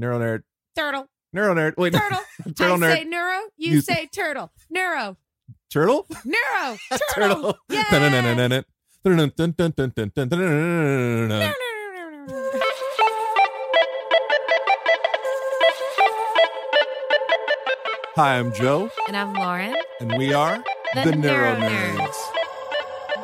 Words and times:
Neuro 0.00 0.18
nerd. 0.18 0.42
Turtle. 0.74 1.06
Neuro 1.34 1.54
nerd. 1.54 1.74
Wait. 1.76 1.92
Turtle. 1.92 2.18
turtle 2.56 2.76
I 2.82 2.86
nerd. 2.86 2.92
say 2.94 3.04
neuro. 3.04 3.38
You, 3.58 3.72
you 3.72 3.80
say 3.82 4.08
turtle. 4.10 4.50
Neuro. 4.70 5.18
Turtle. 5.70 6.06
Neuro. 6.24 6.78
Turtle. 7.14 7.58
Yeah. 7.68 7.84
Hi, 18.16 18.38
I'm 18.38 18.52
Joe. 18.54 18.90
And 19.06 19.16
I'm 19.16 19.34
Lauren. 19.34 19.76
And 20.00 20.16
we 20.16 20.32
are 20.32 20.62
the, 20.94 21.02
the 21.10 21.16
Neuro 21.16 21.56
Nerds. 21.56 22.16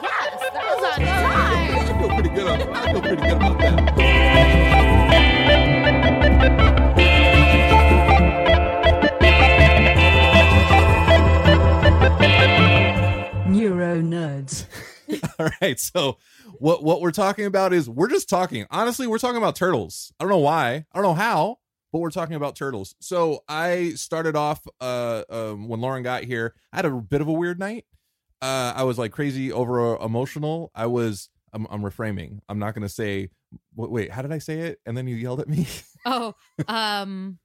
Yes, 0.02 0.40
that 0.52 0.64
was 0.64 0.84
on 0.84 1.00
time. 1.06 1.78
I 1.78 1.98
feel 1.98 2.08
pretty 2.10 2.28
good 2.30 3.32
about 3.32 3.58
that. 3.60 4.15
Neuro 13.48 14.00
nerds. 14.00 14.66
All 15.38 15.48
right. 15.60 15.78
So 15.78 16.18
what 16.58 16.82
what 16.82 17.00
we're 17.00 17.10
talking 17.10 17.46
about 17.46 17.72
is 17.72 17.88
we're 17.88 18.08
just 18.08 18.28
talking. 18.28 18.66
Honestly, 18.70 19.06
we're 19.06 19.18
talking 19.18 19.36
about 19.38 19.56
turtles. 19.56 20.12
I 20.18 20.24
don't 20.24 20.30
know 20.30 20.38
why. 20.38 20.74
I 20.74 20.84
don't 20.94 21.02
know 21.02 21.14
how, 21.14 21.58
but 21.92 22.00
we're 22.00 22.10
talking 22.10 22.36
about 22.36 22.56
turtles. 22.56 22.94
So 23.00 23.44
I 23.48 23.90
started 23.90 24.36
off 24.36 24.66
uh 24.80 25.24
um, 25.30 25.68
when 25.68 25.80
Lauren 25.80 26.02
got 26.02 26.24
here. 26.24 26.54
I 26.72 26.76
had 26.76 26.84
a 26.86 26.90
bit 26.90 27.20
of 27.20 27.28
a 27.28 27.32
weird 27.32 27.58
night. 27.58 27.84
Uh 28.42 28.72
I 28.76 28.84
was 28.84 28.98
like 28.98 29.12
crazy 29.12 29.52
over 29.52 29.96
emotional. 29.96 30.70
I 30.74 30.86
was 30.86 31.28
I'm 31.52 31.66
I'm 31.70 31.82
reframing. 31.82 32.40
I'm 32.48 32.58
not 32.58 32.74
going 32.74 32.82
to 32.82 32.88
say 32.88 33.30
wait, 33.74 33.90
wait, 33.90 34.10
how 34.10 34.22
did 34.22 34.32
I 34.32 34.38
say 34.38 34.60
it? 34.60 34.80
And 34.86 34.96
then 34.96 35.06
you 35.06 35.16
yelled 35.16 35.40
at 35.40 35.48
me. 35.48 35.66
Oh, 36.04 36.34
um, 36.68 37.38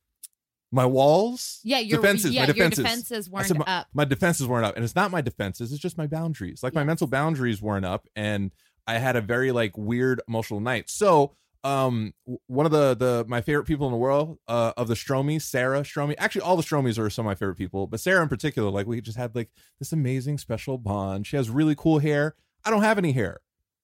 my 0.72 0.86
walls? 0.86 1.60
yeah, 1.64 1.80
your 1.80 2.00
defenses, 2.00 2.32
yeah, 2.32 2.42
my 2.42 2.46
defenses. 2.48 2.78
your 2.78 2.86
defenses 2.86 3.30
weren't 3.30 3.48
said 3.48 3.58
my, 3.58 3.66
up. 3.66 3.88
my 3.94 4.06
defenses 4.06 4.48
weren't 4.48 4.66
up 4.66 4.76
and 4.76 4.84
it's 4.84 4.96
not 4.96 5.12
my 5.12 5.22
defenses 5.22 5.72
it's 5.72 5.82
just 5.82 5.98
my 5.98 6.08
boundaries 6.08 6.64
like 6.64 6.74
my 6.74 6.84
mental 6.84 7.08
boundaries 7.08 7.62
weren't 7.62 7.86
up 7.86 8.08
and 8.16 8.52
i 8.88 8.98
had 8.98 9.16
a 9.16 9.22
very 9.22 9.52
like 9.52 9.78
weird 9.78 10.22
emotional 10.28 10.60
night 10.60 10.90
so 10.90 11.34
um 11.64 12.14
one 12.48 12.66
of 12.66 12.72
the 12.72 12.96
the 12.96 13.26
my 13.28 13.42
favorite 13.42 13.66
people 13.66 13.86
in 13.86 13.92
the 13.92 13.98
world 13.98 14.38
uh 14.48 14.72
of 14.78 14.88
the 14.88 14.94
stromies 14.94 15.44
sarah 15.44 15.82
stromie 15.82 16.16
actually 16.18 16.42
all 16.42 16.56
the 16.56 16.64
stromies 16.64 16.98
are 16.98 17.10
some 17.10 17.26
of 17.26 17.30
my 17.30 17.36
favorite 17.36 17.58
people 17.58 17.86
but 17.86 18.00
sarah 18.00 18.24
in 18.24 18.30
particular 18.30 18.72
like 18.72 18.88
we 18.88 19.00
just 19.02 19.18
had 19.18 19.36
like 19.36 19.50
this 19.80 19.92
amazing 19.92 20.38
special 20.38 20.78
bond 20.78 21.28
she 21.28 21.36
has 21.36 21.50
really 21.50 21.76
cool 21.76 22.00
hair 22.00 22.36
i 22.66 22.70
don't 22.70 22.84
have 22.84 22.98
any 22.98 23.12
hair 23.12 23.42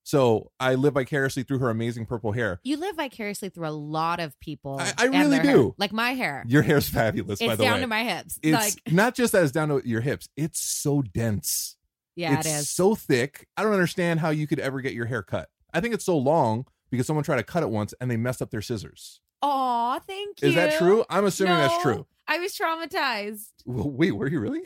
so 0.08 0.52
i 0.60 0.74
live 0.76 0.94
vicariously 0.94 1.44
through 1.44 1.60
her 1.60 1.70
amazing 1.70 2.06
purple 2.06 2.32
hair 2.32 2.60
You 2.64 2.78
live 2.78 2.96
vicariously 2.96 3.50
through 3.50 3.68
a 3.68 3.72
lot 3.72 4.20
of 4.20 4.40
people. 4.40 4.78
I- 4.80 4.94
I 4.98 5.06
really 5.08 5.32
their 5.38 5.44
hair. 5.44 5.54
do. 5.56 5.76
Like 5.78 5.92
my 5.92 6.14
hair. 6.14 6.46
your 6.48 6.62
hair's 6.62 6.88
fabulous 6.88 7.40
by 7.40 7.46
it's 7.48 7.58
the 7.58 7.64
down 7.64 7.74
way 7.76 7.82
to 7.82 7.88
my 7.88 8.04
hips. 8.04 8.40
it's 8.42 8.78
like, 8.86 8.94
not 8.94 9.16
just 9.16 9.34
that 9.34 9.44
it's 9.44 9.52
down 9.52 9.68
to 9.70 9.82
your 9.86 10.02
hips 10.02 10.30
it's 10.38 10.60
so 10.60 11.02
dense 11.02 11.76
yeah, 12.16 12.40
it's 12.40 12.48
it 12.48 12.50
is. 12.50 12.70
so 12.70 12.96
thick. 12.96 13.48
I 13.56 13.62
don't 13.62 13.74
understand 13.74 14.20
how 14.22 14.32
you 14.32 14.48
could 14.48 14.58
ever 14.60 14.82
get 14.82 14.94
your 14.94 15.06
hair 15.06 15.22
cut. 15.22 15.50
I 15.72 15.82
think 15.82 15.94
it's 15.94 16.04
so 16.04 16.18
long 16.18 16.66
because 16.90 17.06
someone 17.06 17.24
tried 17.24 17.36
to 17.38 17.44
cut 17.44 17.62
it 17.62 17.70
once 17.70 17.94
and 18.02 18.10
they 18.10 18.18
messed 18.18 18.42
up 18.42 18.50
their 18.50 18.64
scissors. 18.64 19.22
Aw, 19.44 20.00
thank 20.00 20.42
you. 20.42 20.48
Is 20.48 20.56
that 20.56 20.80
true? 20.80 21.06
I'm 21.12 21.26
assuming 21.26 21.54
that's 21.54 21.80
true. 21.84 22.08
I 22.28 22.40
was 22.40 22.58
traumatized. 22.58 23.50
Wait, 23.68 24.14
were 24.14 24.28
you 24.28 24.40
really? 24.40 24.62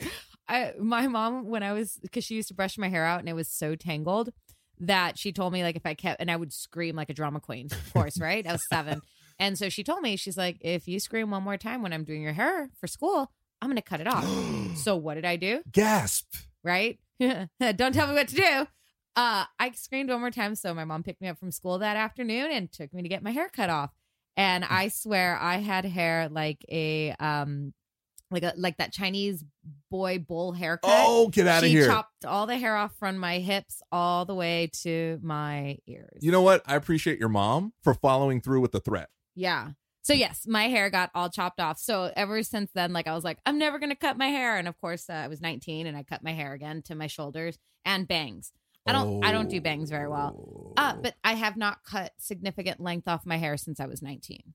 I 0.48 0.72
my 0.80 1.06
mom 1.08 1.44
when 1.44 1.62
I 1.62 1.72
was 1.72 1.98
because 2.00 2.24
she 2.24 2.36
used 2.36 2.48
to 2.48 2.54
brush 2.54 2.78
my 2.78 2.88
hair 2.88 3.04
out 3.04 3.20
and 3.20 3.28
it 3.28 3.34
was 3.34 3.48
so 3.48 3.74
tangled 3.76 4.32
that 4.80 5.18
she 5.18 5.32
told 5.32 5.52
me 5.52 5.62
like 5.62 5.76
if 5.76 5.86
I 5.86 5.94
kept 5.94 6.20
and 6.20 6.30
I 6.30 6.36
would 6.36 6.52
scream 6.52 6.96
like 6.96 7.10
a 7.10 7.14
drama 7.14 7.40
queen, 7.40 7.68
of 7.70 7.92
course, 7.92 8.20
right? 8.20 8.46
I 8.46 8.52
was 8.52 8.66
seven. 8.68 9.02
And 9.38 9.58
so 9.58 9.68
she 9.70 9.82
told 9.82 10.02
me, 10.02 10.14
she's 10.16 10.36
like, 10.36 10.58
if 10.60 10.86
you 10.86 11.00
scream 11.00 11.30
one 11.30 11.42
more 11.42 11.56
time 11.56 11.82
when 11.82 11.92
I'm 11.92 12.04
doing 12.04 12.22
your 12.22 12.34
hair 12.34 12.70
for 12.78 12.86
school, 12.86 13.32
I'm 13.60 13.70
gonna 13.70 13.82
cut 13.82 14.00
it 14.00 14.06
off. 14.06 14.24
so 14.76 14.94
what 14.94 15.14
did 15.14 15.24
I 15.24 15.34
do? 15.36 15.62
Gasp. 15.72 16.32
Right? 16.62 17.00
Don't 17.18 17.92
tell 17.92 18.06
me 18.06 18.14
what 18.14 18.28
to 18.28 18.36
do. 18.36 18.66
Uh, 19.16 19.44
I 19.58 19.72
screamed 19.74 20.10
one 20.10 20.20
more 20.20 20.30
time, 20.30 20.54
so 20.54 20.72
my 20.74 20.84
mom 20.84 21.02
picked 21.02 21.20
me 21.20 21.28
up 21.28 21.38
from 21.38 21.50
school 21.50 21.78
that 21.78 21.96
afternoon 21.96 22.52
and 22.52 22.70
took 22.70 22.94
me 22.94 23.02
to 23.02 23.08
get 23.08 23.22
my 23.22 23.32
hair 23.32 23.48
cut 23.48 23.68
off. 23.68 23.90
And 24.36 24.64
I 24.64 24.88
swear 24.88 25.36
I 25.40 25.56
had 25.56 25.84
hair 25.84 26.28
like 26.30 26.64
a 26.70 27.10
um 27.18 27.74
like 28.32 28.42
a 28.42 28.54
like 28.56 28.76
that 28.78 28.92
Chinese 28.92 29.44
boy 29.90 30.18
bull 30.18 30.52
haircut. 30.52 30.90
Oh, 30.90 31.28
get 31.28 31.46
out 31.46 31.62
of 31.62 31.68
she 31.68 31.76
here. 31.76 31.86
chopped 31.86 32.24
all 32.24 32.46
the 32.46 32.56
hair 32.56 32.76
off 32.76 32.92
from 32.98 33.18
my 33.18 33.38
hips 33.38 33.82
all 33.92 34.24
the 34.24 34.34
way 34.34 34.70
to 34.82 35.18
my 35.22 35.78
ears. 35.86 36.18
You 36.20 36.32
know 36.32 36.42
what? 36.42 36.62
I 36.66 36.76
appreciate 36.76 37.18
your 37.18 37.28
mom 37.28 37.72
for 37.82 37.94
following 37.94 38.40
through 38.40 38.60
with 38.60 38.72
the 38.72 38.80
threat. 38.80 39.08
Yeah. 39.34 39.70
So 40.02 40.12
yes, 40.12 40.46
my 40.48 40.64
hair 40.64 40.90
got 40.90 41.10
all 41.14 41.30
chopped 41.30 41.60
off. 41.60 41.78
So 41.78 42.10
ever 42.16 42.42
since 42.42 42.70
then, 42.74 42.92
like 42.92 43.06
I 43.06 43.14
was 43.14 43.22
like, 43.22 43.38
I'm 43.46 43.58
never 43.58 43.78
gonna 43.78 43.94
cut 43.94 44.18
my 44.18 44.28
hair. 44.28 44.56
And 44.56 44.66
of 44.66 44.80
course, 44.80 45.08
uh, 45.08 45.14
I 45.14 45.28
was 45.28 45.40
19 45.40 45.86
and 45.86 45.96
I 45.96 46.02
cut 46.02 46.24
my 46.24 46.32
hair 46.32 46.52
again 46.52 46.82
to 46.86 46.94
my 46.94 47.06
shoulders 47.06 47.58
and 47.84 48.08
bangs. 48.08 48.52
I 48.86 48.92
don't 48.92 49.24
I 49.24 49.30
don't 49.30 49.48
do 49.48 49.60
bangs 49.60 49.90
very 49.90 50.08
well. 50.08 50.72
Uh, 50.76 50.96
but 50.96 51.14
I 51.22 51.34
have 51.34 51.56
not 51.56 51.84
cut 51.84 52.12
significant 52.18 52.80
length 52.80 53.06
off 53.06 53.24
my 53.24 53.36
hair 53.36 53.56
since 53.56 53.78
I 53.78 53.86
was 53.86 54.02
19. 54.02 54.54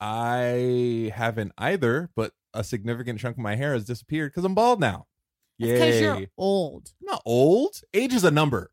I 0.00 1.12
haven't 1.14 1.52
either, 1.58 2.10
but 2.14 2.32
a 2.52 2.62
significant 2.64 3.20
chunk 3.20 3.36
of 3.36 3.42
my 3.42 3.56
hair 3.56 3.72
has 3.74 3.84
disappeared 3.84 4.32
because 4.32 4.44
I'm 4.44 4.54
bald 4.54 4.80
now. 4.80 5.06
Yeah, 5.58 5.74
Because 5.74 6.00
you're 6.00 6.26
old. 6.36 6.90
I'm 7.00 7.06
not 7.12 7.22
old. 7.24 7.76
Age 7.92 8.12
is 8.12 8.24
a 8.24 8.30
number. 8.30 8.70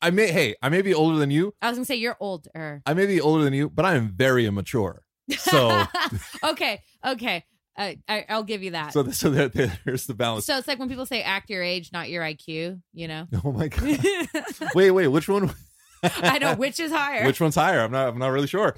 I 0.00 0.10
may 0.10 0.30
hey, 0.30 0.54
I 0.62 0.68
may 0.68 0.82
be 0.82 0.94
older 0.94 1.16
than 1.18 1.30
you. 1.30 1.54
I 1.60 1.68
was 1.68 1.76
gonna 1.76 1.84
say 1.84 1.96
you're 1.96 2.16
older. 2.20 2.82
I 2.86 2.94
may 2.94 3.06
be 3.06 3.20
older 3.20 3.42
than 3.42 3.52
you, 3.52 3.68
but 3.68 3.84
I 3.84 3.96
am 3.96 4.08
very 4.10 4.46
immature. 4.46 5.02
So 5.38 5.84
okay, 6.44 6.82
okay. 7.04 7.44
Uh, 7.76 7.92
I, 8.08 8.24
I'll 8.28 8.42
give 8.42 8.62
you 8.64 8.72
that. 8.72 8.92
so 8.92 9.04
the, 9.04 9.12
so 9.12 9.30
there, 9.30 9.48
there's 9.84 10.06
the 10.06 10.14
balance. 10.14 10.44
So 10.46 10.56
it's 10.58 10.66
like 10.66 10.80
when 10.80 10.88
people 10.88 11.06
say 11.06 11.22
act 11.22 11.48
your 11.48 11.62
age, 11.62 11.90
not 11.92 12.10
your 12.10 12.24
IQ, 12.24 12.80
you 12.92 13.06
know? 13.06 13.26
oh 13.44 13.52
my 13.52 13.68
god. 13.68 13.98
wait, 14.74 14.90
wait, 14.90 15.06
which 15.08 15.28
one? 15.28 15.52
I 16.02 16.38
know 16.38 16.54
which 16.56 16.80
is 16.80 16.90
higher. 16.90 17.24
Which 17.24 17.40
one's 17.40 17.54
higher? 17.54 17.80
I'm 17.80 17.92
not. 17.92 18.08
I'm 18.08 18.18
not 18.18 18.28
really 18.28 18.46
sure. 18.46 18.76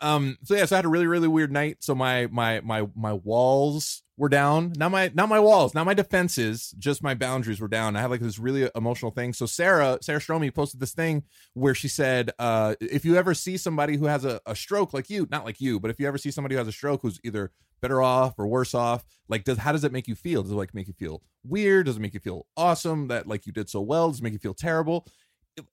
Um. 0.00 0.36
So 0.44 0.54
yeah. 0.54 0.64
So 0.66 0.76
I 0.76 0.78
had 0.78 0.84
a 0.84 0.88
really 0.88 1.06
really 1.06 1.28
weird 1.28 1.52
night. 1.52 1.78
So 1.80 1.94
my 1.94 2.26
my 2.26 2.60
my 2.60 2.86
my 2.94 3.12
walls 3.12 4.02
were 4.16 4.28
down. 4.28 4.72
Not 4.76 4.90
my 4.90 5.10
not 5.14 5.28
my 5.28 5.40
walls. 5.40 5.74
Not 5.74 5.86
my 5.86 5.94
defenses. 5.94 6.74
Just 6.78 7.02
my 7.02 7.14
boundaries 7.14 7.60
were 7.60 7.68
down. 7.68 7.96
I 7.96 8.00
had 8.00 8.10
like 8.10 8.20
this 8.20 8.38
really 8.38 8.70
emotional 8.74 9.10
thing. 9.10 9.32
So 9.32 9.46
Sarah 9.46 9.98
Sarah 10.00 10.20
Stromy 10.20 10.52
posted 10.54 10.80
this 10.80 10.94
thing 10.94 11.24
where 11.54 11.74
she 11.74 11.88
said, 11.88 12.30
uh, 12.38 12.74
if 12.80 13.04
you 13.04 13.16
ever 13.16 13.34
see 13.34 13.56
somebody 13.56 13.96
who 13.96 14.06
has 14.06 14.24
a, 14.24 14.40
a 14.46 14.56
stroke 14.56 14.92
like 14.94 15.10
you, 15.10 15.26
not 15.30 15.44
like 15.44 15.60
you, 15.60 15.78
but 15.80 15.90
if 15.90 16.00
you 16.00 16.06
ever 16.06 16.18
see 16.18 16.30
somebody 16.30 16.54
who 16.54 16.58
has 16.58 16.68
a 16.68 16.72
stroke 16.72 17.02
who's 17.02 17.20
either 17.24 17.50
better 17.82 18.00
off 18.00 18.34
or 18.38 18.46
worse 18.46 18.74
off, 18.74 19.04
like 19.28 19.44
does 19.44 19.58
how 19.58 19.72
does 19.72 19.84
it 19.84 19.92
make 19.92 20.08
you 20.08 20.14
feel? 20.14 20.42
Does 20.42 20.52
it 20.52 20.56
like 20.56 20.74
make 20.74 20.88
you 20.88 20.94
feel 20.94 21.22
weird? 21.44 21.86
Does 21.86 21.96
it 21.96 22.00
make 22.00 22.14
you 22.14 22.20
feel 22.20 22.46
awesome 22.56 23.08
that 23.08 23.26
like 23.26 23.46
you 23.46 23.52
did 23.52 23.68
so 23.68 23.80
well? 23.80 24.08
Does 24.10 24.20
it 24.20 24.22
make 24.22 24.32
you 24.32 24.38
feel 24.38 24.54
terrible? 24.54 25.06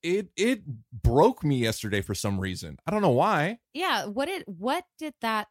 It, 0.01 0.30
it 0.38 0.62
broke 0.91 1.44
me 1.44 1.57
yesterday 1.57 2.01
for 2.01 2.15
some 2.15 2.39
reason. 2.39 2.77
I 2.88 2.91
don't 2.91 3.01
know 3.01 3.09
why. 3.09 3.59
yeah. 3.74 4.06
What 4.06 4.25
did 4.27 4.44
what 4.45 4.85
did 4.97 5.13
that 5.21 5.47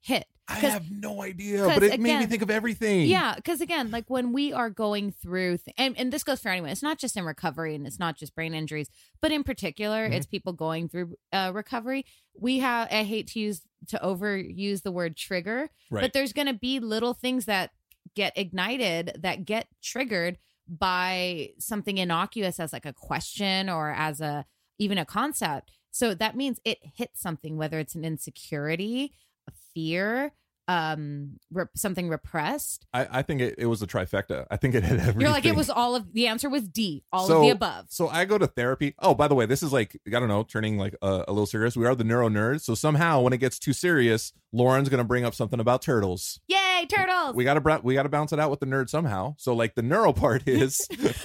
hit? 0.00 0.26
I 0.48 0.54
have 0.54 0.90
no 0.90 1.22
idea, 1.22 1.64
but 1.64 1.84
it 1.84 2.00
made 2.00 2.18
me 2.18 2.26
think 2.26 2.42
of 2.42 2.50
everything. 2.50 3.02
Yeah, 3.06 3.34
because 3.36 3.60
again, 3.60 3.92
like 3.92 4.10
when 4.10 4.32
we 4.32 4.52
are 4.52 4.68
going 4.68 5.12
through, 5.12 5.58
th- 5.58 5.74
and, 5.78 5.96
and 5.96 6.12
this 6.12 6.24
goes 6.24 6.40
for 6.40 6.48
anyone, 6.48 6.70
it's 6.70 6.82
not 6.82 6.98
just 6.98 7.16
in 7.16 7.24
recovery 7.24 7.76
and 7.76 7.86
it's 7.86 8.00
not 8.00 8.16
just 8.16 8.34
brain 8.34 8.52
injuries, 8.52 8.90
but 9.22 9.30
in 9.30 9.44
particular, 9.44 10.08
Mhm. 10.08 10.12
it's 10.14 10.26
people 10.26 10.52
going 10.52 10.88
through 10.88 11.14
uh, 11.32 11.52
recovery. 11.54 12.04
We 12.36 12.58
have, 12.58 12.88
I 12.90 13.04
hate 13.04 13.28
to 13.28 13.38
use, 13.38 13.62
to 13.90 14.00
overuse 14.02 14.82
the 14.82 14.90
word 14.90 15.16
trigger, 15.16 15.70
Right. 15.88 16.00
but 16.00 16.12
there's 16.14 16.32
going 16.32 16.48
to 16.48 16.54
be 16.54 16.80
little 16.80 17.14
things 17.14 17.44
that 17.44 17.70
get 18.16 18.36
ignited 18.36 19.18
that 19.22 19.44
get 19.44 19.68
triggered 19.80 20.36
by 20.70 21.50
something 21.58 21.98
innocuous 21.98 22.60
as 22.60 22.72
like 22.72 22.86
a 22.86 22.92
question 22.92 23.68
or 23.68 23.90
as 23.90 24.20
a, 24.20 24.44
even 24.78 24.98
a 24.98 25.04
concept. 25.04 25.72
So 25.90 26.14
that 26.14 26.36
means 26.36 26.60
it 26.64 26.78
hits 26.96 27.20
something, 27.20 27.56
whether 27.56 27.78
it's 27.78 27.96
an 27.96 28.04
insecurity, 28.04 29.12
a 29.48 29.52
fear, 29.74 30.32
um, 30.70 31.38
re- 31.52 31.64
something 31.74 32.08
repressed. 32.08 32.86
I, 32.94 33.08
I 33.18 33.22
think 33.22 33.40
it, 33.40 33.56
it 33.58 33.66
was 33.66 33.82
a 33.82 33.86
trifecta. 33.86 34.46
I 34.50 34.56
think 34.56 34.74
it 34.74 34.84
had 34.84 34.98
everything. 35.00 35.20
You're 35.22 35.30
like 35.30 35.44
it 35.46 35.56
was 35.56 35.68
all 35.68 35.96
of 35.96 36.12
the 36.12 36.26
answer 36.28 36.48
was 36.48 36.68
D, 36.68 37.02
all 37.12 37.26
So- 37.26 37.36
of 37.38 37.42
the 37.42 37.50
above. 37.50 37.86
So 37.88 38.08
I 38.08 38.24
go 38.24 38.38
to 38.38 38.46
therapy. 38.46 38.94
Oh, 39.00 39.14
by 39.14 39.26
the 39.28 39.34
way, 39.34 39.46
this 39.46 39.62
is 39.62 39.72
like 39.72 40.00
I 40.06 40.10
don't 40.10 40.28
know, 40.28 40.42
turning 40.44 40.78
like 40.78 40.94
a, 41.02 41.24
a 41.26 41.32
little 41.32 41.46
serious. 41.46 41.76
We 41.76 41.86
are 41.86 41.94
the 41.94 42.04
neuro 42.04 42.28
nerds, 42.28 42.60
so 42.62 42.74
somehow 42.74 43.20
when 43.20 43.32
it 43.32 43.38
gets 43.38 43.58
too 43.58 43.72
serious, 43.72 44.32
Lauren's 44.52 44.88
gonna 44.88 45.04
bring 45.04 45.24
up 45.24 45.34
something 45.34 45.60
about 45.60 45.82
turtles. 45.82 46.40
Yay, 46.48 46.86
turtles! 46.88 47.34
We 47.34 47.44
gotta 47.44 47.60
br- 47.60 47.78
we 47.82 47.94
gotta 47.94 48.08
bounce 48.08 48.32
it 48.32 48.38
out 48.38 48.50
with 48.50 48.60
the 48.60 48.66
nerd 48.66 48.88
somehow. 48.88 49.34
So 49.38 49.54
like 49.54 49.74
the 49.74 49.82
neuro 49.82 50.12
part 50.12 50.42
is. 50.46 50.76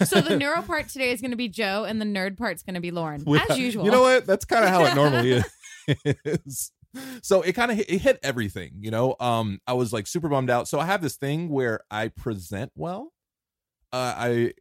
so 0.05 0.21
the 0.21 0.37
neuro 0.39 0.61
part 0.63 0.89
today 0.89 1.11
is 1.11 1.21
going 1.21 1.31
to 1.31 1.37
be 1.37 1.49
Joe, 1.49 1.83
and 1.85 2.01
the 2.01 2.05
nerd 2.05 2.37
part's 2.37 2.63
going 2.63 2.73
to 2.75 2.81
be 2.81 2.91
Lauren, 2.91 3.23
as 3.49 3.57
usual. 3.57 3.85
You 3.85 3.91
know 3.91 4.01
what? 4.01 4.25
That's 4.25 4.45
kind 4.45 4.63
of 4.63 4.69
how 4.71 4.85
it 4.85 4.95
normally 4.95 5.43
is. 6.25 6.71
So 7.23 7.41
it 7.41 7.53
kind 7.53 7.71
of 7.71 7.77
hit, 7.77 7.89
it 7.89 7.99
hit 8.01 8.19
everything, 8.23 8.73
you 8.79 8.91
know. 8.91 9.15
Um, 9.19 9.59
I 9.67 9.73
was 9.73 9.91
like 9.93 10.07
super 10.07 10.29
bummed 10.29 10.49
out. 10.49 10.67
So 10.67 10.79
I 10.79 10.85
have 10.85 11.01
this 11.01 11.15
thing 11.17 11.49
where 11.49 11.81
I 11.89 12.09
present 12.09 12.71
well. 12.75 13.11
Uh, 13.93 14.13
I 14.17 14.53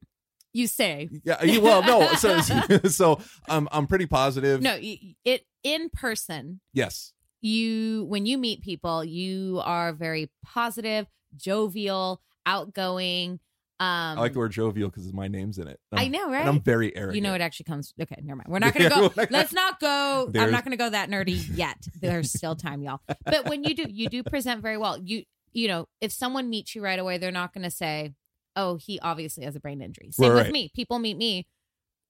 You 0.53 0.67
say 0.67 1.09
yeah. 1.25 1.43
you- 1.45 1.61
Well, 1.61 1.83
no. 1.83 2.07
So 2.17 2.41
so 2.89 3.21
um, 3.49 3.69
I'm 3.73 3.87
pretty 3.87 4.07
positive. 4.07 4.61
no. 4.63 4.77
It 4.81 5.47
in 5.63 5.91
person. 5.91 6.61
Yes. 6.73 7.13
You 7.41 8.05
when 8.09 8.25
you 8.27 8.39
meet 8.39 8.63
people, 8.63 9.05
you 9.05 9.61
are 9.65 9.93
very 9.93 10.31
positive, 10.45 11.07
jovial, 11.37 12.23
outgoing. 12.47 13.41
Um, 13.85 14.19
I 14.19 14.21
like 14.21 14.33
the 14.33 14.39
word 14.39 14.53
jovial 14.53 14.89
because 14.89 15.13
my 15.13 15.29
name's 15.29 15.59
in 15.59 15.69
it. 15.69 15.79
I 15.93 16.09
know, 16.09 16.31
right? 16.31 16.41
And 16.41 16.49
I'm 16.49 16.61
very 16.61 16.95
arrogant. 16.97 17.17
You 17.17 17.23
know, 17.23 17.35
it 17.35 17.41
actually 17.41 17.65
comes. 17.65 17.93
Okay, 18.01 18.17
never 18.23 18.37
mind. 18.37 18.49
We're 18.49 18.59
not 18.61 18.75
going 18.75 18.91
to 18.91 18.97
go. 19.17 19.27
let's 19.31 19.53
not 19.53 19.81
go. 19.81 20.31
I'm 20.35 20.51
not 20.51 20.65
going 20.65 20.73
to 20.73 20.77
go 20.77 20.91
that 20.91 21.11
nerdy 21.11 21.45
yet. 21.57 21.77
There's 22.01 22.33
still 22.33 22.57
time, 22.57 22.83
y'all. 22.83 23.01
But 23.25 23.49
when 23.49 23.65
you 23.65 23.75
do, 23.75 23.87
you 23.89 24.09
do 24.09 24.23
present 24.23 24.63
very 24.63 24.79
well. 24.79 24.99
You, 24.99 25.25
you 25.53 25.69
know, 25.69 25.87
if 26.01 26.13
someone 26.13 26.49
meets 26.51 26.75
you 26.75 26.83
right 26.83 26.99
away, 26.99 27.19
they're 27.19 27.31
not 27.31 27.53
going 27.53 27.65
to 27.65 27.71
say, 27.71 28.15
"Oh, 28.57 28.77
he 28.77 28.99
obviously 29.01 29.45
has 29.45 29.55
a 29.57 29.61
brain 29.61 29.81
injury." 29.83 30.11
Same 30.13 30.29
Right, 30.31 30.35
with 30.35 30.45
right. 30.45 30.53
me. 30.53 30.71
People 30.75 30.99
meet 30.99 31.17
me. 31.17 31.47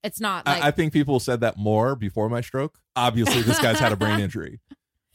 It's 0.03 0.21
not 0.21 0.47
like. 0.47 0.63
I, 0.63 0.69
I 0.69 0.71
think 0.71 0.93
people 0.93 1.19
said 1.21 1.41
that 1.41 1.57
more 1.57 1.97
before 1.97 2.29
my 2.29 2.41
stroke. 2.41 2.79
Obviously, 2.97 3.43
this 3.43 3.61
guy's 3.61 3.79
had 3.79 3.93
a 3.93 3.97
brain 3.97 4.21
injury. 4.21 4.61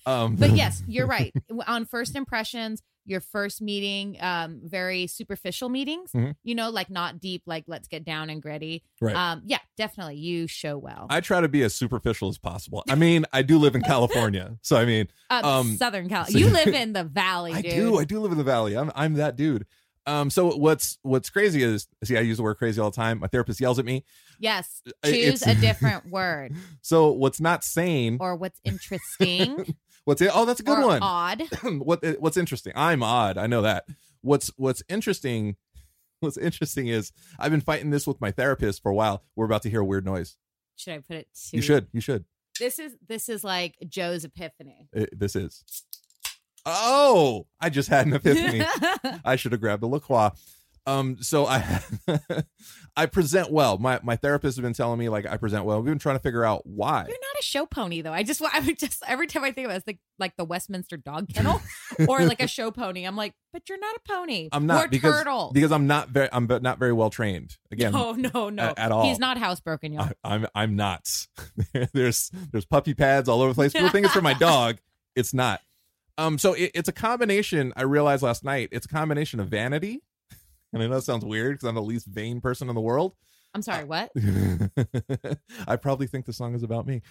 Um, 0.06 0.36
but 0.36 0.52
yes, 0.52 0.82
you're 0.88 1.08
right. 1.08 1.34
On 1.68 1.86
first 1.86 2.16
impressions, 2.16 2.82
your 3.10 3.20
first 3.22 3.62
meeting, 3.62 4.18
um, 4.22 4.60
very 4.64 5.08
superficial 5.08 5.70
meetings. 5.70 6.12
Mhm. 6.14 6.36
You 6.44 6.56
know, 6.56 6.70
like 6.70 6.90
not 6.90 7.20
deep. 7.20 7.44
Like 7.46 7.64
let's 7.68 7.88
get 7.88 8.06
down 8.06 8.30
and 8.30 8.42
gritty. 8.42 8.84
Right. 9.02 9.16
Um, 9.16 9.42
yeah, 9.46 9.60
definitely. 9.78 10.18
You 10.18 10.48
show 10.48 10.78
well. 10.78 11.08
I 11.10 11.20
try 11.22 11.42
to 11.42 11.50
be 11.50 11.64
as 11.64 11.74
superficial 11.76 12.30
as 12.30 12.38
possible. 12.38 12.84
I 12.90 12.96
mean, 12.96 13.26
I 13.34 13.42
do 13.42 13.58
live 13.58 13.76
in 13.76 13.82
California, 13.82 14.58
so 14.62 14.78
I 14.78 14.86
mean, 14.86 15.08
um, 15.30 15.46
um, 15.46 15.78
Southern 15.78 16.08
Cal. 16.10 16.26
You 16.30 16.48
live 16.50 16.68
in 16.74 16.94
the 16.94 17.04
valley, 17.04 17.54
I 17.54 17.62
do. 17.62 17.98
I 18.00 18.06
do 18.06 18.20
live 18.20 18.32
in 18.32 18.38
the 18.38 18.44
valley. 18.44 18.78
I'm, 18.78 18.92
I'm 18.96 19.16
that 19.16 19.36
dude. 19.36 19.66
Um, 20.06 20.30
so 20.32 20.56
what's 20.56 20.98
what's 21.04 21.30
crazy 21.30 21.62
is 21.62 21.88
see, 22.04 22.18
I 22.18 22.22
use 22.22 22.38
the 22.38 22.44
word 22.44 22.56
crazy 22.56 22.82
all 22.82 22.90
the 22.90 22.96
time. 22.96 23.20
My 23.20 23.28
therapist 23.28 23.60
yells 23.62 23.78
at 23.78 23.86
me. 23.86 24.06
Yes. 24.40 24.82
Choose 25.06 25.42
it's- 25.42 25.48
a 25.48 25.54
different 25.60 26.10
word. 26.10 26.54
So 26.82 27.12
what's 27.12 27.40
not 27.40 27.64
sane? 27.64 28.18
Or 28.20 28.36
what's 28.36 28.60
interesting 28.64 29.76
What's 30.10 30.24
it? 30.24 30.32
Oh, 30.34 30.44
that's 30.44 30.60
a 30.60 30.64
good 30.64 30.84
one. 30.84 31.04
odd. 31.04 31.44
what 31.64 32.04
what's 32.20 32.36
interesting? 32.36 32.74
I'm 32.76 33.04
odd. 33.04 33.38
I 33.38 33.46
know 33.46 33.62
that. 33.62 33.86
What's 34.22 34.50
what's 34.58 34.82
interesting? 34.90 35.56
What's 36.22 36.36
interesting 36.36 36.88
is 36.88 37.12
I've 37.38 37.52
been 37.52 37.62
fighting 37.62 37.92
this 37.92 38.08
with 38.08 38.20
my 38.20 38.32
therapist 38.32 38.82
for 38.82 38.92
a 38.92 38.96
while. 38.96 39.24
We're 39.36 39.46
about 39.46 39.62
to 39.62 39.70
hear 39.70 39.82
a 39.82 39.86
weird 39.86 40.04
noise. 40.04 40.36
Should 40.76 40.94
I 40.96 40.98
put 40.98 41.16
it 41.18 41.28
to 41.52 41.56
You 41.58 41.62
should. 41.62 41.88
You 41.94 42.02
should. 42.02 42.26
This 42.60 42.80
is 42.80 42.98
this 43.08 43.30
is 43.30 43.44
like 43.44 43.76
Joe's 43.88 44.26
epiphany. 44.26 44.90
It- 44.92 45.18
this 45.18 45.36
is. 45.36 45.64
Oh, 46.66 47.46
I 47.62 47.70
just 47.70 47.88
had 47.88 48.08
an 48.08 48.14
epiphany. 48.16 48.66
I 49.24 49.36
should 49.36 49.52
have 49.52 49.62
grabbed 49.62 49.84
a 49.84 49.88
La 49.88 50.00
Croix. 50.00 50.32
Um, 50.89 51.18
so 51.21 51.45
I 51.45 51.81
I 52.97 53.06
present 53.06 53.51
well. 53.51 53.77
My 53.77 54.00
my 54.03 54.15
therapist 54.15 54.57
has 54.57 54.62
been 54.63 54.74
telling 54.74 54.97
me 55.00 55.07
like 55.09 55.25
I 55.27 55.38
present 55.38 55.65
well. 55.65 55.77
We've 55.77 55.86
been 55.91 56.00
trying 56.00 56.15
to 56.15 56.21
figure 56.21 56.44
out 56.44 56.65
why. 56.65 57.01
You're 57.07 57.18
not 57.18 57.39
a 57.39 57.44
show 57.44 57.65
pony 57.65 58.01
though. 58.01 58.13
I 58.13 58.24
just 58.24 58.41
I 58.53 58.59
would 58.59 58.80
just 58.80 59.03
every 59.07 59.27
time 59.27 59.44
I 59.44 59.51
think 59.51 59.65
of 59.65 59.71
it, 59.74 59.77
it's 59.77 59.88
like 59.88 60.00
like 60.18 60.36
the 60.38 60.45
Westminster 60.45 60.97
dog 60.97 61.30
kennel 61.33 61.62
or 62.07 62.25
like 62.25 62.41
a 62.41 62.47
show 62.47 62.71
pony. 62.71 63.03
I'm 63.06 63.15
like, 63.15 63.33
but 63.53 63.69
you're 63.69 63.80
not 63.80 63.95
a 63.95 64.00
pony. 64.07 64.50
I'm 64.51 64.65
not 64.65 64.86
Or 64.86 64.88
because 64.89 65.15
turtle. 65.15 65.51
because 65.53 65.71
I'm 65.71 65.86
not 65.88 66.09
very 66.09 66.30
I'm 66.31 66.47
not 66.62 66.80
very 66.80 66.94
well 66.94 67.09
trained. 67.09 67.57
Again, 67.71 67.91
no, 67.91 68.13
no, 68.13 68.50
no. 68.50 68.74
a- 68.75 68.80
at 68.80 68.91
all. 68.91 69.03
He's 69.03 69.19
not 69.19 69.38
housebroken, 69.38 69.94
y'all. 69.94 70.09
I, 70.24 70.33
I'm 70.36 70.47
I'm 70.56 70.75
not. 70.75 71.07
there's 71.94 72.31
there's 72.51 72.65
puppy 72.65 72.94
pads 72.95 73.30
all 73.30 73.41
over 73.41 73.50
the 73.51 73.56
place. 73.56 73.74
People 73.74 73.89
think 73.89 74.06
it's 74.06 74.13
for 74.15 74.21
my 74.21 74.33
dog. 74.33 74.77
It's 75.15 75.33
not. 75.33 75.62
Um, 76.17 76.38
so 76.38 76.53
it, 76.53 76.72
it's 76.74 76.89
a 76.89 76.93
combination. 76.93 77.74
I 77.77 77.84
realized 77.84 78.24
last 78.24 78.43
night. 78.43 78.69
It's 78.72 78.86
a 78.86 78.89
combination 78.89 79.39
of 79.39 79.48
vanity, 79.48 80.01
and 80.74 80.82
I 80.84 80.88
know 80.88 80.98
it 80.98 81.02
sounds 81.04 81.26
weird 81.26 81.54
because 81.56 81.68
I'm 81.68 81.76
the 81.76 81.82
least 81.82 82.08
vain 82.08 82.42
person 82.42 82.70
in 82.70 82.76
the 82.76 82.82
world. 82.82 83.14
I'm 83.54 83.62
sorry, 83.64 83.84
what? 83.84 84.12
I 85.68 85.76
probably 85.76 86.08
think 86.08 86.26
the 86.26 86.34
song 86.34 86.54
is 86.56 86.64
about 86.64 86.86
me. 86.86 87.02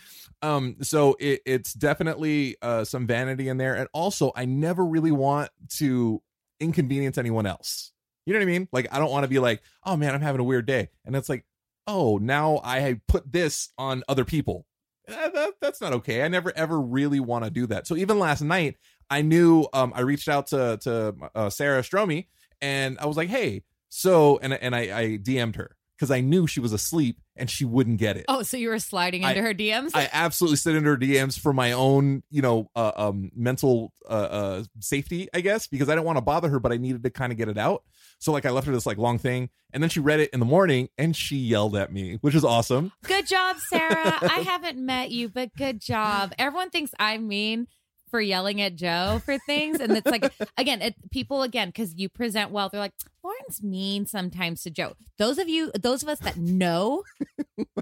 Um, 0.43 0.77
so 0.83 1.17
it, 1.19 1.41
it's 1.47 1.73
definitely 1.73 2.57
uh, 2.62 2.85
some 2.85 3.07
vanity 3.07 3.49
in 3.49 3.57
there, 3.57 3.75
and 3.75 3.88
also 3.93 4.33
I 4.37 4.45
never 4.45 4.85
really 4.85 5.11
want 5.11 5.50
to 5.79 6.23
inconvenience 6.61 7.19
anyone 7.19 7.47
else. 7.47 7.93
You 8.27 8.35
know 8.35 8.41
what 8.41 8.45
I 8.45 8.47
mean? 8.47 8.69
Like 8.73 8.88
I 8.93 8.99
don't 8.99 9.11
want 9.11 9.25
to 9.25 9.29
be 9.29 9.38
like, 9.38 9.62
oh 9.85 9.97
man, 9.97 10.15
I'm 10.15 10.21
having 10.21 10.41
a 10.41 10.45
weird 10.45 10.67
day, 10.67 10.88
and 11.05 11.17
it's 11.17 11.29
like, 11.29 11.45
oh, 11.87 12.19
now 12.19 12.61
I 12.62 13.00
put 13.09 13.31
this 13.33 13.71
on 13.79 14.03
other 14.09 14.25
people. 14.25 14.67
Eh, 15.09 15.29
that- 15.31 15.55
that's 15.61 15.81
not 15.81 15.93
okay. 15.95 16.23
I 16.23 16.29
never 16.29 16.53
ever 16.57 16.81
really 16.81 17.19
want 17.21 17.45
to 17.45 17.50
do 17.50 17.67
that. 17.67 17.87
So 17.87 17.97
even 17.97 18.19
last 18.19 18.43
night, 18.43 18.77
I 19.11 19.23
knew 19.23 19.67
um, 19.73 19.93
I 19.95 20.03
reached 20.03 20.29
out 20.29 20.47
to 20.49 20.79
to 20.83 21.15
uh, 21.35 21.50
Sarah 21.50 21.83
Stromy, 21.83 22.27
and 22.61 22.99
I 22.99 23.07
was 23.07 23.17
like, 23.17 23.29
hey, 23.29 23.62
so 23.88 24.38
and 24.43 24.53
and 24.53 24.75
I, 24.75 24.81
I 24.81 25.05
DM'd 25.19 25.57
her 25.57 25.77
because 25.97 26.11
I 26.11 26.21
knew 26.21 26.47
she 26.47 26.61
was 26.61 26.73
asleep 26.73 27.19
and 27.37 27.50
she 27.50 27.65
wouldn't 27.65 27.99
get 27.99 28.17
it. 28.17 28.25
Oh, 28.29 28.43
so 28.43 28.57
you 28.57 28.69
were 28.69 28.79
sliding 28.79 29.25
I- 29.25 29.31
into 29.31 29.43
her 29.43 29.55
DMs? 29.55 29.91
I 29.95 30.09
absolutely 30.12 30.57
slid 30.57 30.77
into 30.77 30.91
her 30.91 30.97
DMs 30.97 31.38
for 31.38 31.53
my 31.53 31.73
own, 31.73 32.23
you 32.31 32.41
know, 32.43 32.71
uh, 32.77 32.93
um, 32.95 33.31
mental 33.35 33.93
uh, 34.09 34.12
uh, 34.12 34.65
safety, 34.81 35.29
I 35.35 35.41
guess, 35.41 35.67
because 35.67 35.88
I 35.88 35.93
didn't 35.93 36.05
want 36.07 36.19
to 36.19 36.23
bother 36.23 36.49
her, 36.50 36.61
but 36.61 36.73
I 36.73 36.77
needed 36.77 37.03
to 37.03 37.11
kind 37.11 37.33
of 37.33 37.38
get 37.38 37.49
it 37.49 37.59
out. 37.59 37.83
So 38.21 38.33
like 38.33 38.47
I 38.47 38.50
left 38.50 38.67
her 38.67 38.73
this 38.73 38.87
like 38.87 38.99
long 38.99 39.19
thing, 39.19 39.50
and 39.73 39.83
then 39.83 39.91
she 39.91 40.00
read 40.00 40.21
it 40.21 40.31
in 40.33 40.41
the 40.41 40.47
morning, 40.47 40.88
and 40.99 41.15
she 41.17 41.37
yelled 41.37 41.77
at 41.77 41.93
me, 41.93 42.19
which 42.21 42.35
is 42.35 42.45
awesome. 42.45 42.93
Good 43.05 43.27
job, 43.27 43.57
Sarah. 43.69 44.19
I 44.23 44.43
haven't 44.45 44.79
met 44.79 45.11
you, 45.11 45.29
but 45.29 45.55
good 45.57 45.81
job. 45.81 46.33
Everyone 46.38 46.71
thinks 46.71 46.93
I'm 46.99 47.29
mean 47.29 47.67
for 48.11 48.21
yelling 48.21 48.61
at 48.61 48.77
Joe 48.77 49.21
for 49.25 49.38
things. 49.38 49.81
And 49.81 49.97
it's 49.97 50.07
like, 50.07 50.33
again, 50.59 50.83
it, 50.83 50.95
people, 51.11 51.43
again, 51.43 51.69
because 51.69 51.95
you 51.95 52.09
present 52.09 52.50
well, 52.50 52.69
they're 52.69 52.81
like, 52.81 52.95
Lauren's 53.23 53.62
mean 53.62 54.07
sometimes 54.07 54.62
to 54.62 54.71
Joe. 54.71 54.95
Those 55.19 55.38
of 55.38 55.49
you, 55.49 55.71
those 55.79 56.03
of 56.03 56.09
us 56.09 56.19
that 56.21 56.37
know, 56.37 57.03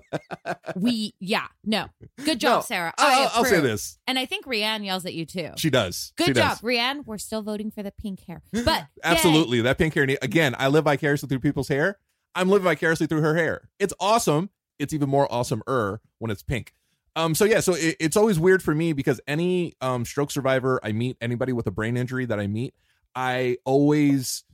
we, 0.76 1.14
yeah, 1.20 1.46
no. 1.64 1.86
Good 2.24 2.40
job, 2.40 2.58
No, 2.58 2.60
Sarah. 2.62 2.92
I 2.98 3.22
I'll, 3.22 3.30
I'll 3.40 3.44
say 3.44 3.60
this: 3.60 3.98
And 4.06 4.18
I 4.18 4.26
think 4.26 4.46
Rianne 4.46 4.84
yells 4.84 5.04
at 5.06 5.14
you 5.14 5.24
too. 5.26 5.50
she 5.56 5.70
does. 5.70 6.12
Good 6.16 6.28
She 6.28 6.32
job, 6.32 6.50
does. 6.50 6.60
Rianne. 6.62 7.06
We're 7.06 7.18
still 7.18 7.42
voting 7.42 7.70
for 7.70 7.82
the 7.82 7.92
pink 7.92 8.24
hair. 8.26 8.42
But 8.64 8.86
Absolutely, 9.04 9.60
that 9.60 9.78
pink 9.78 9.94
hair. 9.94 10.06
Again, 10.22 10.56
I 10.58 10.68
live 10.68 10.84
vicariously 10.84 11.28
through 11.28 11.40
people's 11.40 11.68
hair. 11.68 11.98
I'm 12.34 12.48
living 12.48 12.64
vicariously 12.64 13.06
through 13.06 13.22
her 13.22 13.36
hair. 13.36 13.68
It's 13.78 13.94
awesome. 14.00 14.50
It's 14.78 14.92
even 14.92 15.08
more 15.08 15.30
awesome 15.32 15.62
er 15.68 16.00
when 16.18 16.30
it's 16.30 16.42
pink. 16.42 16.72
Um, 17.16 17.34
so 17.34 17.44
yeah, 17.46 17.60
so 17.60 17.74
it, 17.74 17.96
it's 17.98 18.16
always 18.16 18.38
weird 18.38 18.62
for 18.62 18.74
me 18.74 18.92
because 18.92 19.20
any 19.26 19.74
um 19.80 20.04
stroke 20.04 20.30
survivor 20.30 20.78
I 20.82 20.92
meet, 20.92 21.16
anybody 21.20 21.52
with 21.52 21.66
a 21.66 21.70
brain 21.70 21.96
injury 21.96 22.26
that 22.26 22.38
I 22.38 22.46
meet, 22.46 22.74
I 23.14 23.56
always 23.64 24.44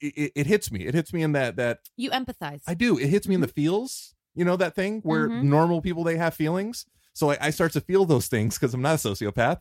it, 0.00 0.12
it- 0.16 0.32
it 0.36 0.46
hits 0.46 0.70
me. 0.70 0.86
It 0.86 0.94
hits 0.94 1.12
me 1.12 1.22
in 1.22 1.32
that 1.32 1.56
that 1.56 1.80
You 1.96 2.10
empathize. 2.10 2.62
I 2.66 2.74
do. 2.74 2.96
It 2.98 3.08
hits 3.08 3.26
me 3.28 3.34
in 3.34 3.40
the 3.40 3.48
feels. 3.48 4.14
You 4.34 4.44
know 4.44 4.56
that 4.56 4.74
thing 4.74 5.00
where 5.02 5.28
Mhm. 5.28 5.42
normal 5.44 5.80
people 5.82 6.04
they 6.04 6.16
have 6.16 6.34
feelings. 6.34 6.86
So 7.14 7.30
I, 7.30 7.38
I 7.40 7.50
start 7.50 7.72
to 7.72 7.80
feel 7.80 8.04
those 8.04 8.28
things 8.28 8.56
because 8.58 8.74
I'm 8.74 8.82
not 8.82 9.02
a 9.04 9.08
sociopath, 9.08 9.60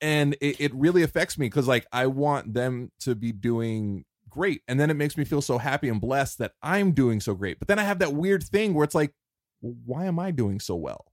and 0.00 0.34
it, 0.40 0.60
it 0.60 0.74
really 0.74 1.02
affects 1.02 1.36
me 1.36 1.46
because 1.46 1.66
like 1.66 1.84
I 1.92 2.06
want 2.06 2.54
them 2.54 2.92
to 3.00 3.14
be 3.16 3.32
doing 3.32 4.04
great, 4.30 4.62
and 4.68 4.78
then 4.80 4.88
it 4.90 4.94
makes 4.94 5.16
me 5.18 5.24
feel 5.24 5.42
so 5.42 5.58
happy 5.58 5.88
and 5.88 6.00
blessed 6.00 6.38
that 6.38 6.52
I'm 6.62 6.92
doing 6.92 7.20
so 7.20 7.34
great. 7.34 7.58
But 7.58 7.66
then 7.68 7.78
I 7.80 7.82
have 7.82 7.98
that 7.98 8.14
weird 8.14 8.44
thing 8.44 8.72
where 8.72 8.84
it's 8.84 8.94
like, 8.94 9.12
why 9.60 10.06
am 10.06 10.18
I 10.20 10.30
doing 10.30 10.60
so 10.60 10.76
well? 10.76 11.04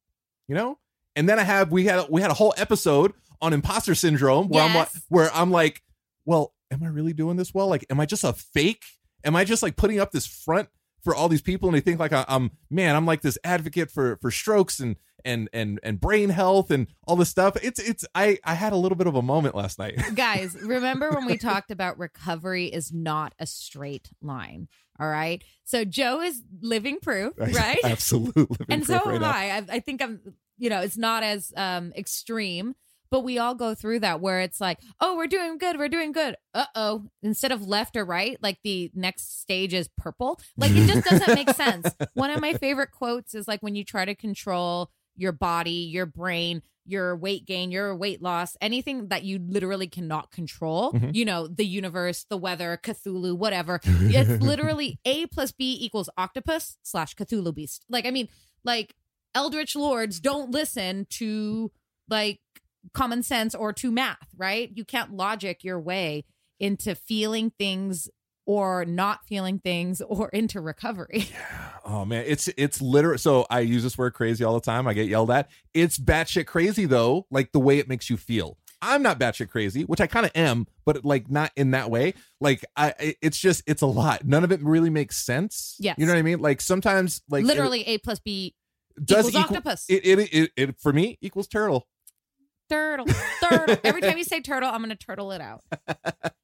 You 0.50 0.56
know? 0.56 0.78
And 1.16 1.30
then 1.30 1.40
I 1.40 1.44
have 1.44 1.72
we 1.72 1.86
had 1.86 2.08
we 2.10 2.22
had 2.22 2.32
a 2.32 2.34
whole 2.34 2.54
episode 2.58 3.14
on 3.42 3.54
imposter 3.54 3.96
syndrome 3.96 4.50
where 4.50 4.64
I'm 4.64 4.74
like 4.76 4.90
where 5.10 5.32
I'm 5.34 5.52
like, 5.52 5.82
well, 6.26 6.54
am 6.72 6.84
I 6.84 6.88
really 6.88 7.14
doing 7.14 7.38
this 7.38 7.54
well? 7.54 7.68
Like, 7.68 7.86
am 7.90 8.00
I 8.00 8.06
just 8.06 8.24
a 8.24 8.34
fake? 8.34 8.84
Am 9.24 9.36
I 9.36 9.46
just 9.46 9.64
like 9.64 9.76
putting 9.78 10.00
up 10.00 10.12
this 10.12 10.26
front 10.28 10.70
for 11.04 11.16
all 11.16 11.30
these 11.30 11.42
people 11.42 11.70
and 11.70 11.76
they 11.76 11.82
think 11.82 12.00
like 12.00 12.12
I- 12.14 12.26
I'm 12.28 12.52
man, 12.70 12.96
I'm 12.96 13.06
like 13.06 13.22
this 13.22 13.38
advocate 13.44 13.92
for 13.92 14.18
for 14.22 14.32
strokes 14.32 14.80
and 14.80 14.96
and 15.26 15.50
and 15.54 15.80
and 15.84 16.00
brain 16.00 16.30
health 16.30 16.72
and 16.72 16.88
all 17.06 17.16
this 17.16 17.30
stuff. 17.30 17.58
It's 17.62 17.80
it's 17.80 18.06
I 18.16 18.40
I 18.44 18.54
had 18.54 18.74
a 18.74 18.78
little 18.78 18.98
bit 18.98 19.08
of 19.08 19.16
a 19.16 19.22
moment 19.22 19.56
last 19.56 19.78
night. 19.80 20.02
Guys, 20.16 20.56
remember 20.62 21.10
when 21.12 21.26
we 21.26 21.38
talked 21.50 21.72
about 21.72 22.00
recovery 22.00 22.66
is 22.68 22.92
not 22.94 23.34
a 23.40 23.46
straight 23.46 24.10
line. 24.22 24.68
All 25.00 25.10
right. 25.10 25.44
So 25.64 25.86
Joe 25.86 26.22
is 26.22 26.42
living 26.62 27.00
proof, 27.00 27.34
right? 27.38 27.80
Absolutely. 27.84 28.66
and 28.70 28.86
so 28.86 29.00
am 29.10 29.24
I. 29.24 29.52
I. 29.52 29.66
I 29.70 29.80
think 29.80 30.02
I'm, 30.02 30.20
you 30.58 30.70
know, 30.70 30.82
it's 30.82 30.98
not 30.98 31.24
as 31.24 31.54
um 31.56 31.94
extreme, 31.96 32.76
but 33.12 33.22
we 33.22 33.38
all 33.38 33.56
go 33.56 33.74
through 33.74 34.00
that 34.00 34.20
where 34.22 34.42
it's 34.42 34.60
like, 34.60 34.80
oh, 35.00 35.16
we're 35.16 35.28
doing 35.28 35.58
good, 35.58 35.78
we're 35.78 35.90
doing 35.90 36.12
good. 36.12 36.36
Uh 36.54 36.66
oh. 36.76 37.06
Instead 37.24 37.52
of 37.52 37.66
left 37.66 37.96
or 37.96 38.06
right, 38.06 38.38
like 38.42 38.60
the 38.64 38.92
next 38.94 39.42
stage 39.42 39.74
is 39.74 39.90
purple. 39.98 40.40
Like 40.58 40.72
it 40.72 40.88
just 40.88 41.08
doesn't 41.08 41.34
make 41.34 41.50
sense. 41.52 41.88
One 42.14 42.30
of 42.30 42.42
my 42.42 42.54
favorite 42.54 42.92
quotes 42.92 43.34
is 43.34 43.48
like 43.48 43.62
when 43.62 43.76
you 43.76 43.84
try 43.84 44.06
to 44.06 44.16
control 44.16 44.92
your 45.16 45.32
body, 45.32 45.72
your 45.72 46.06
brain, 46.06 46.62
your 46.90 47.16
weight 47.16 47.46
gain, 47.46 47.72
your 47.72 47.96
weight 47.96 48.22
loss, 48.22 48.58
anything 48.62 49.08
that 49.10 49.24
you 49.24 49.40
literally 49.40 49.88
cannot 49.88 50.32
control, 50.32 50.92
Mhm. 50.94 51.16
you 51.16 51.26
know, 51.26 51.48
the 51.48 51.66
universe, 51.66 52.26
the 52.30 52.38
weather, 52.38 52.80
Cthulhu, 52.82 53.38
whatever. 53.38 53.80
It's 54.30 54.42
literally 54.44 55.00
A 55.06 55.26
plus 55.28 55.52
B 55.52 55.78
equals 55.80 56.10
octopus 56.18 56.78
slash 56.84 57.16
Cthulhu 57.16 57.54
beast. 57.54 57.86
Like, 57.90 58.06
I 58.06 58.12
mean, 58.12 58.28
like 58.64 58.96
eldritch 59.36 59.76
lords 59.76 60.20
don't 60.20 60.52
listen 60.52 61.06
to 61.12 61.72
like 62.10 62.40
common 62.94 63.22
sense 63.24 63.54
or 63.54 63.72
to 63.74 63.92
math, 63.92 64.30
right? 64.36 64.72
You 64.74 64.84
can't 64.86 65.14
logic 65.14 65.64
your 65.64 65.80
way 65.80 66.26
into 66.60 66.96
feeling 66.96 67.52
things 67.58 68.10
or 68.50 68.84
not 68.84 69.24
feeling 69.26 69.60
things 69.60 70.02
or 70.02 70.28
into 70.34 70.60
recovery. 70.60 71.28
Yeah. 71.30 71.70
Oh 71.86 72.04
man, 72.04 72.24
it's 72.26 72.48
it's 72.58 72.82
literally. 72.82 73.20
So 73.20 73.46
I 73.48 73.60
use 73.60 73.84
this 73.84 73.96
word 73.96 74.16
crazy 74.16 74.44
all 74.44 74.56
the 74.56 74.60
time. 74.60 74.88
I 74.88 74.94
get 74.96 75.08
yelled 75.08 75.30
at. 75.30 75.52
It's 75.76 76.00
batshit 76.00 76.48
crazy 76.48 76.86
though, 76.86 77.28
like 77.30 77.52
the 77.52 77.60
way 77.60 77.78
it 77.78 77.88
makes 77.88 78.10
you 78.10 78.18
feel. 78.18 78.58
I'm 78.82 79.04
not 79.04 79.20
batshit 79.20 79.50
crazy, 79.50 79.84
which 79.84 80.02
I 80.02 80.08
kind 80.08 80.26
of 80.26 80.32
am, 80.34 80.66
but 80.84 81.06
like 81.06 81.30
not 81.30 81.52
in 81.56 81.72
that 81.72 81.92
way. 81.92 82.16
Like 82.42 82.66
I, 82.76 83.16
it's 83.22 83.38
just 83.38 83.62
it's 83.68 83.84
a 83.84 83.88
lot. 83.88 84.26
None 84.26 84.44
of 84.44 84.52
it 84.52 84.64
really 84.64 84.90
makes 84.90 85.18
sense. 85.24 85.76
Yes. 85.80 85.98
you 86.00 86.08
know 86.08 86.14
what 86.14 86.20
I 86.20 86.24
mean. 86.24 86.40
Like 86.40 86.60
sometimes, 86.60 87.22
like 87.30 87.46
literally 87.46 87.84
A 87.88 88.00
plus 88.00 88.20
B 88.20 88.56
does 89.04 89.30
equals 89.30 89.46
equal- 89.46 89.58
octopus. 89.58 89.86
It, 89.90 90.06
it 90.08 90.34
it 90.34 90.52
it 90.56 90.80
for 90.80 90.92
me 90.92 91.20
equals 91.22 91.48
turtle. 91.48 91.88
Turtle, 92.70 93.06
turtle. 93.44 93.78
Every 93.84 94.02
time 94.02 94.18
you 94.18 94.24
say 94.24 94.42
turtle, 94.42 94.70
I'm 94.70 94.80
going 94.80 94.90
to 94.90 94.96
turtle 94.96 95.32
it 95.32 95.42
out. 95.42 95.62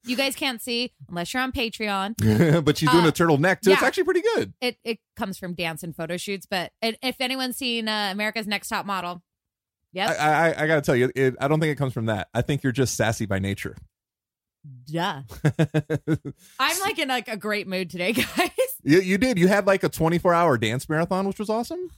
You 0.04 0.16
guys 0.16 0.34
can't 0.36 0.60
see 0.60 0.92
unless 1.08 1.32
you're 1.34 1.42
on 1.42 1.52
Patreon. 1.52 2.64
but 2.64 2.76
she's 2.78 2.90
doing 2.90 3.04
Uh, 3.04 3.08
a 3.08 3.12
turtle 3.12 3.38
neck 3.38 3.60
too. 3.62 3.70
It's 3.72 3.82
actually 3.82 4.04
pretty 4.04 4.22
good. 4.22 4.52
It 4.60 4.78
it 4.84 4.98
comes 5.16 5.38
from 5.38 5.54
dance 5.54 5.82
and 5.82 5.94
photo 5.96 6.16
shoots. 6.16 6.46
But 6.46 6.72
and 6.82 6.96
if 7.02 7.16
anyone's 7.20 7.56
seen 7.56 7.88
uh, 7.88 8.10
America's 8.12 8.46
Next 8.46 8.68
Top 8.68 8.86
Model, 8.86 9.22
yep, 9.92 10.10
I, 10.10 10.14
I 10.52 10.62
I 10.62 10.66
gotta 10.66 10.80
tell 10.82 10.96
you, 10.96 11.10
it, 11.16 11.34
I 11.40 11.48
don't 11.48 11.58
think 11.60 11.72
it 11.72 11.76
comes 11.76 11.92
from 11.92 12.06
that. 12.06 12.28
I 12.34 12.42
think 12.42 12.62
you're 12.62 12.72
just 12.72 12.96
sassy 12.96 13.26
by 13.26 13.38
nature. 13.40 13.76
duh. 14.90 15.22
I'm 16.58 16.80
like 16.80 16.98
in 16.98 17.08
like 17.08 17.28
a 17.28 17.36
great 17.36 17.66
mood 17.66 17.90
today, 17.90 18.12
guys. 18.36 18.50
you, 18.82 19.00
you 19.00 19.18
did. 19.18 19.38
You 19.38 19.48
had 19.48 19.66
like 19.66 19.82
a 19.84 19.88
24 19.88 20.34
hour 20.34 20.56
dance 20.58 20.88
marathon, 20.88 21.26
which 21.26 21.38
was 21.38 21.50
awesome. 21.50 21.90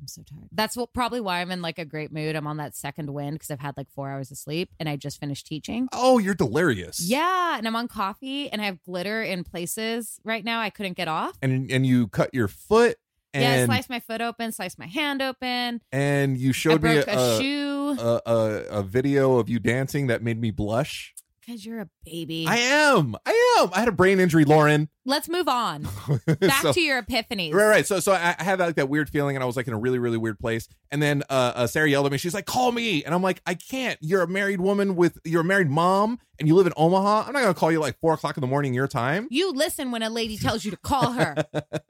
My 0.00 0.04
god, 0.04 0.04
I'm 0.04 0.08
so 0.08 0.22
tired. 0.22 0.48
That's 0.52 0.76
what 0.76 0.92
probably 0.92 1.20
why 1.20 1.40
I'm 1.40 1.50
in 1.50 1.62
like 1.62 1.78
a 1.78 1.84
great 1.84 2.12
mood. 2.12 2.36
I'm 2.36 2.46
on 2.46 2.56
that 2.58 2.74
second 2.74 3.12
wind 3.12 3.34
because 3.34 3.50
I've 3.50 3.60
had 3.60 3.76
like 3.76 3.90
four 3.90 4.10
hours 4.10 4.30
of 4.30 4.38
sleep 4.38 4.70
and 4.78 4.88
I 4.88 4.96
just 4.96 5.20
finished 5.20 5.46
teaching. 5.46 5.88
Oh, 5.92 6.18
you're 6.18 6.34
delirious. 6.34 7.00
Yeah, 7.00 7.56
and 7.58 7.66
I'm 7.66 7.76
on 7.76 7.88
coffee 7.88 8.50
and 8.50 8.60
I 8.60 8.66
have 8.66 8.82
glitter 8.82 9.22
in 9.22 9.44
places 9.44 10.20
right 10.24 10.44
now 10.44 10.60
I 10.60 10.70
couldn't 10.70 10.96
get 10.96 11.08
off. 11.08 11.36
And 11.42 11.70
and 11.70 11.86
you 11.86 12.08
cut 12.08 12.30
your 12.32 12.48
foot 12.48 12.96
and 13.32 13.44
yeah, 13.44 13.62
I 13.62 13.66
sliced 13.66 13.90
my 13.90 14.00
foot 14.00 14.20
open, 14.20 14.50
sliced 14.52 14.78
my 14.78 14.86
hand 14.86 15.22
open. 15.22 15.80
and 15.92 16.36
you 16.36 16.50
I 16.50 16.52
showed 16.52 16.82
me 16.82 16.96
a, 16.96 17.04
a, 17.06 17.36
a, 17.36 17.40
shoe 17.40 17.96
a, 17.98 18.20
a 18.26 18.64
a 18.78 18.82
video 18.82 19.38
of 19.38 19.48
you 19.48 19.58
dancing 19.58 20.08
that 20.08 20.22
made 20.22 20.40
me 20.40 20.50
blush. 20.50 21.14
Because 21.50 21.66
you're 21.66 21.80
a 21.80 21.88
baby. 22.04 22.46
I 22.48 22.56
am. 22.58 23.16
I 23.26 23.56
am. 23.60 23.70
I 23.72 23.80
had 23.80 23.88
a 23.88 23.92
brain 23.92 24.20
injury, 24.20 24.44
Lauren. 24.44 24.88
Let's 25.04 25.28
move 25.28 25.48
on. 25.48 25.82
Back 26.40 26.62
So- 26.62 26.72
to 26.72 26.80
your 26.80 27.02
epiphanies. 27.02 27.52
Right, 27.52 27.66
right. 27.68 27.86
So, 27.86 27.98
so 28.00 28.12
I 28.12 28.36
I 28.38 28.44
had 28.44 28.60
like 28.60 28.76
that 28.76 28.88
weird 28.88 29.10
feeling, 29.10 29.36
and 29.36 29.42
I 29.42 29.46
was 29.46 29.56
like 29.56 29.66
in 29.66 29.72
a 29.72 29.78
really, 29.78 29.98
really 29.98 30.18
weird 30.18 30.38
place. 30.38 30.68
And 30.90 31.02
then 31.02 31.22
uh, 31.28 31.52
uh, 31.56 31.66
Sarah 31.66 31.88
yelled 31.88 32.06
at 32.06 32.12
me. 32.12 32.18
She's 32.18 32.34
like, 32.34 32.46
"Call 32.46 32.70
me!" 32.72 33.04
And 33.04 33.14
I'm 33.14 33.22
like, 33.22 33.42
"I 33.46 33.54
can't. 33.54 33.98
You're 34.00 34.22
a 34.22 34.28
married 34.28 34.60
woman 34.60 34.94
with 34.94 35.18
you're 35.24 35.40
a 35.40 35.44
married 35.44 35.70
mom, 35.70 36.18
and 36.38 36.46
you 36.46 36.54
live 36.54 36.66
in 36.66 36.72
Omaha. 36.76 37.24
I'm 37.26 37.32
not 37.32 37.40
gonna 37.42 37.54
call 37.54 37.72
you 37.72 37.80
like 37.80 37.98
four 38.00 38.12
o'clock 38.14 38.36
in 38.36 38.40
the 38.42 38.46
morning 38.46 38.72
your 38.74 38.88
time. 38.88 39.26
You 39.30 39.52
listen 39.52 39.90
when 39.90 40.02
a 40.02 40.10
lady 40.10 40.36
tells 40.36 40.64
you 40.64 40.70
to 40.70 40.76
call 40.76 41.12
her. 41.12 41.36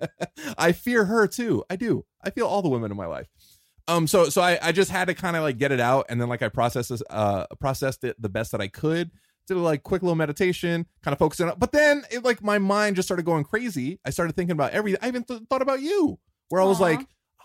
I 0.59 0.73
fear 0.73 1.05
her 1.05 1.27
too. 1.27 1.65
I 1.69 1.77
do. 1.77 2.05
I 2.23 2.31
feel 2.31 2.47
all 2.47 2.63
the 2.63 2.69
women 2.69 2.91
in 2.91 2.97
my 2.97 3.07
life. 3.07 3.27
Um. 3.89 4.07
So, 4.07 4.29
so 4.29 4.41
I, 4.41 4.59
I 4.63 4.73
just 4.73 4.91
had 4.91 5.07
to 5.09 5.15
kind 5.15 5.37
of 5.37 5.43
like 5.43 5.59
get 5.59 5.73
it 5.73 5.81
out, 5.81 6.07
and 6.09 6.21
then 6.21 6.29
like 6.29 6.43
I 6.43 6.49
processed 6.49 6.91
this, 6.91 7.03
uh, 7.11 7.47
processed 7.61 8.05
it 8.05 8.21
the 8.21 8.29
best 8.29 8.53
that 8.53 8.61
I 8.61 8.69
could. 8.69 9.11
Did 9.51 9.57
a 9.59 9.61
like 9.61 9.83
quick 9.83 10.03
little 10.03 10.15
meditation, 10.15 10.87
kind 11.03 11.13
of 11.13 11.19
focusing 11.19 11.49
on. 11.49 11.59
But 11.59 11.73
then, 11.73 12.05
it, 12.11 12.25
like 12.25 12.41
my 12.43 12.59
mind 12.59 12.95
just 12.97 13.09
started 13.09 13.25
going 13.25 13.43
crazy. 13.43 13.99
I 14.05 14.11
started 14.11 14.37
thinking 14.37 14.53
about 14.53 14.71
every. 14.71 14.97
I 15.01 15.09
even 15.09 15.25
th- 15.25 15.43
thought 15.51 15.61
about 15.61 15.81
you, 15.83 16.19
where 16.51 16.63
I 16.63 16.65
was 16.65 16.79
like, 16.81 17.01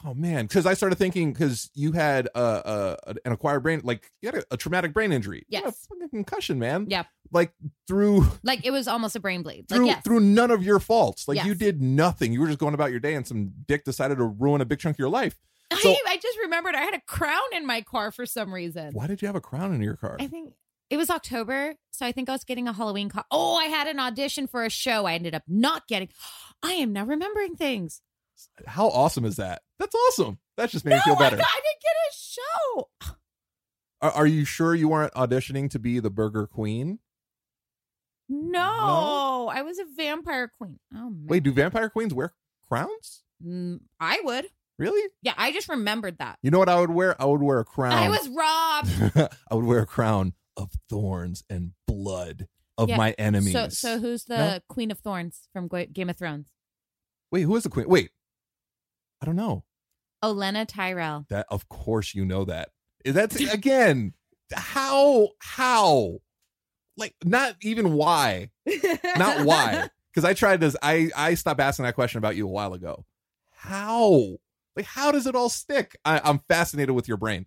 oh 0.05 0.13
man, 0.13 0.45
because 0.45 0.67
I 0.67 0.75
started 0.75 0.97
thinking 0.97 1.33
because 1.33 1.71
you 1.73 1.93
had 1.93 2.27
a, 2.35 2.37
uh 2.37 2.95
an 3.25 3.31
acquired 3.31 3.61
brain, 3.63 3.81
like 3.83 4.11
you 4.21 4.27
had 4.31 4.35
a, 4.35 4.43
a 4.51 4.57
traumatic 4.57 4.93
brain 4.93 5.11
injury. 5.11 5.39
A 5.39 5.45
Yes. 5.49 5.87
fucking 5.89 6.09
concussion, 6.09 6.59
man. 6.59 6.85
Yeah. 6.89 7.05
Like 7.31 7.53
through 7.87 8.27
Like 8.43 8.63
it 8.67 8.71
was 8.71 8.87
almost 8.87 9.15
a 9.15 9.19
brain 9.19 9.41
bleed. 9.41 9.67
through 9.67 9.79
like 9.79 9.87
yes. 9.95 10.03
through 10.03 10.19
none 10.19 10.51
of 10.51 10.63
your 10.63 10.79
faults. 10.79 11.27
Like 11.27 11.43
you 11.43 11.55
did 11.55 11.81
nothing. 11.81 12.33
You 12.33 12.39
were 12.41 12.47
just 12.47 12.59
going 12.59 12.75
about 12.75 12.91
your 12.91 12.99
day, 12.99 13.15
and 13.15 13.25
some 13.25 13.51
dick 13.67 13.83
decided 13.83 14.19
to 14.19 14.25
ruin 14.25 14.61
a 14.61 14.65
big 14.65 14.77
chunk 14.77 14.95
of 14.95 14.99
your 14.99 15.09
life. 15.09 15.35
So- 15.81 15.89
I, 15.89 15.97
I 16.07 16.17
just 16.17 16.37
remembered 16.37 16.75
I 16.75 16.81
had 16.81 16.93
a 16.93 17.01
crown 17.01 17.41
in 17.51 17.65
my 17.65 17.81
car 17.81 18.11
for 18.11 18.27
some 18.27 18.53
reason. 18.53 18.91
Why 18.93 19.07
did 19.07 19.23
you 19.23 19.27
have 19.27 19.35
a 19.35 19.41
crown 19.41 19.73
in 19.73 19.81
your 19.81 19.95
car? 19.95 20.15
I 20.19 20.27
think 20.27 20.53
it 20.89 20.97
was 20.97 21.09
October, 21.09 21.75
so 21.91 22.05
I 22.05 22.11
think 22.11 22.29
I 22.29 22.33
was 22.33 22.43
getting 22.43 22.67
a 22.67 22.73
Halloween 22.73 23.09
car. 23.09 23.25
Oh, 23.31 23.55
I 23.55 23.65
had 23.65 23.87
an 23.87 23.99
audition 23.99 24.47
for 24.47 24.63
a 24.63 24.69
show. 24.69 25.05
I 25.05 25.13
ended 25.13 25.33
up 25.33 25.43
not 25.47 25.87
getting. 25.87 26.09
I 26.61 26.73
am 26.73 26.93
now 26.93 27.05
remembering 27.05 27.55
things. 27.55 28.01
How 28.67 28.89
awesome 28.89 29.25
is 29.25 29.37
that? 29.37 29.61
That's 29.79 29.95
awesome. 29.95 30.39
That 30.57 30.69
just 30.69 30.85
made 30.85 30.91
me 30.91 30.97
no, 30.97 31.03
feel 31.03 31.15
I, 31.15 31.19
better. 31.19 31.37
got- 31.37 31.47
I 31.47 31.61
didn't 31.61 31.81
get 31.81 31.95
a 32.09 33.15
show. 33.15 33.15
Are, 34.01 34.11
are 34.11 34.27
you 34.27 34.45
sure 34.45 34.75
you 34.75 34.89
weren't 34.89 35.13
auditioning 35.13 35.69
to 35.71 35.79
be 35.79 35.99
the 35.99 36.09
Burger 36.09 36.47
Queen? 36.47 36.99
No, 38.27 39.51
I 39.53 39.61
was 39.61 39.77
a 39.77 39.85
vampire 39.95 40.51
queen. 40.59 40.79
Oh 40.93 41.09
man. 41.09 41.27
Wait, 41.27 41.43
do 41.43 41.51
vampire 41.51 41.89
queens 41.89 42.13
wear 42.13 42.33
crowns? 42.67 43.23
Mm, 43.45 43.81
I 43.99 44.19
would. 44.23 44.47
Really? 44.79 45.09
Yeah, 45.21 45.33
I 45.37 45.51
just 45.51 45.69
remembered 45.69 46.17
that. 46.17 46.37
You 46.41 46.51
know 46.51 46.59
what 46.59 46.67
I 46.67 46.79
would 46.79 46.89
wear? 46.89 47.19
I 47.21 47.25
would 47.25 47.41
wear 47.41 47.59
a 47.59 47.65
crown. 47.65 47.93
I 47.93 48.09
was 48.09 48.27
robbed. 48.27 49.29
I 49.51 49.55
would 49.55 49.65
wear 49.65 49.79
a 49.79 49.85
crown 49.85 50.33
of 50.57 50.71
thorns 50.89 51.43
and 51.49 51.71
blood 51.87 52.47
of 52.77 52.89
Yeah. 52.89 52.97
my 52.97 53.11
enemies. 53.17 53.53
So, 53.53 53.69
so 53.69 53.99
who's 53.99 54.25
the 54.25 54.37
No? 54.37 54.59
Queen 54.69 54.91
of 54.91 54.99
Thorns 54.99 55.47
from 55.53 55.67
Game 55.67 56.09
of 56.09 56.17
Thrones? 56.17 56.51
Wait, 57.31 57.41
who 57.43 57.55
is 57.55 57.63
the 57.63 57.69
queen? 57.69 57.87
Wait, 57.87 58.11
I 59.21 59.25
don't 59.25 59.35
know. 59.35 59.63
Olenna 60.23 60.65
Tyrell. 60.67 61.25
That 61.29 61.45
of 61.49 61.67
course 61.69 62.13
you 62.15 62.25
know 62.25 62.45
that. 62.45 62.69
That's 63.03 63.35
again 63.35 64.13
how 64.53 65.29
how 65.39 66.19
like 66.97 67.13
not 67.23 67.55
even 67.61 67.93
why 67.93 68.49
not 69.17 69.45
why 69.45 69.89
because 70.13 70.25
I 70.25 70.33
tried 70.33 70.59
this 70.61 70.75
I 70.81 71.11
I 71.15 71.33
stopped 71.35 71.59
asking 71.59 71.85
that 71.85 71.95
question 71.95 72.17
about 72.19 72.35
you 72.35 72.47
a 72.47 72.51
while 72.51 72.73
ago. 72.73 73.05
How 73.51 74.37
like 74.75 74.85
how 74.85 75.11
does 75.11 75.27
it 75.27 75.35
all 75.35 75.49
stick? 75.49 75.95
I, 76.05 76.19
I'm 76.23 76.39
fascinated 76.49 76.95
with 76.95 77.07
your 77.07 77.17
brain. 77.17 77.45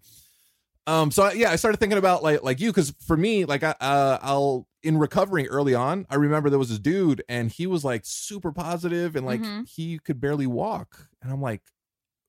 Um. 0.88 1.10
So 1.10 1.30
yeah, 1.32 1.50
I 1.50 1.56
started 1.56 1.78
thinking 1.78 1.98
about 1.98 2.22
like 2.22 2.42
like 2.42 2.60
you 2.60 2.70
because 2.70 2.94
for 3.06 3.16
me 3.16 3.44
like 3.44 3.62
I 3.62 3.74
uh 3.80 4.18
I'll 4.22 4.66
in 4.82 4.96
recovering 4.98 5.46
early 5.46 5.74
on 5.74 6.06
I 6.08 6.14
remember 6.14 6.48
there 6.50 6.58
was 6.58 6.68
this 6.70 6.78
dude 6.78 7.22
and 7.28 7.50
he 7.50 7.66
was 7.66 7.84
like 7.84 8.02
super 8.04 8.52
positive 8.52 9.16
and 9.16 9.26
like 9.26 9.40
Mhm. 9.42 9.68
he 9.68 9.98
could 9.98 10.20
barely 10.20 10.46
walk 10.46 11.08
and 11.20 11.32
I'm 11.32 11.42
like 11.42 11.62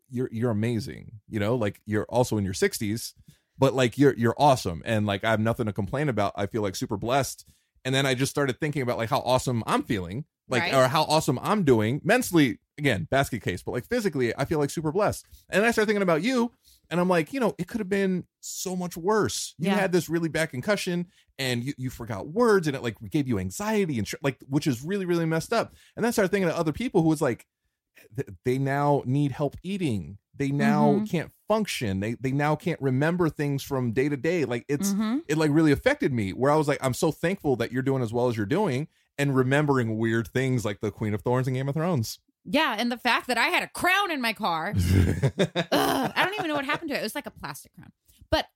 you're 0.09 0.29
you're 0.31 0.51
amazing. 0.51 1.11
You 1.29 1.39
know, 1.39 1.55
like 1.55 1.81
you're 1.85 2.05
also 2.05 2.37
in 2.37 2.43
your 2.43 2.53
60s, 2.55 3.13
but 3.57 3.73
like 3.75 3.97
you're 3.97 4.13
you're 4.15 4.35
awesome 4.37 4.81
and 4.85 5.05
like 5.05 5.23
I 5.23 5.29
have 5.31 5.39
nothing 5.39 5.67
to 5.67 5.73
complain 5.73 6.09
about. 6.09 6.33
I 6.35 6.47
feel 6.47 6.61
like 6.61 6.75
super 6.75 6.97
blessed. 6.97 7.45
And 7.85 7.95
then 7.95 8.05
I 8.05 8.13
just 8.13 8.29
started 8.31 8.59
thinking 8.59 8.81
about 8.81 8.97
like 8.97 9.09
how 9.09 9.19
awesome 9.19 9.63
I'm 9.67 9.83
feeling, 9.83 10.25
like 10.49 10.63
Right. 10.63 10.73
or 10.73 10.87
how 10.89 11.03
awesome 11.03 11.39
I'm 11.41 11.63
doing 11.63 12.01
mentally. 12.03 12.59
Again, 12.77 13.07
basket 13.11 13.41
case, 13.41 13.61
but 13.61 13.71
like 13.73 13.85
physically, 13.85 14.33
I 14.37 14.45
feel 14.45 14.57
like 14.57 14.69
super 14.69 14.91
blessed. 14.91 15.25
And 15.49 15.61
then 15.61 15.67
I 15.67 15.71
started 15.71 15.87
thinking 15.87 16.01
about 16.01 16.23
you, 16.23 16.53
and 16.89 16.99
I'm 16.99 17.07
like, 17.09 17.33
you 17.33 17.39
know, 17.39 17.53
it 17.57 17.67
could 17.67 17.79
have 17.79 17.89
been 17.89 18.25
so 18.41 18.75
much 18.75 18.95
worse. 18.97 19.53
You 19.57 19.67
Yeah. 19.69 19.75
had 19.77 19.91
this 19.91 20.09
really 20.09 20.29
bad 20.29 20.49
concussion, 20.49 21.07
and 21.37 21.63
you, 21.63 21.73
you 21.77 21.89
forgot 21.89 22.27
words, 22.27 22.67
and 22.67 22.75
it 22.75 22.83
like 22.83 22.97
gave 23.09 23.27
you 23.27 23.39
anxiety 23.39 23.97
and 23.97 24.07
sh- 24.07 24.15
like, 24.23 24.37
which 24.47 24.67
is 24.67 24.81
really 24.83 25.05
really 25.05 25.25
messed 25.25 25.53
up. 25.53 25.73
And 25.95 26.03
then 26.03 26.09
I 26.09 26.11
started 26.11 26.29
thinking 26.31 26.49
of 26.49 26.55
other 26.55 26.71
people 26.73 27.01
who 27.01 27.09
was 27.09 27.21
like, 27.21 27.45
they 28.45 28.57
now 28.57 29.03
need 29.05 29.31
help 29.31 29.55
eating. 29.63 30.17
They 30.35 30.49
now 30.51 30.93
Mhm. 31.01 31.09
can't 31.09 31.31
function. 31.47 31.99
They 31.99 32.13
they 32.13 32.31
now 32.31 32.55
can't 32.55 32.81
remember 32.81 33.29
things 33.29 33.61
from 33.61 33.91
day 33.91 34.07
to 34.09 34.15
day. 34.17 34.45
Like 34.45 34.65
it's 34.69 34.93
Mhm. 34.93 35.21
it 35.27 35.37
like 35.37 35.51
really 35.51 35.71
affected 35.73 36.13
me. 36.13 36.31
Where 36.31 36.51
I 36.51 36.55
was 36.55 36.67
like, 36.67 36.79
I'm 36.81 36.93
so 36.93 37.11
thankful 37.11 37.55
that 37.57 37.71
you're 37.71 37.81
doing 37.83 38.01
as 38.01 38.13
well 38.13 38.29
as 38.29 38.37
you're 38.37 38.45
doing, 38.45 38.87
and 39.17 39.35
remembering 39.35 39.97
weird 39.97 40.29
things 40.29 40.63
like 40.63 40.79
the 40.79 40.91
Queen 40.91 41.13
of 41.13 41.21
Thorns 41.21 41.47
and 41.47 41.55
Game 41.57 41.67
of 41.67 41.75
Thrones. 41.75 42.19
Yeah, 42.45 42.75
and 42.77 42.91
the 42.91 42.97
fact 42.97 43.27
that 43.27 43.37
I 43.37 43.47
had 43.47 43.63
a 43.63 43.67
crown 43.67 44.11
in 44.11 44.21
my 44.21 44.33
car. 44.33 44.73
Ugh, 44.75 46.11
I 46.15 46.23
don't 46.23 46.33
even 46.35 46.47
know 46.47 46.55
what 46.55 46.65
happened 46.65 46.89
to 46.89 46.95
it. 46.95 46.99
It 46.99 47.03
was 47.03 47.15
like 47.15 47.27
a 47.27 47.31
plastic 47.31 47.73
crown. 47.73 47.91
But 48.31 48.47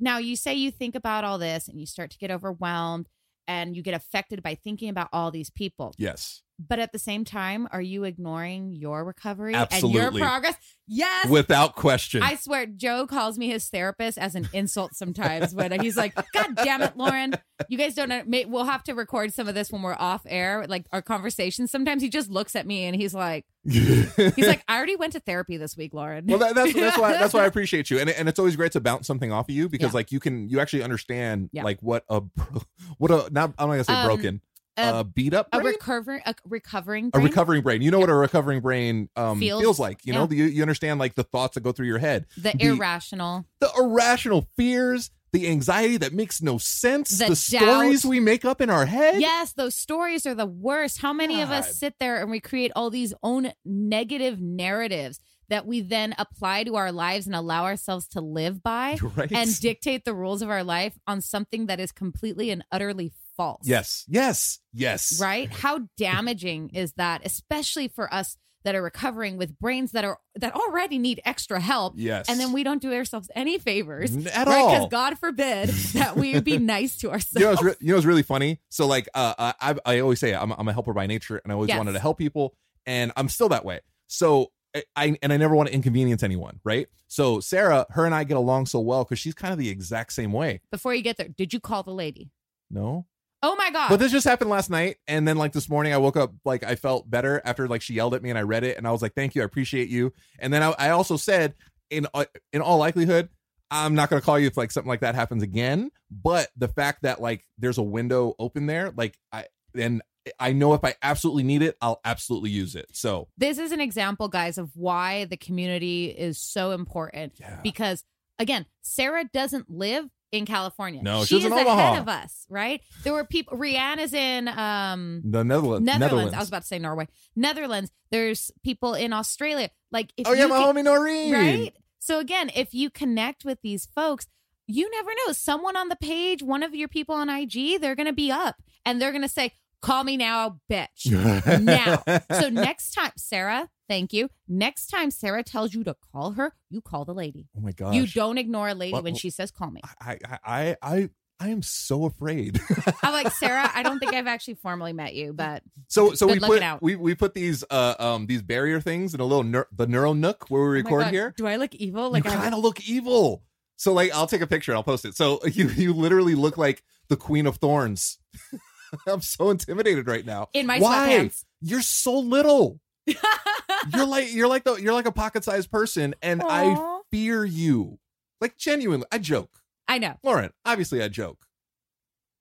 now 0.00 0.18
you 0.18 0.36
say 0.36 0.54
you 0.54 0.70
think 0.70 0.94
about 0.94 1.24
all 1.24 1.38
this 1.38 1.68
and 1.68 1.78
you 1.78 1.86
start 1.86 2.10
to 2.12 2.18
get 2.18 2.30
overwhelmed 2.30 3.08
and 3.46 3.76
you 3.76 3.82
get 3.82 3.94
affected 3.94 4.42
by 4.42 4.54
thinking 4.54 4.88
about 4.88 5.08
all 5.12 5.30
these 5.30 5.50
people. 5.50 5.94
yes, 5.98 6.42
But 6.58 6.78
at 6.78 6.92
the 6.92 7.00
same 7.00 7.24
time, 7.24 7.66
are 7.72 7.82
you 7.82 8.04
ignoring 8.04 8.70
your 8.72 9.04
recovery 9.04 9.54
and 9.54 9.92
your 9.92 10.12
progress? 10.12 10.54
Yes. 10.86 11.28
without 11.28 11.74
question. 11.74 12.22
I 12.22 12.36
swear, 12.36 12.66
Joe 12.66 13.06
calls 13.06 13.38
me 13.38 13.48
his 13.48 13.66
therapist 13.68 14.18
as 14.18 14.34
an 14.36 14.48
insult 14.52 14.94
sometimes 14.94 15.52
when 15.54 15.72
he's 15.80 15.96
like, 15.96 16.14
God 16.32 16.54
damn 16.56 16.82
it, 16.82 16.96
Lauren. 16.96 17.34
You 17.68 17.76
guys 17.78 17.94
don't 17.94 18.08
know. 18.08 18.22
We'll 18.46 18.66
have 18.66 18.84
to 18.84 18.92
record 18.94 19.32
some 19.32 19.48
of 19.48 19.54
this 19.54 19.72
when 19.72 19.82
we're 19.82 19.96
off 19.98 20.22
air, 20.26 20.64
like 20.68 20.86
our 20.92 21.02
conversations. 21.02 21.70
Sometimes 21.72 22.02
he 22.02 22.08
just 22.08 22.30
looks 22.30 22.54
at 22.54 22.66
me 22.66 22.84
and 22.84 22.94
he's 22.94 23.14
like, 23.14 23.46
he's 23.64 24.46
like, 24.46 24.62
I 24.68 24.76
already 24.76 24.94
went 24.96 25.14
to 25.14 25.20
therapy 25.20 25.56
this 25.56 25.76
week, 25.76 25.92
Lauren. 25.94 26.26
well, 26.26 26.38
that, 26.38 26.54
that's 26.54 26.74
that's 26.74 26.98
why 26.98 27.12
that's 27.12 27.32
why 27.32 27.44
I 27.44 27.46
appreciate 27.54 27.90
you, 27.90 27.98
and 27.98 28.10
and 28.10 28.28
it's 28.28 28.38
always 28.38 28.56
great 28.56 28.72
to 28.72 28.80
bounce 28.80 29.06
something 29.06 29.32
off 29.32 29.48
of 29.48 29.54
you 29.54 29.68
because 29.70 29.92
Yeah. 29.92 29.94
like 29.96 30.12
you 30.12 30.20
can 30.20 30.48
you 30.50 30.60
actually 30.60 30.82
understand 30.82 31.48
Yeah. 31.52 31.62
like 31.64 31.78
what 31.80 32.04
a 32.10 32.20
what 32.98 33.10
a 33.10 33.28
not 33.32 33.54
I'm 33.58 33.68
not 33.68 33.74
gonna 33.74 33.84
say 33.84 33.94
Um, 33.94 34.06
broken 34.06 34.40
a- 34.76 34.80
uh 34.82 35.02
beat 35.04 35.34
up 35.34 35.48
a 35.52 35.60
recovering, 35.60 36.20
a 36.26 36.34
recovering, 36.48 37.10
a 37.14 37.20
recovering 37.20 37.62
brain. 37.62 37.82
You 37.82 37.90
know 37.90 38.00
what 38.00 38.10
a 38.10 38.14
recovering 38.14 38.60
brain 38.60 39.08
um 39.16 39.38
feels, 39.38 39.60
Feels. 39.62 39.78
like. 39.78 40.04
You 40.04 40.12
know, 40.14 40.28
you, 40.30 40.44
you 40.44 40.62
understand 40.62 40.98
like 40.98 41.14
the 41.14 41.24
thoughts 41.24 41.54
that 41.54 41.62
go 41.62 41.72
through 41.72 41.86
your 41.86 41.98
head, 41.98 42.26
the 42.36 42.52
the- 42.56 42.66
irrational. 42.66 43.44
the 43.60 43.70
irrational 43.78 44.48
fears, 44.56 45.10
the 45.32 45.48
anxiety 45.48 45.96
that 45.98 46.12
makes 46.12 46.40
no 46.42 46.58
sense, 46.58 47.18
The 47.18 47.26
the, 47.30 47.36
stories 47.36 48.04
we 48.04 48.20
make 48.20 48.44
up 48.44 48.60
in 48.60 48.70
our 48.70 48.86
head. 48.86 49.20
Yes, 49.20 49.52
those 49.52 49.74
stories 49.74 50.26
are 50.26 50.34
the 50.34 50.46
worst. 50.46 51.00
How 51.00 51.12
many 51.12 51.40
of 51.40 51.50
us 51.50 51.76
sit 51.78 51.94
there 51.98 52.20
and 52.20 52.30
we 52.30 52.38
create 52.40 52.70
all 52.76 52.90
these 52.90 53.12
own 53.22 53.52
negative 53.64 54.40
narratives 54.40 55.18
that 55.50 55.66
we 55.66 55.80
then 55.82 56.14
apply 56.18 56.64
to 56.64 56.74
our 56.76 56.90
lives 56.90 57.26
and 57.26 57.34
allow 57.36 57.64
ourselves 57.64 58.06
to 58.08 58.20
live 58.20 58.62
by 58.62 58.96
Right. 59.16 59.30
and 59.30 59.60
dictate 59.60 60.04
the 60.04 60.14
rules 60.14 60.40
of 60.40 60.48
our 60.48 60.64
life 60.64 60.98
on 61.06 61.20
something 61.20 61.66
that 61.66 61.78
is 61.80 61.92
completely 61.92 62.50
and 62.50 62.64
utterly 62.72 63.12
false. 63.36 63.62
yes, 63.66 64.04
yes, 64.08 64.60
yes. 64.72 65.20
Right? 65.20 65.52
How 65.52 65.80
damaging 65.96 66.70
is 66.74 66.92
that, 66.96 67.22
especially 67.24 67.88
for 67.88 68.12
us 68.12 68.36
that 68.64 68.74
are 68.74 68.82
recovering 68.82 69.36
with 69.36 69.58
brains 69.58 69.92
that 69.92 70.04
are 70.06 70.18
that 70.36 70.54
already 70.54 70.96
need 70.96 71.20
extra 71.26 71.60
help. 71.60 71.92
Yes. 71.96 72.30
And 72.30 72.40
then 72.40 72.52
we 72.52 72.62
don't 72.64 72.80
do 72.80 72.94
ourselves 72.94 73.30
any 73.34 73.58
favors. 73.58 74.14
At 74.28 74.46
right? 74.46 74.58
all. 74.58 74.70
Because 74.72 74.88
God 74.90 75.18
forbid 75.18 75.68
that 75.94 76.16
we 76.16 76.40
be 76.40 76.56
nice 76.58 76.96
to 76.98 77.10
ourselves. 77.10 77.34
you 77.34 77.44
know, 77.44 77.52
it's 77.52 77.62
re- 77.62 77.74
you 77.80 77.88
know 77.88 77.94
what's 77.96 78.06
really 78.06 78.22
funny? 78.22 78.60
So, 78.70 78.86
like, 78.86 79.06
uh, 79.14 79.34
I 79.38 79.54
I 79.60 79.76
I 79.96 79.98
always 80.00 80.18
say 80.18 80.34
I'm 80.34 80.52
I'm 80.52 80.66
a 80.68 80.72
helper 80.72 80.94
by 80.94 81.06
nature, 81.06 81.40
and 81.44 81.52
I 81.52 81.54
always 81.54 81.68
Yes. 81.68 81.76
wanted 81.78 81.92
to 81.92 81.98
help 82.00 82.16
people, 82.16 82.56
and 82.86 83.12
I'm 83.16 83.28
still 83.28 83.50
that 83.50 83.64
way. 83.66 83.80
So, 84.06 84.50
I 84.96 85.18
and 85.22 85.30
I 85.32 85.36
never 85.36 85.54
want 85.54 85.68
to 85.68 85.74
inconvenience 85.74 86.22
anyone, 86.22 86.60
right? 86.64 86.88
So, 87.06 87.40
Sarah, 87.40 87.84
her 87.90 88.06
and 88.06 88.14
I 88.14 88.24
get 88.24 88.38
along 88.38 88.64
so 88.66 88.80
well 88.80 89.04
because 89.04 89.18
she's 89.18 89.34
kind 89.34 89.52
of 89.52 89.58
the 89.58 89.68
exact 89.68 90.14
same 90.14 90.32
way. 90.32 90.62
Before 90.72 90.94
you 90.94 91.02
get 91.02 91.18
there, 91.18 91.28
did 91.28 91.52
you 91.52 91.60
call 91.60 91.82
the 91.82 91.92
lady? 91.92 92.30
No, 92.70 93.06
Oh 93.44 93.54
my 93.56 93.70
God. 93.70 93.90
but 93.90 93.98
this 93.98 94.10
just 94.10 94.26
happened 94.26 94.48
last 94.48 94.70
night, 94.70 94.96
and 95.06 95.28
then 95.28 95.36
like 95.36 95.52
this 95.52 95.68
morning, 95.68 95.92
I 95.92 95.98
woke 95.98 96.16
up 96.16 96.32
like 96.46 96.64
I 96.64 96.76
felt 96.76 97.10
better 97.10 97.42
after 97.44 97.68
like 97.68 97.82
she 97.82 97.92
yelled 97.92 98.14
at 98.14 98.22
me, 98.22 98.30
and 98.30 98.38
I 98.38 98.42
read 98.42 98.64
it, 98.64 98.78
and 98.78 98.88
I 98.88 98.90
was 98.90 99.02
like, 99.02 99.14
"Thank 99.14 99.34
you, 99.34 99.42
I 99.42 99.44
appreciate 99.44 99.90
you." 99.90 100.14
And 100.38 100.52
then 100.52 100.62
I, 100.62 100.74
I 100.78 100.90
also 100.90 101.18
said, 101.18 101.54
in 101.90 102.06
uh, 102.14 102.24
in 102.54 102.62
all 102.62 102.78
likelihood, 102.78 103.28
I'm 103.70 103.94
not 103.94 104.08
going 104.08 104.20
to 104.20 104.24
call 104.24 104.38
you 104.38 104.46
if 104.46 104.56
like 104.56 104.70
something 104.70 104.88
like 104.88 105.00
that 105.00 105.14
happens 105.14 105.42
again. 105.42 105.90
But 106.10 106.48
the 106.56 106.68
fact 106.68 107.02
that 107.02 107.20
like 107.20 107.44
there's 107.58 107.76
a 107.76 107.82
window 107.82 108.34
open 108.38 108.64
there, 108.64 108.92
like 108.96 109.18
I 109.30 109.44
and 109.74 110.00
I 110.38 110.52
know 110.52 110.72
if 110.72 110.82
I 110.82 110.94
absolutely 111.02 111.42
need 111.42 111.60
it, 111.60 111.76
I'll 111.82 112.00
absolutely 112.04 112.50
use 112.50 112.74
it. 112.74 112.86
So 112.92 113.28
this 113.36 113.58
is 113.58 113.72
an 113.72 113.80
example, 113.80 114.28
guys, 114.28 114.56
of 114.56 114.70
why 114.74 115.26
the 115.26 115.36
community 115.36 116.06
is 116.06 116.38
so 116.38 116.70
important. 116.70 117.34
Yeah. 117.38 117.60
Because 117.62 118.04
again, 118.38 118.66
Sarah 118.82 119.24
doesn't 119.32 119.70
live 119.70 120.08
in 120.34 120.46
California. 120.46 121.00
No, 121.02 121.20
she 121.24 121.36
she's 121.36 121.44
is 121.44 121.52
in 121.52 121.58
Omaha. 121.58 121.78
ahead 121.78 122.02
of 122.02 122.08
us, 122.08 122.44
right? 122.50 122.80
There 123.04 123.12
were 123.12 123.24
people. 123.24 123.56
Rianne's 123.56 124.12
in 124.12 124.48
um, 124.48 125.22
the 125.24 125.44
Netherlands, 125.44 125.86
Netherlands. 125.86 126.34
I 126.34 126.38
was 126.40 126.48
about 126.48 126.62
to 126.62 126.66
say 126.66 126.78
Norway. 126.80 127.06
Netherlands. 127.36 127.92
There's 128.10 128.50
people 128.64 128.94
in 128.94 129.12
Australia. 129.12 129.70
Like 129.92 130.12
if 130.16 130.26
oh 130.26 130.32
yeah, 130.32 130.46
my 130.46 130.58
can- 130.58 130.76
homie 130.76 130.84
Noreen. 130.84 131.32
right? 131.32 131.72
So 132.00 132.18
again, 132.18 132.50
if 132.54 132.74
you 132.74 132.90
connect 132.90 133.44
with 133.44 133.60
these 133.62 133.86
folks, 133.86 134.26
you 134.66 134.90
never 134.90 135.10
know. 135.24 135.32
Someone 135.32 135.76
on 135.76 135.88
the 135.88 135.96
page, 135.96 136.42
one 136.42 136.62
of 136.62 136.74
your 136.74 136.88
people 136.88 137.14
on 137.14 137.30
IG, 137.30 137.80
they're 137.80 137.94
going 137.94 138.06
to 138.06 138.12
be 138.12 138.32
up 138.32 138.56
and 138.84 139.00
they're 139.00 139.12
going 139.12 139.22
to 139.22 139.28
say, 139.28 139.52
"Call 139.80 140.02
me 140.02 140.16
now, 140.16 140.58
bitch." 140.70 141.06
now. 141.62 142.02
So 142.40 142.48
next 142.48 142.92
time, 142.92 143.12
Sarah, 143.16 143.68
thank 143.88 144.12
you. 144.12 144.28
Next 144.48 144.86
time 144.88 145.10
Sarah 145.10 145.42
tells 145.42 145.74
you 145.74 145.84
to 145.84 145.94
call 146.12 146.32
her, 146.32 146.52
you 146.70 146.80
call 146.80 147.04
the 147.04 147.14
lady. 147.14 147.46
oh 147.56 147.60
my 147.60 147.72
god! 147.72 147.94
You 147.94 148.06
don't 148.06 148.38
ignore 148.38 148.68
a 148.68 148.74
lady 148.74 148.92
What- 148.92 149.04
when 149.04 149.14
she 149.14 149.30
says 149.30 149.50
call 149.50 149.70
me. 149.70 149.80
I 150.00 150.18
I 150.22 150.38
I 150.44 150.76
I, 150.82 151.08
I 151.40 151.48
am 151.48 151.62
so 151.62 152.04
afraid. 152.04 152.60
I'm 153.02 153.12
like, 153.12 153.30
Sarah, 153.32 153.68
I 153.74 153.82
don't 153.82 153.98
think 153.98 154.14
I've 154.14 154.26
actually 154.28 154.54
formally 154.54 154.92
met 154.92 155.14
you, 155.14 155.32
but 155.32 155.62
So 155.88 156.14
so 156.14 156.26
we 156.26 156.38
put 156.38 156.62
out. 156.62 156.80
we 156.82 156.94
we 156.96 157.14
put 157.14 157.34
these 157.34 157.64
uh 157.70 157.94
um 157.98 158.26
these 158.26 158.40
barrier 158.42 158.80
things 158.80 159.14
in 159.14 159.20
a 159.20 159.24
little 159.24 159.42
ner- 159.44 159.66
the 159.74 159.86
neuro 159.86 160.12
nook 160.12 160.46
where 160.48 160.62
we 160.62 160.68
Oh 160.68 160.70
record 160.70 161.02
God, 161.04 161.12
here. 161.12 161.34
Do 161.36 161.46
I 161.46 161.56
look 161.56 161.74
evil? 161.74 162.10
Like 162.10 162.24
you 162.24 162.30
I 162.30 162.34
kind 162.36 162.54
of 162.54 162.60
look 162.60 162.88
evil. 162.88 163.42
So 163.76 163.92
like 163.92 164.14
I'll 164.14 164.28
take 164.28 164.40
a 164.42 164.46
picture 164.46 164.70
and 164.72 164.76
I'll 164.76 164.84
post 164.84 165.04
it. 165.04 165.16
So 165.16 165.40
you 165.52 165.68
you 165.68 165.92
literally 165.92 166.34
look 166.36 166.56
like 166.56 166.82
the 167.08 167.16
Queen 167.16 167.46
of 167.46 167.56
Thorns. 167.56 168.18
I'm 169.08 169.20
so 169.20 169.50
intimidated 169.50 170.06
right 170.06 170.24
now. 170.24 170.48
in 170.52 170.66
my 170.66 170.78
Why? 170.78 171.08
sweatpants. 171.08 171.44
You're 171.60 171.82
so 171.82 172.16
little. 172.18 172.80
You're 173.06 174.06
like 174.06 174.32
you're 174.32 174.48
like 174.48 174.64
the 174.64 174.74
you're 174.76 174.94
like 174.94 175.06
a 175.06 175.12
pocket 175.12 175.44
sized 175.44 175.70
person, 175.70 176.14
and 176.22 176.42
I 176.44 177.00
fear 177.10 177.44
you. 177.44 177.98
Like 178.40 178.56
genuinely, 178.56 179.06
I 179.12 179.18
joke. 179.18 179.50
I 179.86 179.98
know. 179.98 180.14
Lauren, 180.22 180.50
obviously 180.64 181.02
I 181.02 181.08
joke. 181.08 181.46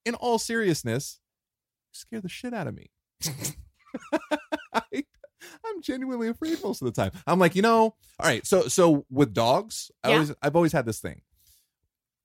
In 0.06 0.16
all 0.16 0.40
seriousness, 0.40 1.20
you 1.94 1.98
scare 1.98 2.22
the 2.22 2.30
shit 2.30 2.54
out 2.54 2.68
of 2.68 2.76
me. 2.76 2.92
I, 4.74 4.82
I'm 5.66 5.82
genuinely 5.82 6.30
afraid 6.30 6.62
most 6.64 6.82
of 6.82 6.86
the 6.86 6.92
time. 6.92 7.12
I'm 7.28 7.40
like, 7.40 7.56
you 7.56 7.62
know, 7.62 7.80
all 7.82 7.96
right. 8.22 8.46
So, 8.46 8.68
so 8.68 9.06
with 9.10 9.34
dogs, 9.34 9.92
I 10.04 10.14
always, 10.14 10.34
I've 10.42 10.56
always 10.56 10.72
had 10.72 10.86
this 10.86 11.00
thing. 11.00 11.22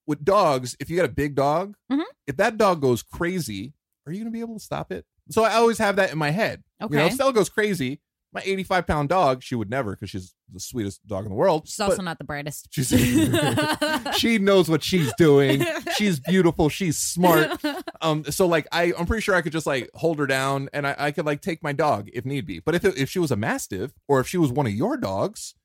With 0.06 0.24
dogs, 0.24 0.76
if 0.80 0.88
you 0.88 0.96
got 0.96 1.04
a 1.04 1.08
big 1.12 1.34
dog, 1.34 1.74
Mhm. 1.90 2.04
if 2.26 2.36
that 2.38 2.56
dog 2.56 2.80
goes 2.80 3.02
crazy, 3.02 3.74
are 4.06 4.12
you 4.12 4.18
going 4.20 4.32
to 4.32 4.36
be 4.36 4.40
able 4.40 4.54
to 4.58 4.64
stop 4.64 4.90
it? 4.92 5.04
So 5.30 5.44
I 5.44 5.54
always 5.54 5.78
have 5.78 5.96
that 5.96 6.10
in 6.12 6.18
my 6.18 6.30
head. 6.30 6.62
You 6.80 6.88
know, 6.88 6.96
Okay. 6.98 7.06
if 7.08 7.12
Stella 7.14 7.32
goes 7.32 7.48
crazy, 7.50 8.00
my 8.32 8.42
85 8.44 8.86
pound 8.86 9.08
dog, 9.08 9.42
she 9.42 9.54
would 9.54 9.70
never 9.70 9.92
because 9.92 10.10
she's 10.10 10.34
the 10.52 10.60
sweetest 10.60 11.06
dog 11.06 11.24
in 11.24 11.30
the 11.30 11.34
world. 11.36 11.66
She's 11.66 11.80
also 11.80 12.02
not 12.02 12.18
the 12.18 12.24
brightest. 12.24 12.68
She's 12.70 12.88
she 14.16 14.38
knows 14.38 14.68
what 14.68 14.82
she's 14.82 15.12
doing. 15.14 15.64
She's 15.96 16.20
beautiful. 16.20 16.68
She's 16.68 16.98
smart. 16.98 17.60
Um, 18.00 18.22
so 18.26 18.46
like 18.46 18.68
I, 18.70 18.92
I'm 18.96 19.06
pretty 19.06 19.22
sure 19.22 19.34
I 19.34 19.42
could 19.42 19.50
just 19.50 19.66
like 19.66 19.90
hold 19.92 20.20
her 20.20 20.26
down 20.28 20.68
and 20.72 20.86
I, 20.86 20.94
I 20.96 21.10
could 21.10 21.26
like 21.26 21.40
take 21.40 21.64
my 21.64 21.72
dog 21.72 22.08
if 22.12 22.24
need 22.24 22.46
be. 22.46 22.60
But 22.60 22.76
if 22.76 22.84
it, 22.84 22.96
if 22.96 23.10
she 23.10 23.18
was 23.18 23.32
a 23.32 23.36
mastiff 23.36 23.90
or 24.06 24.20
if 24.20 24.28
she 24.28 24.38
was 24.38 24.52
one 24.52 24.66
of 24.66 24.72
your 24.72 24.96
dogs, 24.96 25.56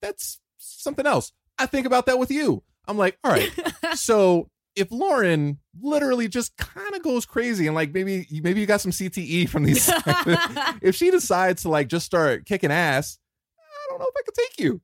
that's 0.00 0.40
something 0.58 1.06
else. 1.06 1.32
I 1.58 1.66
think 1.66 1.86
about 1.86 2.06
that 2.06 2.18
with 2.18 2.32
you. 2.32 2.64
I'm 2.88 2.98
like, 2.98 3.16
all 3.22 3.30
right. 3.30 3.48
so 3.94 4.48
if 4.76 4.90
Lauren 4.90 5.58
literally 5.80 6.28
just 6.28 6.56
kind 6.56 6.94
of 6.94 7.02
goes 7.02 7.26
crazy 7.26 7.66
and 7.66 7.74
like 7.74 7.92
maybe 7.92 8.26
maybe 8.42 8.60
you 8.60 8.66
got 8.66 8.80
some 8.80 8.92
CTE 8.92 9.48
from 9.48 9.64
these, 9.64 9.88
if 10.82 10.94
she 10.94 11.10
decides 11.10 11.62
to 11.62 11.68
like 11.68 11.88
just 11.88 12.06
start 12.06 12.46
kicking 12.46 12.70
ass, 12.72 13.18
I 13.58 13.86
don't 13.90 13.98
know 14.00 14.06
if 14.08 14.14
I 14.16 14.22
could 14.24 14.34
take 14.34 14.64
you. 14.64 14.80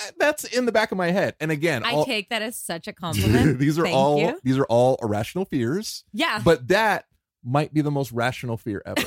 Uh, 0.00 0.10
That's 0.18 0.44
in 0.44 0.66
the 0.66 0.72
back 0.72 0.92
of 0.92 0.98
my 0.98 1.10
head. 1.10 1.34
And 1.40 1.50
again, 1.50 1.84
I 1.84 1.92
all- 1.92 2.04
take 2.04 2.28
that 2.28 2.42
as 2.42 2.56
such 2.56 2.86
a 2.86 2.92
compliment. 2.94 3.58
these 3.58 3.78
are 3.78 3.82
Thank 3.84 3.96
all 3.96 4.18
you. 4.20 4.38
these 4.44 4.58
are 4.58 4.66
all 4.66 4.98
irrational 5.02 5.44
fears, 5.44 6.04
Yeah. 6.12 6.40
but 6.44 6.68
that 6.68 7.06
might 7.44 7.72
be 7.72 7.80
the 7.80 7.90
most 7.90 8.12
rational 8.12 8.56
fear 8.56 8.82
ever. 8.84 9.02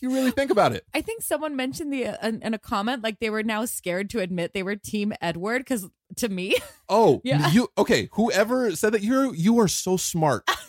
You 0.00 0.10
really 0.12 0.30
think 0.30 0.50
about 0.50 0.72
it. 0.72 0.84
I 0.94 1.00
think 1.00 1.22
someone 1.22 1.56
mentioned 1.56 1.92
the 1.92 2.06
uh, 2.08 2.28
in, 2.28 2.42
in 2.42 2.54
a 2.54 2.58
comment 2.58 3.02
like 3.02 3.18
they 3.20 3.30
were 3.30 3.42
now 3.42 3.64
scared 3.64 4.10
to 4.10 4.20
admit 4.20 4.52
they 4.54 4.62
were 4.62 4.76
Team 4.76 5.12
Edward 5.20 5.60
because 5.60 5.88
to 6.16 6.28
me, 6.28 6.56
Oh, 6.88 7.20
Yeah. 7.24 7.50
you 7.50 7.68
okay? 7.78 8.08
Whoever 8.12 8.74
said 8.76 8.92
that 8.92 9.02
you're 9.02 9.34
you 9.34 9.58
are 9.60 9.68
so 9.68 9.96
smart. 9.96 10.48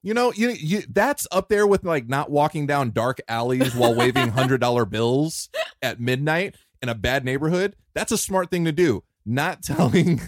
You 0.00 0.14
know, 0.14 0.32
you 0.32 0.50
you 0.50 0.82
that's 0.88 1.26
up 1.32 1.48
there 1.48 1.66
with 1.66 1.82
like 1.84 2.08
not 2.08 2.30
walking 2.30 2.68
down 2.68 2.92
dark 2.92 3.18
alleys 3.26 3.74
while 3.74 3.96
waving 3.96 4.28
hundred 4.28 4.60
dollar 4.60 4.84
bills 4.84 5.48
at 5.82 6.00
midnight 6.00 6.54
in 6.80 6.88
a 6.88 6.94
bad 6.94 7.24
neighborhood. 7.24 7.74
That's 7.94 8.12
a 8.12 8.16
smart 8.16 8.48
thing 8.48 8.64
to 8.64 8.70
do. 8.72 9.02
Not 9.26 9.60
telling 9.64 10.20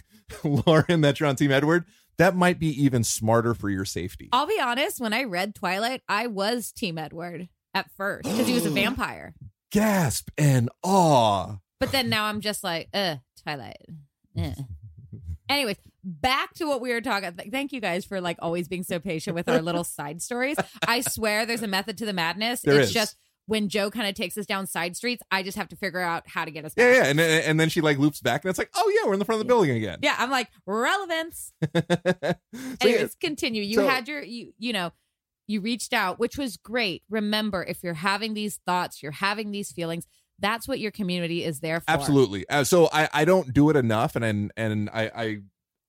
Lauren 0.42 1.02
that 1.02 1.20
you're 1.20 1.28
on 1.28 1.36
Team 1.36 1.52
Edward. 1.52 1.84
That 2.18 2.34
might 2.34 2.58
be 2.58 2.66
even 2.82 3.04
smarter 3.04 3.54
for 3.54 3.70
your 3.70 3.84
safety. 3.84 4.28
I'll 4.32 4.48
be 4.48 4.58
honest. 4.60 5.00
When 5.00 5.12
I 5.12 5.22
read 5.22 5.54
Twilight, 5.54 6.02
I 6.08 6.26
was 6.26 6.72
Team 6.72 6.98
Edward 6.98 7.48
at 7.74 7.90
first 7.96 8.24
because 8.28 8.46
he 8.46 8.54
was 8.54 8.66
a 8.66 8.70
vampire. 8.82 9.34
Gasp 9.70 10.28
and 10.38 10.68
awe. 10.82 11.56
But 11.78 11.92
then 11.92 12.08
now 12.08 12.24
I'm 12.26 12.40
just 12.40 12.62
like, 12.64 12.88
uh, 12.92 13.16
Twilight. 13.42 13.86
Anyways, 15.48 15.76
back 16.04 16.54
to 16.54 16.64
what 16.66 16.80
we 16.80 16.92
were 16.92 17.00
talking. 17.00 17.32
Thank 17.50 17.72
you 17.72 17.80
guys 17.80 18.04
for 18.04 18.20
like 18.20 18.36
always 18.40 18.68
being 18.68 18.84
so 18.84 18.98
patient 19.00 19.34
with 19.34 19.48
our 19.48 19.60
little 19.60 19.84
side 19.84 20.22
stories. 20.22 20.56
I 20.86 21.00
swear 21.00 21.44
there's 21.46 21.62
a 21.62 21.68
method 21.68 21.98
to 21.98 22.06
the 22.06 22.12
madness. 22.12 22.60
There 22.62 22.78
it's 22.78 22.88
is. 22.88 22.94
just 22.94 23.16
when 23.46 23.68
Joe 23.68 23.90
kind 23.90 24.06
of 24.08 24.14
takes 24.14 24.38
us 24.38 24.46
down 24.46 24.68
side 24.68 24.96
streets, 24.96 25.22
I 25.32 25.42
just 25.42 25.56
have 25.58 25.68
to 25.70 25.76
figure 25.76 25.98
out 25.98 26.22
how 26.28 26.44
to 26.44 26.52
get 26.52 26.64
us 26.64 26.72
Yeah, 26.76 26.84
back. 26.92 26.94
yeah, 27.04 27.10
and 27.10 27.18
then- 27.18 27.42
and 27.46 27.58
then 27.58 27.68
she 27.68 27.80
like 27.80 27.98
loops 27.98 28.20
back, 28.20 28.44
and 28.44 28.50
it's 28.50 28.58
like, 28.60 28.70
oh 28.76 28.92
yeah, 28.94 29.08
we're 29.08 29.14
in 29.14 29.18
the 29.18 29.24
front 29.24 29.40
of 29.40 29.46
the 29.46 29.50
building 29.50 29.72
again. 29.72 29.98
Yeah, 30.02 30.14
I'm 30.18 30.30
like 30.30 30.48
relevance. 30.66 31.52
So, 31.72 31.76
yeah, 32.54 32.76
Anyways, 32.80 33.14
continue. 33.20 33.62
You 33.62 33.76
so- 33.76 33.88
had 33.88 34.06
your 34.06 34.22
you 34.22 34.52
you 34.58 34.72
know, 34.72 34.92
you 35.50 35.60
reached 35.60 35.92
out, 35.92 36.18
which 36.18 36.38
was 36.38 36.56
great. 36.56 37.02
Remember, 37.10 37.64
if 37.64 37.82
you're 37.82 37.94
having 37.94 38.34
these 38.34 38.60
thoughts, 38.64 39.02
you're 39.02 39.12
having 39.12 39.50
these 39.50 39.72
feelings, 39.72 40.06
that's 40.38 40.68
what 40.68 40.78
your 40.78 40.92
community 40.92 41.44
is 41.44 41.60
there 41.60 41.80
for. 41.80 41.90
absolutely. 41.90 42.48
Uh, 42.48 42.64
so 42.64 42.88
I 42.92 43.08
I 43.12 43.24
don't 43.24 43.52
do 43.52 43.68
it 43.68 43.76
enough, 43.76 44.16
and 44.16 44.24
and 44.24 44.52
and 44.56 44.88
I 44.90 45.10
I 45.14 45.38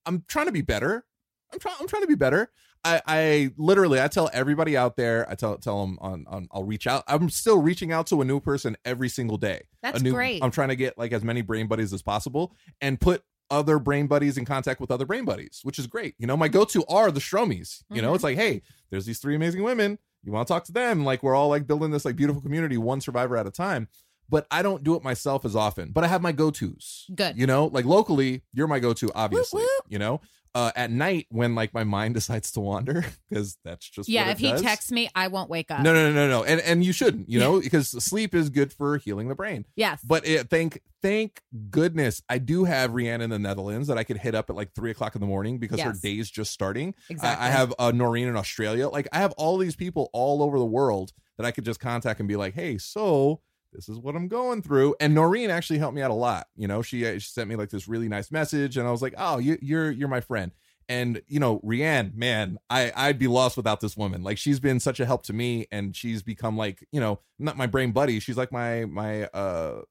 I'm 0.05 0.25
trying 0.27 0.47
to 0.47 0.51
be 0.51 0.61
better. 0.61 1.05
I'm 1.53 1.59
trying 1.59 1.75
I'm 1.79 1.87
trying 1.87 2.01
to 2.01 2.07
be 2.07 2.15
better. 2.15 2.51
I, 2.83 3.01
I 3.05 3.51
literally 3.57 4.01
I 4.01 4.07
tell 4.07 4.29
everybody 4.33 4.75
out 4.75 4.95
there 4.97 5.29
I 5.29 5.35
tell 5.35 5.55
tell 5.57 5.81
them 5.81 5.99
on, 6.01 6.25
on 6.27 6.47
I'll 6.51 6.63
reach 6.63 6.87
out 6.87 7.03
I'm 7.07 7.29
still 7.29 7.61
reaching 7.61 7.91
out 7.91 8.07
to 8.07 8.21
a 8.21 8.25
new 8.25 8.39
person 8.39 8.75
every 8.83 9.07
single 9.07 9.37
day 9.37 9.67
That's 9.83 10.01
new, 10.01 10.11
great. 10.11 10.43
I'm 10.43 10.49
trying 10.49 10.69
to 10.69 10.75
get 10.75 10.97
like 10.97 11.11
as 11.11 11.23
many 11.23 11.43
brain 11.43 11.67
buddies 11.67 11.93
as 11.93 12.01
possible 12.01 12.55
and 12.81 12.99
put 12.99 13.21
other 13.51 13.77
brain 13.77 14.07
buddies 14.07 14.37
in 14.37 14.45
contact 14.45 14.79
with 14.81 14.89
other 14.89 15.05
brain 15.05 15.25
buddies 15.25 15.59
which 15.63 15.77
is 15.77 15.85
great. 15.85 16.15
You 16.17 16.25
know 16.25 16.37
my 16.37 16.47
go-to 16.47 16.83
are 16.87 17.11
the 17.11 17.19
stromies. 17.19 17.83
You 17.91 18.01
know 18.01 18.11
Mhm. 18.11 18.15
it's 18.15 18.23
like 18.23 18.37
hey 18.37 18.61
there's 18.89 19.05
these 19.05 19.19
three 19.19 19.35
amazing 19.35 19.61
women. 19.63 19.99
You 20.23 20.31
want 20.31 20.47
to 20.47 20.53
talk 20.53 20.63
to 20.65 20.71
them? 20.71 21.03
Like 21.03 21.21
we're 21.23 21.35
all 21.35 21.49
like 21.49 21.67
building 21.67 21.91
this 21.91 22.05
like 22.05 22.15
beautiful 22.15 22.41
community 22.41 22.77
one 22.77 23.01
survivor 23.01 23.35
at 23.37 23.45
a 23.47 23.51
time 23.51 23.87
but 24.31 24.47
I 24.49 24.63
don't 24.63 24.83
do 24.83 24.95
it 24.95 25.03
myself 25.03 25.45
as 25.45 25.55
often 25.55 25.91
but 25.91 26.03
I 26.03 26.07
have 26.07 26.23
my 26.23 26.31
go-tos 26.31 27.05
Good. 27.13 27.37
you 27.37 27.45
know 27.45 27.65
like 27.67 27.85
locally 27.85 28.41
you're 28.53 28.67
my 28.67 28.79
go-to 28.79 29.11
obviously 29.13 29.61
whoop. 29.61 29.85
you 29.89 29.99
know 29.99 30.21
uh 30.53 30.69
at 30.75 30.91
night 30.91 31.27
when 31.29 31.55
like 31.55 31.73
my 31.73 31.83
mind 31.85 32.13
decides 32.19 32.51
to 32.53 32.59
wander 32.59 33.05
because 33.29 33.57
that's 33.63 33.87
just 33.89 34.09
yeah, 34.09 34.23
what 34.23 34.29
it 34.29 34.31
if 34.33 34.39
he 34.39 34.49
does. 34.51 34.61
texts 34.61 34.91
me, 34.91 35.09
I 35.15 35.27
won't 35.29 35.49
wake 35.49 35.71
up. 35.71 35.81
no 35.81 35.93
no 35.93 36.11
no 36.11 36.13
no 36.13 36.27
no 36.29 36.43
and 36.43 36.59
and 36.61 36.83
you 36.83 36.91
shouldn't 36.91 37.29
you 37.29 37.39
know 37.39 37.61
because 37.61 37.87
sleep 38.03 38.33
is 38.35 38.49
good 38.49 38.73
for 38.73 38.97
healing 38.97 39.29
the 39.29 39.35
brain 39.35 39.65
Yes. 39.77 40.01
but 40.03 40.27
it, 40.27 40.49
thank 40.49 40.81
thank 41.01 41.41
goodness 41.69 42.21
I 42.29 42.37
do 42.37 42.65
have 42.65 42.91
Rianne 42.91 43.21
in 43.21 43.29
the 43.29 43.39
Netherlands 43.39 43.87
that 43.87 43.97
I 43.97 44.03
could 44.03 44.17
hit 44.17 44.35
up 44.35 44.49
at 44.49 44.55
like 44.57 44.73
three 44.75 44.91
o'clock 44.91 45.15
in 45.15 45.21
the 45.21 45.27
morning 45.27 45.57
because 45.57 45.79
her 45.79 45.93
day's 45.93 46.29
just 46.29 46.51
starting. 46.51 46.93
Exactly. 47.09 47.43
I, 47.45 47.47
I 47.47 47.51
have 47.51 47.73
uh, 47.79 47.91
Noreen 47.91 48.27
in 48.27 48.35
Australia. 48.35 48.87
Like 48.89 49.07
I 49.13 49.17
have 49.19 49.31
all 49.37 49.57
these 49.57 49.75
people 49.75 50.09
all 50.13 50.43
over 50.43 50.59
the 50.59 50.65
world 50.65 51.11
that 51.37 51.45
I 51.45 51.51
could 51.51 51.65
just 51.65 51.79
contact 51.79 52.19
and 52.19 52.27
be 52.29 52.35
like, 52.35 52.53
hey, 52.53 52.77
so 52.77 53.41
this 53.71 53.89
is 53.89 53.97
what 53.97 54.15
I'm 54.15 54.27
going 54.27 54.61
through. 54.61 54.95
And 54.99 55.13
Noreen 55.15 55.49
actually 55.49 55.79
helped 55.79 55.95
me 55.95 56.01
out 56.01 56.11
a 56.11 56.15
lot. 56.15 56.47
You 56.55 56.67
know, 56.67 56.81
she, 56.81 57.05
uh, 57.05 57.13
she 57.13 57.29
sent 57.29 57.49
me 57.49 57.55
like 57.55 57.69
this 57.69 57.87
really 57.87 58.09
nice 58.09 58.31
message, 58.31 58.77
and 58.77 58.87
I 58.87 58.91
was 58.91 59.01
like, 59.01 59.15
oh, 59.17 59.37
you, 59.37 59.57
you're 59.61 59.91
you're 59.91 60.07
my 60.07 60.21
friend. 60.21 60.51
And 60.89 61.21
you 61.27 61.39
know, 61.39 61.59
Rianne, 61.59 62.15
man, 62.15 62.57
I 62.69 62.91
I'd 62.95 63.19
be 63.19 63.27
lost 63.27 63.55
without 63.55 63.79
this 63.79 63.95
woman. 63.95 64.23
Like 64.23 64.37
she's 64.37 64.59
been 64.59 64.79
such 64.79 64.99
a 64.99 65.05
help 65.05 65.23
to 65.23 65.33
me, 65.33 65.67
and 65.71 65.95
she's 65.95 66.21
become 66.21 66.57
like 66.57 66.85
you 66.91 66.99
know 66.99 67.19
not 67.39 67.57
my 67.57 67.67
brain 67.67 67.91
buddy. 67.91 68.19
She's 68.19 68.37
like 68.37 68.51
my 68.51 68.85
my 68.85 69.25
uh 69.25 69.81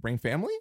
brain 0.00 0.18
family. 0.18 0.54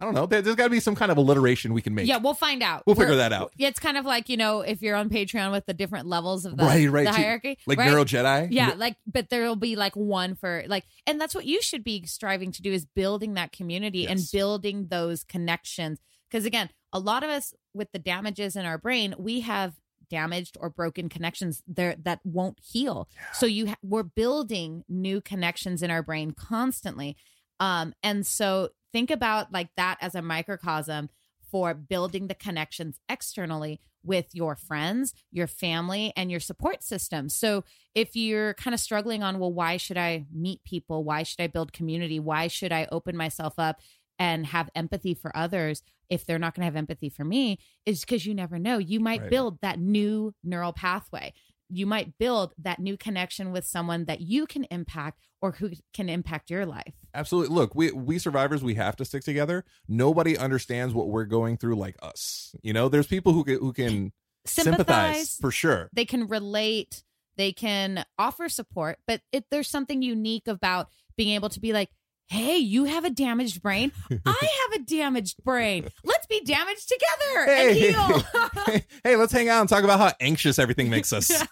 I 0.00 0.04
don't 0.04 0.14
know. 0.14 0.26
There, 0.26 0.40
has 0.40 0.54
got 0.54 0.64
to 0.64 0.70
be 0.70 0.78
some 0.80 0.94
kind 0.94 1.10
of 1.10 1.18
alliteration 1.18 1.72
we 1.72 1.82
can 1.82 1.94
make. 1.94 2.06
Yeah, 2.06 2.18
we'll 2.18 2.34
find 2.34 2.62
out. 2.62 2.84
We'll 2.86 2.94
figure 2.94 3.08
We're- 3.14 3.18
that 3.18 3.32
out. 3.32 3.52
It's 3.58 3.80
kind 3.80 3.96
of 3.96 4.04
like 4.04 4.28
you 4.28 4.36
know, 4.36 4.60
if 4.60 4.80
you're 4.80 4.94
on 4.96 5.08
Patreon 5.08 5.50
with 5.50 5.66
the 5.66 5.74
different 5.74 6.06
levels 6.06 6.44
of 6.44 6.56
the, 6.56 6.64
Right, 6.64 6.88
right. 6.88 7.04
the 7.04 7.12
hierarchy, 7.12 7.58
like 7.66 7.78
right? 7.78 7.90
Neuro 7.90 8.04
Jedi. 8.04 8.48
Yeah, 8.50 8.74
like, 8.76 8.96
but 9.06 9.28
there'll 9.28 9.56
be 9.56 9.74
like 9.76 9.96
one 9.96 10.34
for 10.36 10.62
like, 10.68 10.84
and 11.06 11.20
that's 11.20 11.34
what 11.34 11.46
you 11.46 11.60
should 11.62 11.82
be 11.82 12.04
striving 12.06 12.52
to 12.52 12.62
do 12.62 12.72
is 12.72 12.84
building 12.86 13.34
that 13.34 13.50
community 13.52 14.06
and 14.06 14.20
building 14.32 14.86
those 14.88 15.24
connections. 15.24 15.98
Because 16.30 16.44
again, 16.44 16.70
a 16.92 16.98
lot 17.00 17.24
of 17.24 17.30
us 17.30 17.52
with 17.74 17.90
the 17.92 17.98
damages 17.98 18.54
in 18.54 18.64
our 18.66 18.78
brain, 18.78 19.14
we 19.18 19.40
have 19.40 19.74
damaged 20.10 20.56
or 20.60 20.70
broken 20.70 21.08
connections 21.08 21.62
there 21.66 21.94
that 22.02 22.20
won't 22.24 22.58
heal. 22.62 23.08
So 23.34 23.46
you 23.46 23.68
ha- 23.68 23.76
we're 23.82 24.02
building 24.04 24.84
new 24.88 25.20
connections 25.20 25.82
in 25.82 25.90
our 25.90 26.02
brain 26.02 26.30
constantly. 26.32 27.16
Um, 27.60 27.92
and 28.02 28.26
so 28.26 28.70
think 28.92 29.10
about 29.10 29.52
like 29.52 29.68
that 29.76 29.98
as 30.00 30.14
a 30.14 30.22
microcosm 30.22 31.10
for 31.50 31.72
building 31.74 32.26
the 32.26 32.34
connections 32.34 33.00
externally 33.08 33.80
with 34.04 34.34
your 34.34 34.54
friends, 34.54 35.14
your 35.32 35.46
family, 35.46 36.12
and 36.16 36.30
your 36.30 36.40
support 36.40 36.82
system. 36.82 37.28
So 37.28 37.64
if 37.94 38.14
you're 38.14 38.54
kind 38.54 38.74
of 38.74 38.80
struggling 38.80 39.22
on, 39.22 39.38
well, 39.38 39.52
why 39.52 39.76
should 39.76 39.98
I 39.98 40.26
meet 40.32 40.62
people? 40.64 41.04
Why 41.04 41.22
should 41.22 41.40
I 41.40 41.46
build 41.46 41.72
community? 41.72 42.20
Why 42.20 42.48
should 42.48 42.72
I 42.72 42.86
open 42.92 43.16
myself 43.16 43.54
up 43.58 43.80
and 44.18 44.46
have 44.46 44.70
empathy 44.74 45.14
for 45.14 45.36
others 45.36 45.82
if 46.10 46.24
they're 46.24 46.38
not 46.38 46.54
going 46.54 46.62
to 46.62 46.66
have 46.66 46.76
empathy 46.76 47.08
for 47.08 47.24
me? 47.24 47.58
Is 47.86 48.00
because 48.00 48.24
you 48.26 48.34
never 48.34 48.58
know. 48.58 48.78
You 48.78 49.00
might 49.00 49.22
Right. 49.22 49.30
build 49.30 49.60
that 49.62 49.78
new 49.78 50.34
neural 50.44 50.72
pathway. 50.72 51.32
You 51.68 51.86
might 51.86 52.18
build 52.18 52.54
that 52.58 52.78
new 52.78 52.96
connection 52.96 53.52
with 53.52 53.64
someone 53.64 54.06
that 54.06 54.20
you 54.20 54.46
can 54.46 54.64
impact 54.70 55.20
or 55.40 55.52
who 55.52 55.70
can 55.92 56.08
impact 56.08 56.50
your 56.50 56.66
life. 56.66 56.94
Absolutely. 57.14 57.54
Look, 57.54 57.74
we 57.74 57.92
we 57.92 58.18
survivors, 58.18 58.62
we 58.62 58.74
have 58.74 58.96
to 58.96 59.04
stick 59.04 59.22
together. 59.22 59.64
Nobody 59.86 60.36
understands 60.36 60.94
what 60.94 61.08
we're 61.08 61.24
going 61.24 61.56
through 61.58 61.76
like 61.76 61.96
us. 62.02 62.54
You 62.62 62.72
know, 62.72 62.88
there's 62.88 63.06
people 63.06 63.32
who 63.32 63.44
can, 63.44 63.58
who 63.58 63.72
can 63.72 64.12
Sympathize. 64.46 65.36
for 65.40 65.50
sure. 65.50 65.90
they 65.92 66.04
can 66.06 66.26
relate 66.26 67.02
they 67.36 67.52
can 67.52 68.04
offer 68.18 68.48
support 68.48 68.98
but 69.06 69.20
it, 69.30 69.44
there's 69.50 69.68
something 69.68 70.00
unique 70.00 70.48
about 70.48 70.88
being 71.16 71.34
able 71.34 71.50
to 71.50 71.60
be 71.60 71.72
like 71.72 71.90
hey 72.28 72.56
you 72.58 72.84
have 72.84 73.04
a 73.04 73.10
damaged 73.10 73.62
brain 73.62 73.90
i 74.26 74.48
have 74.72 74.80
a 74.80 74.84
damaged 74.84 75.42
brain 75.44 75.88
let's 76.04 76.26
be 76.26 76.40
damaged 76.44 76.88
together 76.88 77.50
and 77.50 77.70
Hey, 77.76 77.90
heal 77.90 78.22
hey, 78.66 78.84
hey, 79.04 79.16
let's 79.16 79.32
hang 79.32 79.48
out 79.48 79.60
and 79.60 79.68
talk 79.68 79.82
about 79.84 79.98
how 79.98 80.12
anxious 80.20 80.58
everything 80.58 80.90
makes 80.90 81.12
us. 81.12 81.30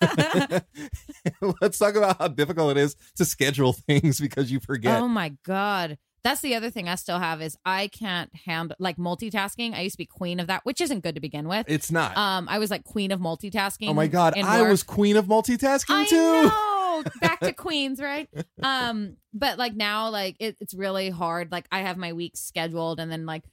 let's 1.60 1.78
talk 1.78 1.94
about 1.94 2.18
how 2.18 2.28
difficult 2.28 2.76
it 2.76 2.80
is 2.80 2.96
to 3.16 3.24
schedule 3.24 3.72
things 3.72 4.20
because 4.20 4.50
you 4.52 4.60
forget. 4.60 5.00
oh 5.00 5.08
my 5.08 5.30
god 5.44 5.98
that's 6.22 6.40
the 6.40 6.54
other 6.54 6.70
thing 6.70 6.88
i 6.88 6.94
still 6.94 7.18
have 7.18 7.40
is 7.40 7.56
i 7.64 7.88
can't 7.88 8.30
handle 8.44 8.76
like 8.78 8.96
multitasking 8.96 9.74
i 9.74 9.80
used 9.80 9.94
to 9.94 9.98
be 9.98 10.06
queen 10.06 10.40
of 10.40 10.46
that 10.48 10.60
which 10.64 10.80
isn't 10.80 11.00
good 11.00 11.14
to 11.14 11.20
begin 11.20 11.48
with 11.48 11.64
it's 11.68 11.90
not. 11.90 12.16
um 12.16 12.46
i 12.50 12.58
was 12.58 12.70
like 12.70 12.84
queen 12.84 13.12
of 13.12 13.20
multitasking 13.20 13.88
oh 13.88 13.94
my 13.94 14.06
god, 14.08 14.36
I 14.36 14.60
work. 14.62 14.70
was 14.70 14.82
queen 14.82 15.16
of 15.16 15.26
multitasking 15.26 15.84
I 15.94 16.04
too. 16.06 16.16
know. 16.16 16.72
Back 17.20 17.40
to 17.40 17.52
Queens, 17.52 18.00
right? 18.00 18.28
Um, 18.62 19.16
but 19.34 19.58
like 19.58 19.74
now, 19.74 20.10
like 20.10 20.36
it, 20.40 20.56
it's 20.60 20.74
really 20.74 21.10
hard. 21.10 21.52
Like 21.52 21.66
I 21.72 21.80
have 21.80 21.96
my 21.96 22.12
weeks 22.12 22.40
scheduled, 22.40 23.00
and 23.00 23.10
then 23.10 23.26
like 23.26 23.44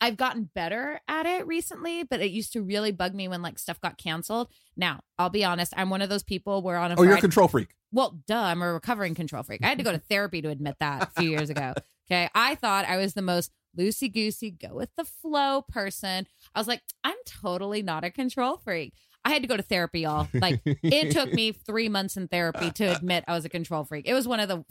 I've 0.00 0.16
gotten 0.16 0.48
better 0.54 1.00
at 1.08 1.26
it 1.26 1.46
recently. 1.46 2.04
But 2.04 2.20
it 2.20 2.30
used 2.30 2.52
to 2.54 2.62
really 2.62 2.92
bug 2.92 3.14
me 3.14 3.28
when 3.28 3.42
like 3.42 3.58
stuff 3.58 3.80
got 3.80 3.98
canceled. 3.98 4.48
Now 4.76 5.00
I'll 5.18 5.30
be 5.30 5.44
honest, 5.44 5.72
I'm 5.76 5.90
one 5.90 6.02
of 6.02 6.08
those 6.08 6.22
people 6.22 6.62
where 6.62 6.76
on 6.76 6.92
a 6.92 6.94
Oh, 6.98 7.02
you're 7.02 7.16
a 7.16 7.20
control 7.20 7.48
freak. 7.48 7.68
well, 7.92 8.18
duh, 8.26 8.36
I'm 8.42 8.62
a 8.62 8.72
recovering 8.72 9.14
control 9.14 9.42
freak. 9.42 9.62
I 9.62 9.68
had 9.68 9.78
to 9.78 9.84
go 9.84 9.92
to 9.92 9.98
therapy 9.98 10.42
to 10.42 10.48
admit 10.50 10.76
that 10.80 11.10
a 11.16 11.20
few 11.20 11.30
years 11.30 11.50
ago. 11.50 11.74
Okay. 12.10 12.28
I 12.34 12.54
thought 12.54 12.84
I 12.86 12.96
was 12.98 13.14
the 13.14 13.22
most 13.22 13.50
loosey 13.78 14.12
goosey, 14.12 14.50
go 14.50 14.74
with 14.74 14.90
the 14.96 15.04
flow 15.04 15.62
person. 15.62 16.26
I 16.54 16.60
was 16.60 16.68
like, 16.68 16.82
I'm 17.02 17.16
totally 17.26 17.82
not 17.82 18.04
a 18.04 18.10
control 18.10 18.56
freak. 18.58 18.92
I 19.24 19.30
had 19.30 19.42
to 19.42 19.48
go 19.48 19.56
to 19.56 19.62
therapy, 19.62 20.00
y'all. 20.00 20.28
Like, 20.34 20.60
it 20.64 21.12
took 21.12 21.32
me 21.32 21.52
three 21.66 21.88
months 21.88 22.16
in 22.16 22.28
therapy 22.28 22.70
to 22.72 22.84
admit 22.96 23.24
I 23.26 23.32
was 23.34 23.44
a 23.44 23.48
control 23.48 23.84
freak. 23.84 24.06
It 24.06 24.14
was 24.14 24.28
one 24.28 24.38
of 24.40 24.48
the, 24.48 24.64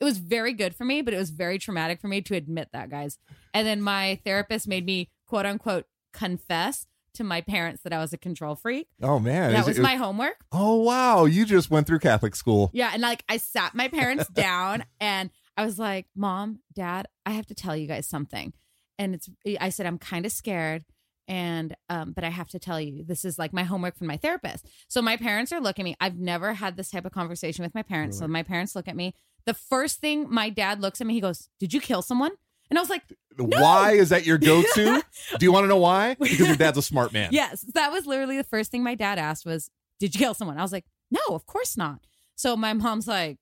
it 0.00 0.04
was 0.04 0.18
very 0.18 0.52
good 0.52 0.74
for 0.74 0.84
me, 0.84 1.02
but 1.02 1.12
it 1.14 1.18
was 1.18 1.30
very 1.30 1.58
traumatic 1.58 2.00
for 2.00 2.06
me 2.08 2.20
to 2.22 2.34
admit 2.36 2.68
that, 2.72 2.90
guys. 2.90 3.18
And 3.52 3.66
then 3.66 3.82
my 3.82 4.20
therapist 4.24 4.68
made 4.68 4.84
me, 4.86 5.10
quote 5.26 5.46
unquote, 5.46 5.86
confess 6.12 6.86
to 7.14 7.24
my 7.24 7.40
parents 7.40 7.82
that 7.82 7.92
I 7.94 7.98
was 7.98 8.12
a 8.12 8.18
control 8.18 8.54
freak. 8.54 8.88
Oh 9.02 9.18
man, 9.18 9.52
That 9.52 9.66
was 9.66 9.78
it- 9.78 9.82
my 9.82 9.96
homework. 9.96 10.36
Oh 10.52 10.76
wow, 10.82 11.24
you 11.24 11.44
just 11.46 11.70
went 11.70 11.86
through 11.86 12.00
Catholic 12.00 12.36
school. 12.36 12.70
Yeah, 12.74 12.90
and 12.92 13.00
like 13.00 13.24
I 13.28 13.38
sat 13.38 13.74
my 13.74 13.88
parents 13.88 14.28
down 14.34 14.84
and 15.00 15.30
I 15.56 15.64
was 15.64 15.78
like, 15.78 16.06
"Mom, 16.14 16.58
Dad, 16.74 17.06
I 17.24 17.30
have 17.30 17.46
to 17.46 17.54
tell 17.54 17.74
you 17.74 17.86
guys 17.86 18.06
something." 18.06 18.52
And 18.98 19.14
it's 19.14 19.30
I 19.58 19.70
said 19.70 19.86
I'm 19.86 19.96
kind 19.98 20.26
of 20.26 20.32
scared 20.32 20.84
and 21.28 21.74
um 21.88 22.12
but 22.12 22.24
I 22.24 22.30
have 22.30 22.48
to 22.50 22.58
tell 22.58 22.80
you 22.80 23.04
this 23.04 23.24
is 23.24 23.38
like 23.38 23.52
my 23.52 23.64
homework 23.64 23.96
from 23.96 24.06
my 24.06 24.16
therapist. 24.16 24.66
So 24.88 25.02
my 25.02 25.16
parents 25.16 25.52
are 25.52 25.60
looking 25.60 25.82
at 25.82 25.86
me. 25.86 25.96
I've 26.00 26.18
never 26.18 26.54
had 26.54 26.76
this 26.76 26.90
type 26.90 27.04
of 27.04 27.12
conversation 27.12 27.62
with 27.64 27.74
my 27.74 27.82
parents. 27.82 28.18
So 28.18 28.28
my 28.28 28.42
parents 28.42 28.74
look 28.76 28.88
at 28.88 28.96
me. 28.96 29.14
The 29.44 29.54
first 29.54 30.00
thing 30.00 30.26
my 30.32 30.50
dad 30.50 30.80
looks 30.80 31.00
at 31.00 31.06
me, 31.06 31.14
he 31.14 31.20
goes, 31.20 31.48
"Did 31.60 31.72
you 31.72 31.80
kill 31.80 32.02
someone?" 32.02 32.32
And 32.68 32.78
I 32.78 32.82
was 32.82 32.90
like, 32.90 33.02
Why 33.36 33.92
is 33.92 34.08
that 34.08 34.26
your 34.26 34.38
go-to? 34.38 35.02
Do 35.38 35.46
you 35.46 35.52
want 35.52 35.64
to 35.64 35.68
know 35.68 35.76
why? 35.76 36.16
Because 36.18 36.48
your 36.48 36.56
dad's 36.56 36.78
a 36.78 36.82
smart 36.82 37.12
man. 37.12 37.28
Yes, 37.32 37.60
that 37.74 37.92
was 37.92 38.06
literally 38.06 38.36
the 38.36 38.44
first 38.44 38.72
thing 38.72 38.82
my 38.82 38.96
dad 38.96 39.18
asked 39.20 39.46
was, 39.46 39.70
"Did 40.00 40.14
you 40.14 40.18
kill 40.18 40.34
someone?" 40.34 40.58
I 40.58 40.62
was 40.62 40.72
like, 40.72 40.86
"No, 41.10 41.20
of 41.34 41.46
course 41.46 41.76
not." 41.76 42.06
So 42.34 42.56
my 42.56 42.72
mom's 42.72 43.06
like, 43.06 43.38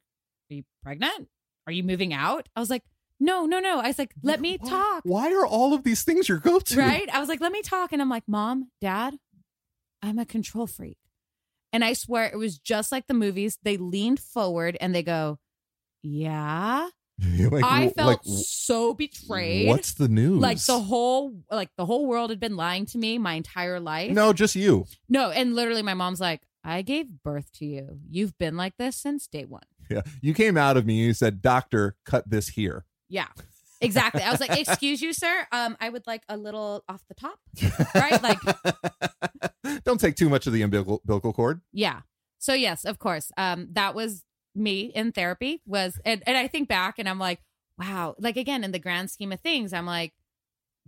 "Are 0.50 0.54
you 0.54 0.64
pregnant? 0.82 1.28
Are 1.66 1.72
you 1.72 1.82
moving 1.82 2.12
out?" 2.12 2.48
I 2.54 2.60
was 2.60 2.68
like, 2.70 2.82
"No, 3.24 3.46
no, 3.46 3.58
no." 3.60 3.80
I 3.80 3.88
was 3.88 3.98
like, 3.98 4.14
"Let 4.22 4.40
me 4.40 4.58
Why- 4.60 4.70
talk." 4.70 5.02
Why 5.04 5.32
are 5.32 5.46
all 5.46 5.72
of 5.74 5.82
these 5.82 6.02
things 6.02 6.28
your 6.28 6.38
go-to? 6.38 6.78
Right? 6.78 7.08
I 7.12 7.20
was 7.20 7.28
like, 7.28 7.40
"Let 7.40 7.52
me 7.52 7.62
talk." 7.62 7.92
And 7.92 8.00
I'm 8.02 8.10
like, 8.10 8.24
"Mom, 8.28 8.70
Dad, 8.80 9.18
I'm 10.02 10.18
a 10.18 10.26
control 10.26 10.66
freak." 10.66 10.98
And 11.72 11.84
I 11.84 11.94
swear 11.94 12.26
it 12.26 12.36
was 12.36 12.58
just 12.58 12.92
like 12.92 13.06
the 13.06 13.14
movies. 13.14 13.58
They 13.62 13.76
leaned 13.76 14.20
forward 14.20 14.76
and 14.80 14.94
they 14.94 15.02
go, 15.02 15.38
"Yeah." 16.02 16.88
Like, 17.18 17.64
I 17.64 17.90
felt 17.90 18.08
like, 18.08 18.20
so 18.24 18.92
betrayed. 18.94 19.68
What's 19.68 19.94
the 19.94 20.08
news? 20.08 20.40
like 20.40 20.60
the 20.64 20.80
whole 20.80 21.32
like 21.50 21.70
the 21.76 21.86
whole 21.86 22.06
world 22.06 22.30
had 22.30 22.40
been 22.40 22.56
lying 22.56 22.86
to 22.86 22.98
me 22.98 23.18
my 23.18 23.34
entire 23.34 23.78
life. 23.78 24.10
No, 24.12 24.32
just 24.32 24.56
you. 24.56 24.86
No, 25.08 25.30
and 25.30 25.54
literally 25.54 25.82
my 25.82 25.94
mom's 25.94 26.20
like, 26.20 26.40
I 26.64 26.82
gave 26.82 27.06
birth 27.22 27.52
to 27.58 27.66
you. 27.66 28.00
You've 28.10 28.36
been 28.38 28.56
like 28.56 28.76
this 28.78 28.96
since 28.96 29.28
day 29.28 29.44
one. 29.44 29.62
Yeah. 29.90 30.02
You 30.22 30.34
came 30.34 30.56
out 30.56 30.76
of 30.76 30.86
me 30.86 30.98
and 31.00 31.08
you 31.08 31.14
said, 31.14 31.42
Doctor, 31.42 31.94
cut 32.04 32.28
this 32.28 32.48
here. 32.48 32.84
Yeah. 33.08 33.26
Exactly. 33.80 34.22
I 34.22 34.30
was 34.30 34.40
like, 34.40 34.58
excuse 34.58 35.02
you, 35.02 35.12
sir. 35.12 35.46
Um, 35.52 35.76
I 35.78 35.90
would 35.90 36.06
like 36.06 36.22
a 36.30 36.38
little 36.38 36.84
off 36.88 37.02
the 37.06 37.14
top. 37.14 37.38
Right? 37.94 38.22
Like, 38.22 38.38
Don't 39.84 40.00
take 40.00 40.14
too 40.16 40.30
much 40.30 40.46
of 40.46 40.54
the 40.54 40.62
umbilical, 40.62 41.00
umbilical 41.04 41.32
cord. 41.34 41.60
yeah. 41.72 42.00
So 42.38 42.54
yes, 42.54 42.84
of 42.86 42.98
course. 42.98 43.30
Um, 43.36 43.68
that 43.72 43.94
was 43.94 44.22
me 44.54 44.92
in 44.94 45.12
therapy 45.12 45.60
was 45.66 46.00
and, 46.04 46.22
and 46.26 46.36
I 46.36 46.46
think 46.46 46.68
back 46.68 46.98
and 46.98 47.08
I'm 47.08 47.18
like, 47.18 47.40
wow, 47.78 48.14
like 48.18 48.36
again, 48.38 48.64
in 48.64 48.72
the 48.72 48.78
grand 48.78 49.10
scheme 49.10 49.32
of 49.32 49.40
things, 49.40 49.72
I'm 49.74 49.86
like, 49.86 50.14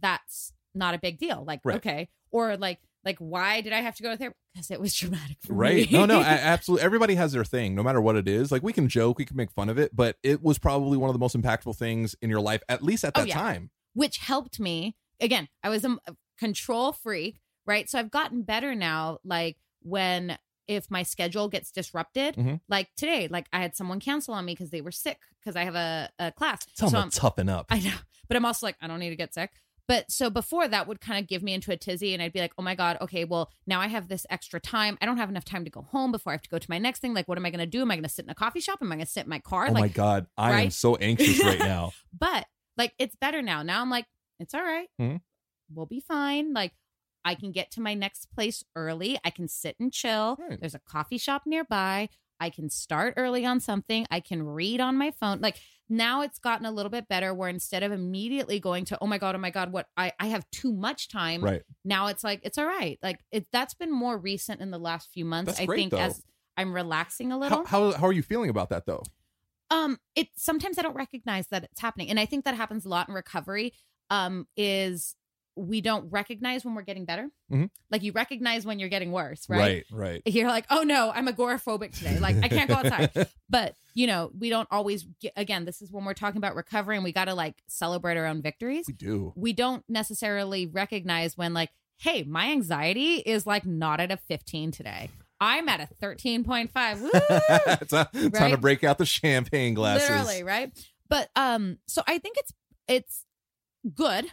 that's 0.00 0.52
not 0.74 0.94
a 0.94 0.98
big 0.98 1.18
deal. 1.18 1.44
Like, 1.46 1.60
Right. 1.64 1.76
okay. 1.76 2.08
Or 2.30 2.56
like 2.56 2.78
like 3.04 3.18
why 3.18 3.60
did 3.60 3.72
I 3.74 3.80
have 3.80 3.96
to 3.96 4.02
go 4.02 4.10
to 4.10 4.16
therapy? 4.16 4.36
Because 4.56 4.70
it 4.70 4.80
was 4.80 4.94
dramatic 4.94 5.36
for 5.44 5.52
Right. 5.52 5.90
me. 5.90 5.98
No, 5.98 6.06
no, 6.06 6.20
absolutely. 6.22 6.82
Everybody 6.82 7.14
has 7.16 7.32
their 7.32 7.44
thing, 7.44 7.74
no 7.74 7.82
matter 7.82 8.00
what 8.00 8.16
it 8.16 8.26
is. 8.26 8.50
Like 8.50 8.62
we 8.62 8.72
can 8.72 8.88
joke, 8.88 9.18
we 9.18 9.26
can 9.26 9.36
make 9.36 9.50
fun 9.50 9.68
of 9.68 9.76
it, 9.78 9.94
but 9.94 10.16
it 10.22 10.42
was 10.42 10.56
probably 10.58 10.96
one 10.96 11.10
of 11.10 11.14
the 11.14 11.18
most 11.18 11.36
impactful 11.36 11.76
things 11.76 12.16
in 12.22 12.30
your 12.30 12.40
life, 12.40 12.62
at 12.66 12.82
least 12.82 13.04
at 13.04 13.12
Oh, 13.14 13.20
that 13.20 13.28
yeah. 13.28 13.34
time. 13.34 13.70
which 13.92 14.16
helped 14.16 14.58
me. 14.58 14.96
Again, 15.20 15.48
I 15.62 15.68
was 15.68 15.84
a, 15.84 15.98
control 16.38 16.92
freak, 16.92 17.38
right? 17.66 17.88
So 17.90 17.98
I've 17.98 18.10
gotten 18.10 18.42
better 18.44 18.74
now. 18.74 19.18
Like 19.24 19.58
when 19.82 20.38
if 20.66 20.90
my 20.90 21.02
schedule 21.02 21.48
gets 21.48 21.70
disrupted, 21.70 22.34
Mhm. 22.36 22.60
like 22.68 22.88
today, 22.96 23.28
like 23.28 23.46
I 23.52 23.60
had 23.60 23.76
someone 23.76 24.00
cancel 24.00 24.32
on 24.34 24.44
me 24.46 24.52
because 24.52 24.70
they 24.70 24.80
were 24.80 24.90
sick 24.90 25.20
because 25.40 25.54
I 25.54 25.64
have 25.64 25.74
a, 25.76 26.10
a 26.18 26.32
class. 26.32 26.66
Tell 26.76 26.90
so 26.90 26.98
I'm- 26.98 27.10
to 27.10 27.18
toughen 27.20 27.48
up. 27.48 27.66
I 27.70 27.78
know, 27.80 27.94
but 28.26 28.36
I'm 28.38 28.44
also 28.46 28.66
like 28.66 28.76
I 28.80 28.86
don't 28.86 29.00
need 29.00 29.10
to 29.10 29.16
get 29.16 29.32
sick. 29.34 29.50
But 29.88 30.10
so 30.10 30.30
before 30.30 30.66
that 30.66 30.88
would 30.88 31.00
kind 31.00 31.18
of 31.20 31.28
give 31.28 31.42
me 31.42 31.52
into 31.54 31.70
a 31.70 31.76
tizzy, 31.76 32.12
and 32.12 32.22
I'd 32.22 32.32
be 32.32 32.40
like, 32.40 32.52
oh 32.58 32.62
my 32.62 32.74
god, 32.74 32.98
okay, 33.00 33.24
well 33.24 33.50
now 33.66 33.80
I 33.80 33.86
have 33.86 34.08
this 34.08 34.26
extra 34.30 34.58
time. 34.58 34.98
I 35.00 35.06
don't 35.06 35.16
have 35.16 35.28
enough 35.28 35.44
time 35.44 35.64
to 35.64 35.70
go 35.70 35.82
home 35.82 36.10
before 36.12 36.32
I 36.32 36.34
have 36.34 36.42
to 36.42 36.48
go 36.48 36.58
to 36.58 36.70
my 36.70 36.78
next 36.78 37.00
thing. 37.00 37.14
Like, 37.14 37.28
what 37.28 37.38
am 37.38 37.46
I 37.46 37.50
going 37.50 37.60
to 37.60 37.66
do? 37.66 37.82
Am 37.82 37.90
I 37.90 37.94
going 37.94 38.02
to 38.02 38.08
sit 38.08 38.24
in 38.24 38.30
a 38.30 38.34
coffee 38.34 38.60
shop? 38.60 38.78
Am 38.82 38.90
I 38.90 38.96
going 38.96 39.06
to 39.06 39.10
sit 39.10 39.24
in 39.24 39.30
my 39.30 39.38
car? 39.38 39.66
oh 39.68 39.72
like, 39.72 39.80
my 39.80 39.88
God. 39.88 40.26
I 40.36 40.62
am 40.62 40.70
so 40.70 40.96
anxious 40.96 41.42
right 41.44 41.58
now. 41.60 41.92
but 42.18 42.46
like 42.76 42.92
it's 42.98 43.16
better 43.16 43.42
now. 43.42 43.62
Now 43.62 43.80
I'm 43.80 43.90
like, 43.90 44.06
it's 44.40 44.54
all 44.54 44.62
right. 44.62 44.88
Mhm. 45.00 45.20
We'll 45.72 45.86
be 45.86 46.00
fine. 46.00 46.52
Like 46.52 46.72
I 47.24 47.34
can 47.34 47.52
get 47.52 47.70
to 47.72 47.80
my 47.80 47.94
next 47.94 48.26
place 48.32 48.64
early. 48.74 49.18
I 49.24 49.30
can 49.30 49.48
sit 49.48 49.76
and 49.80 49.92
chill. 49.92 50.36
Right. 50.38 50.60
There's 50.60 50.74
a 50.74 50.80
coffee 50.80 51.18
shop 51.18 51.42
nearby. 51.46 52.08
I 52.38 52.50
can 52.50 52.70
start 52.70 53.14
early 53.16 53.46
on 53.46 53.60
something. 53.60 54.06
I 54.10 54.20
can 54.20 54.42
read 54.42 54.80
on 54.80 54.96
my 54.96 55.10
phone. 55.10 55.40
Like 55.40 55.56
now 55.88 56.22
it's 56.22 56.38
gotten 56.38 56.66
a 56.66 56.70
little 56.70 56.90
bit 56.90 57.08
better 57.08 57.32
where 57.32 57.48
instead 57.48 57.82
of 57.82 57.92
immediately 57.92 58.58
going 58.60 58.84
to, 58.86 58.98
oh 59.00 59.06
my 59.06 59.18
God, 59.18 59.34
oh 59.34 59.38
my 59.38 59.50
God, 59.50 59.72
what 59.72 59.86
I, 59.96 60.12
I 60.18 60.26
have 60.26 60.48
too 60.50 60.72
much 60.72 61.08
time. 61.08 61.42
right. 61.42 61.62
Now 61.84 62.08
it's 62.08 62.24
like, 62.24 62.40
it's 62.42 62.58
all 62.58 62.66
right. 62.66 62.98
Like 63.02 63.20
it 63.30 63.46
that's 63.52 63.74
been 63.74 63.92
more 63.92 64.18
recent 64.18 64.60
in 64.60 64.70
the 64.70 64.78
last 64.78 65.10
few 65.12 65.24
months. 65.24 65.52
That's 65.52 65.60
I 65.60 65.66
great, 65.66 65.76
think 65.76 65.92
though. 65.92 65.98
as 65.98 66.22
I'm 66.56 66.72
relaxing 66.72 67.32
a 67.32 67.38
little. 67.38 67.64
How, 67.64 67.90
how, 67.90 67.98
how 67.98 68.06
are 68.06 68.12
you 68.12 68.22
feeling 68.22 68.50
about 68.50 68.70
that 68.70 68.86
though? 68.86 69.02
um 69.70 69.98
it 70.14 70.28
sometimes 70.36 70.78
i 70.78 70.82
don't 70.82 70.94
recognize 70.94 71.48
that 71.48 71.64
it's 71.64 71.80
happening 71.80 72.08
and 72.08 72.20
i 72.20 72.26
think 72.26 72.44
that 72.44 72.54
happens 72.54 72.84
a 72.84 72.88
lot 72.88 73.08
in 73.08 73.14
recovery 73.14 73.72
um 74.10 74.46
is 74.56 75.16
we 75.56 75.80
don't 75.80 76.10
recognize 76.10 76.64
when 76.64 76.74
we're 76.74 76.82
getting 76.82 77.04
better 77.06 77.28
Mhm. 77.50 77.70
like 77.90 78.02
you 78.02 78.12
recognize 78.12 78.66
when 78.66 78.78
you're 78.78 78.88
getting 78.90 79.10
worse 79.10 79.48
right, 79.48 79.84
Right. 79.90 80.20
you're 80.26 80.48
like 80.48 80.66
oh 80.70 80.82
no 80.82 81.10
i'm 81.14 81.26
agoraphobic 81.26 81.96
today 81.96 82.18
like 82.18 82.36
i 82.42 82.48
can't 82.48 82.68
go 82.68 82.74
outside 82.74 83.28
but 83.48 83.74
you 83.94 84.06
know 84.06 84.30
we 84.38 84.50
don't 84.50 84.68
always 84.70 85.04
get, 85.20 85.32
again 85.36 85.64
this 85.64 85.80
is 85.80 85.90
when 85.90 86.04
we're 86.04 86.12
talking 86.14 86.36
about 86.36 86.54
recovery 86.56 86.96
and 86.96 87.04
we 87.04 87.12
got 87.12 87.24
to 87.24 87.34
like 87.34 87.62
celebrate 87.68 88.16
our 88.18 88.26
own 88.26 88.42
victories 88.42 88.84
we 88.86 88.92
do. 88.94 89.32
we 89.34 89.52
don't 89.54 89.82
necessarily 89.88 90.66
recognize 90.66 91.36
when 91.38 91.54
like 91.54 91.70
hey 91.98 92.22
my 92.22 92.50
anxiety 92.50 93.14
is 93.16 93.46
like 93.46 93.64
not 93.64 93.98
at 94.00 94.12
a 94.12 94.16
15 94.18 94.70
today 94.72 95.08
i'm 95.40 95.68
at 95.70 95.80
a 95.80 95.88
13.5 96.04 97.00
Woo! 97.00 97.10
it's 97.80 97.92
a, 97.92 98.04
time 98.30 98.50
to 98.50 98.58
break 98.58 98.84
out 98.84 98.98
the 98.98 99.06
champagne 99.06 99.72
glasses. 99.74 100.08
Literally, 100.10 100.42
right? 100.42 100.70
But 101.08 101.30
um, 101.36 101.78
so 101.86 102.02
I 102.06 102.18
think 102.18 102.36
it's 102.38 102.52
it's 102.88 103.24
good, 103.94 104.26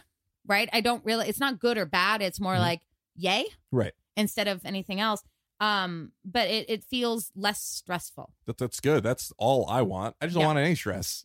right? 0.46 0.68
I 0.72 0.80
don't 0.80 1.04
really 1.04 1.28
it's 1.28 1.40
not 1.40 1.58
good 1.58 1.78
or 1.78 1.86
bad. 1.86 2.22
It's 2.22 2.40
more 2.40 2.54
Mhm. 2.54 2.60
like 2.60 2.80
yay 3.16 3.46
Right. 3.70 3.92
instead 4.16 4.48
of 4.48 4.64
anything 4.64 5.00
else. 5.00 5.22
Um, 5.60 6.12
but 6.24 6.48
it, 6.48 6.68
it 6.68 6.84
feels 6.84 7.30
less 7.36 7.62
stressful. 7.62 8.32
That, 8.46 8.58
that's 8.58 8.80
good. 8.80 9.02
That's 9.04 9.32
all 9.38 9.66
I 9.70 9.82
want. 9.82 10.16
I 10.20 10.26
just 10.26 10.34
don't 10.34 10.42
Yeah. 10.42 10.46
want 10.48 10.58
any 10.58 10.74
stress. 10.74 11.24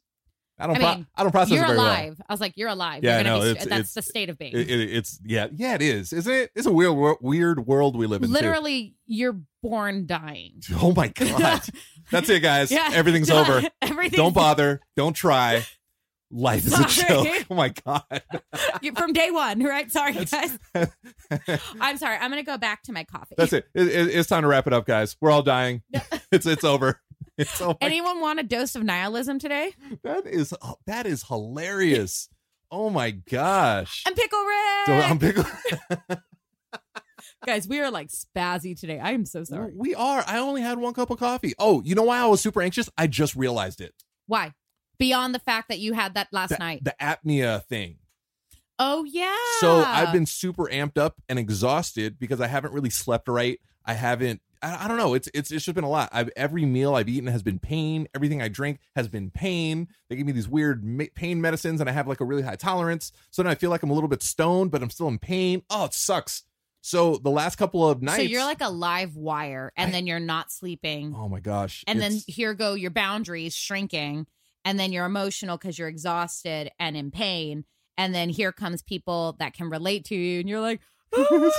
I 0.62 0.68
don't. 0.68 0.76
I 0.76 0.80
pro- 0.80 1.06
I 1.16 1.24
don't 1.24 1.32
process 1.32 1.52
You're 1.56 1.64
it 1.64 1.68
very 1.68 1.78
well. 1.78 1.88
alive. 1.88 2.22
I 2.28 2.34
was 2.34 2.42
like, 2.42 2.58
you're 2.58 2.68
alive. 2.70 3.02
Yeah, 3.04 3.16
you're 3.22 3.24
no, 3.24 3.40
be, 3.42 3.48
it's- 3.52 3.64
that's 3.66 3.72
it's- 3.80 3.94
the 3.94 4.02
state 4.02 4.30
of 4.30 4.38
being. 4.38 4.52
It, 4.54 4.70
it, 4.70 4.90
it's 4.94 5.18
yeah, 5.26 5.48
yeah. 5.56 5.76
It 5.76 5.82
is, 5.82 6.12
isn't 6.12 6.32
it? 6.34 6.52
It's 6.54 6.68
a 6.68 6.72
weird, 6.72 7.18
weird 7.22 7.66
world 7.66 7.96
we 7.96 8.08
live 8.08 8.24
in. 8.24 8.28
too. 8.28 8.34
Literally, 8.34 8.94
you're 9.08 9.40
born 9.64 10.06
dying. 10.06 10.62
Oh 10.76 10.94
my 10.94 11.08
god. 11.16 11.62
That's 12.12 12.30
it, 12.30 12.42
guys. 12.42 12.72
Yeah. 12.72 12.90
Everything's 12.94 13.30
over. 13.32 13.62
Everything. 13.82 14.18
Don't 14.18 14.36
bother. 14.36 14.82
Don't 14.98 15.14
try. 15.14 15.66
Life 16.32 16.66
is 16.68 16.74
a 16.80 16.88
Sorry. 16.90 17.08
joke. 17.24 17.46
Oh 17.50 17.56
my 17.56 17.70
god. 17.70 18.04
From 18.96 19.14
day 19.14 19.32
one, 19.32 19.64
right? 19.64 19.92
Sorry, 19.92 20.14
guys. 20.14 20.60
I'm 21.82 21.98
sorry. 21.98 22.18
I'm 22.18 22.30
gonna 22.30 22.44
go 22.44 22.58
back 22.58 22.84
to 22.84 22.92
my 22.92 23.04
coffee. 23.04 23.36
it. 23.38 23.52
It- 23.54 23.66
it- 23.74 24.16
It's 24.16 24.30
time 24.30 24.44
to 24.44 24.48
wrap 24.48 24.68
it 24.68 24.74
up, 24.74 24.86
guys. 24.86 25.16
We're 25.20 25.32
all 25.32 25.42
dying. 25.42 25.82
it's 26.32 26.46
it's 26.46 26.64
over. 26.64 27.02
It's 27.38 27.60
over. 27.62 27.78
Anyone 27.82 28.22
want 28.22 28.40
a 28.40 28.44
dose 28.44 28.76
of 28.76 28.84
nihilism 28.84 29.40
today? 29.40 29.74
that 30.04 30.28
is 30.28 30.54
oh, 30.62 30.76
that 30.86 31.06
is 31.08 31.24
hilarious. 31.24 32.30
Oh 32.72 32.90
my 32.92 33.10
gosh. 33.12 34.04
I'm 34.06 34.14
Pickle 34.14 34.46
red. 34.46 34.86
So 34.86 34.94
I'm 34.94 35.18
pickle- 35.20 35.46
Guys, 37.46 37.68
we 37.68 37.80
are 37.80 37.90
like 37.90 38.10
spazzy 38.10 38.78
today. 38.80 39.00
I 39.00 39.12
am 39.12 39.26
so 39.26 39.44
sorry. 39.44 39.72
We 39.76 39.96
are. 39.96 40.24
I 40.28 40.38
only 40.40 40.62
had 40.62 40.78
one 40.78 40.94
cup 40.94 41.10
of 41.10 41.18
coffee. 41.20 41.54
Oh, 41.58 41.82
you 41.84 41.96
know 41.96 42.04
why 42.04 42.20
I 42.20 42.26
was 42.26 42.42
super 42.42 42.62
anxious? 42.62 42.90
I 42.98 43.08
just 43.08 43.36
realized 43.36 43.82
it. 43.82 43.94
Why? 44.28 44.54
Beyond 45.00 45.34
the 45.34 45.40
fact 45.40 45.70
that 45.70 45.80
you 45.80 45.94
had 45.94 46.14
that 46.14 46.28
last 46.32 46.50
The, 46.50 46.58
night. 46.58 46.84
the 46.84 46.94
apnea 47.02 47.64
thing. 47.64 47.98
oh 48.78 49.04
yeah. 49.06 49.36
So 49.60 49.78
I've 49.86 50.12
been 50.14 50.26
super 50.26 50.66
amped 50.66 50.98
up 50.98 51.16
and 51.28 51.40
exhausted 51.40 52.20
because 52.20 52.40
I 52.42 52.48
haven't 52.48 52.74
really 52.74 52.90
slept 52.90 53.28
right. 53.28 53.60
I 53.86 53.94
haven't. 53.94 54.42
I, 54.62 54.86
I 54.86 54.88
don't 54.90 54.98
know. 54.98 55.14
It's 55.14 55.30
it's 55.34 55.52
it's 55.52 55.64
just 55.66 55.74
been 55.76 55.84
a 55.86 55.90
lot. 55.90 56.10
I've 56.12 56.30
every 56.36 56.66
meal 56.66 56.96
I've 56.96 57.08
eaten 57.10 57.28
has 57.30 57.42
been 57.42 57.60
pain. 57.60 58.08
Everything 58.14 58.42
I 58.42 58.50
drink 58.50 58.80
has 58.96 59.08
been 59.08 59.32
pain. 59.32 59.88
They 60.10 60.16
give 60.18 60.26
me 60.28 60.34
these 60.34 60.50
weird 60.50 60.84
ma- 60.84 61.06
pain 61.16 61.40
medicines, 61.42 61.80
and 61.80 61.90
I 61.90 61.94
have 61.94 62.08
like 62.08 62.20
a 62.20 62.26
really 62.26 62.42
high 62.44 62.56
tolerance. 62.58 63.12
So 63.32 63.42
then 63.42 63.50
I 63.52 63.56
feel 63.56 63.70
like 63.70 63.84
I'm 63.84 63.90
a 63.90 63.94
little 63.94 64.10
bit 64.10 64.22
stoned, 64.22 64.70
but 64.72 64.84
I'm 64.84 64.90
still 64.90 65.08
in 65.08 65.18
pain. 65.18 65.64
Oh, 65.70 65.86
it 65.86 65.94
sucks. 65.94 66.44
So 66.82 67.18
the 67.18 67.30
last 67.32 67.56
couple 67.58 67.90
of 67.90 68.02
nights. 68.02 68.18
So 68.18 68.22
you're 68.24 68.44
like 68.46 68.62
a 68.62 68.70
live 68.70 69.16
wire, 69.16 69.72
and 69.78 69.90
I- 69.90 69.92
then 69.92 70.08
you're 70.08 70.20
not 70.20 70.52
sleeping, 70.52 71.14
oh 71.18 71.28
my 71.30 71.40
gosh. 71.40 71.84
and 71.88 72.02
then 72.02 72.20
here 72.28 72.54
go 72.54 72.74
your 72.74 72.92
boundaries 72.92 73.56
shrinking, 73.56 74.28
and 74.66 74.80
then 74.80 74.92
you're 74.92 75.06
emotional 75.06 75.58
because 75.58 75.78
you're 75.80 75.88
exhausted 75.88 76.72
and 76.80 76.96
in 76.98 77.12
pain, 77.12 77.66
and 77.98 78.14
then 78.14 78.30
here 78.30 78.52
comes 78.52 78.82
people 78.82 79.36
that 79.40 79.54
can 79.54 79.70
relate 79.70 80.06
to 80.06 80.16
you, 80.16 80.40
and 80.40 80.50
you're 80.50 80.60
like, 80.62 80.80
oh 81.14 81.52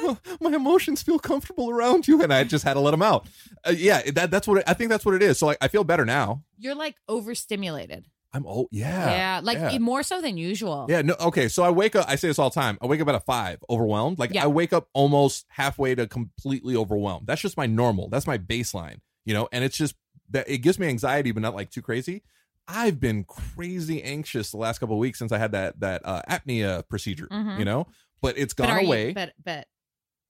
my 0.00 0.16
my 0.40 0.54
emotions 0.56 1.02
feel 1.02 1.18
comfortable 1.18 1.70
around 1.70 2.06
you, 2.08 2.22
and 2.22 2.32
I 2.32 2.44
just 2.44 2.64
had 2.64 2.74
to 2.74 2.80
let 2.80 2.92
them 2.92 3.02
out. 3.02 3.26
Uh, 3.66 3.74
yeah, 3.76 4.02
that 4.12 4.30
that's 4.30 4.46
what 4.46 4.58
it, 4.58 4.64
I 4.66 4.74
think. 4.74 4.90
That's 4.90 5.04
what 5.04 5.14
it 5.14 5.22
is. 5.22 5.38
So 5.38 5.46
like, 5.46 5.58
I 5.60 5.68
feel 5.68 5.84
better 5.84 6.04
now. 6.04 6.44
you're 6.58 6.74
like 6.74 6.96
overstimulated. 7.08 8.06
I'm 8.32 8.44
oh 8.46 8.68
yeah, 8.70 9.10
Yeah, 9.10 9.40
like 9.42 9.56
yeah. 9.58 9.78
more 9.78 10.02
so 10.02 10.20
than 10.20 10.36
usual. 10.36 10.86
Yeah, 10.88 11.00
no, 11.00 11.14
okay. 11.18 11.48
So 11.48 11.62
I 11.62 11.70
wake 11.70 11.96
up. 11.96 12.06
I 12.08 12.16
say 12.16 12.28
this 12.28 12.38
all 12.38 12.50
the 12.50 12.54
time. 12.60 12.76
I 12.82 12.86
wake 12.86 13.00
up 13.00 13.08
at 13.08 13.14
a 13.14 13.20
five, 13.20 13.58
overwhelmed. 13.70 14.18
Like 14.18 14.34
Yeah. 14.34 14.44
I 14.44 14.48
wake 14.48 14.72
up 14.74 14.88
almost 14.92 15.46
halfway 15.48 15.94
to 15.94 16.06
completely 16.06 16.76
overwhelmed. 16.76 17.26
That's 17.26 17.40
just 17.40 17.56
my 17.56 17.64
normal. 17.66 18.08
That's 18.10 18.26
my 18.26 18.36
baseline. 18.36 18.98
You 19.24 19.32
know, 19.34 19.48
and 19.50 19.64
it's 19.64 19.76
just 19.78 19.94
that 20.30 20.48
it 20.48 20.58
gives 20.58 20.78
me 20.78 20.86
anxiety, 20.86 21.32
but 21.32 21.42
not 21.42 21.54
like 21.54 21.70
too 21.70 21.82
crazy. 21.82 22.22
I've 22.66 23.00
been 23.00 23.24
crazy 23.24 24.02
anxious 24.02 24.50
the 24.50 24.58
last 24.58 24.78
couple 24.78 24.94
of 24.94 25.00
weeks 25.00 25.18
since 25.18 25.32
I 25.32 25.38
had 25.38 25.52
that 25.52 25.80
that 25.80 26.02
uh, 26.04 26.22
apnea 26.28 26.86
procedure. 26.88 27.28
Mhm. 27.30 27.58
You 27.58 27.64
know, 27.64 27.86
but 28.20 28.36
it's 28.36 28.52
gone 28.52 28.70
are 28.70 28.80
away. 28.80 29.08
You, 29.08 29.14
but 29.14 29.32
but 29.42 29.66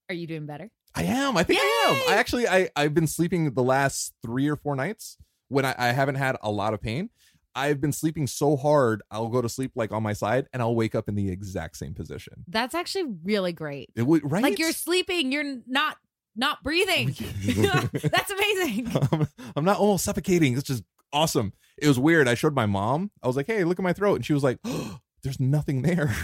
are 0.09 0.15
you 0.15 0.27
doing 0.27 0.47
better? 0.47 0.71
I 0.95 1.05
am. 1.05 1.37
I 1.37 1.43
think 1.43 1.61
I 1.63 1.89
am. 1.89 2.15
I 2.15 2.19
actually 2.19 2.49
I 2.49 2.71
I've 2.77 2.95
been 2.95 3.07
sleeping 3.07 3.53
the 3.55 3.63
last 3.63 4.15
three 4.23 4.49
or 4.49 4.57
four 4.57 4.75
nights 4.77 5.17
when 5.49 5.65
I, 5.65 5.75
I 5.77 5.87
haven't 5.93 6.17
had 6.17 6.37
a 6.43 6.51
lot 6.51 6.75
of 6.75 6.81
pain. 6.81 7.11
I've 7.55 7.81
been 7.81 7.93
sleeping 7.93 8.29
so 8.29 8.57
hard, 8.57 9.03
I'll 9.11 9.29
go 9.29 9.43
to 9.43 9.49
sleep 9.49 9.73
like 9.75 9.91
on 9.91 10.03
my 10.03 10.13
side, 10.13 10.47
and 10.53 10.63
I'll 10.63 10.77
wake 10.77 10.95
up 10.95 11.09
in 11.09 11.17
the 11.17 11.29
exact 11.29 11.77
same 11.77 11.93
position. 11.93 12.45
That's 12.47 12.75
actually 12.75 13.17
really 13.25 13.53
great. 13.53 13.91
It 13.97 14.03
would 14.03 14.31
right. 14.31 14.45
Like 14.45 14.61
you're 14.61 14.71
sleeping, 14.73 15.33
you're 15.33 15.57
not 15.67 15.97
not 16.39 16.63
breathing. 16.63 17.15
Oh, 17.71 17.89
That's 17.93 18.31
amazing. 18.31 18.91
I'm, 19.13 19.29
I'm 19.57 19.65
not 19.65 19.79
almost 19.79 20.05
suffocating. 20.05 20.55
It's 20.55 20.63
just 20.67 20.85
awesome. 21.13 21.53
It 21.77 21.89
was 21.89 21.99
weird. 21.99 22.29
I 22.29 22.35
showed 22.35 22.55
my 22.55 22.67
mom. 22.67 23.11
I 23.23 23.27
was 23.27 23.37
like, 23.37 23.47
"Hey, 23.47 23.65
look 23.65 23.79
at 23.79 23.83
my 23.83 23.93
throat," 23.93 24.15
and 24.17 24.25
she 24.27 24.33
was 24.33 24.43
like, 24.45 24.59
oh, 24.65 24.99
"There's 25.23 25.39
nothing 25.41 25.83
there," 25.83 26.15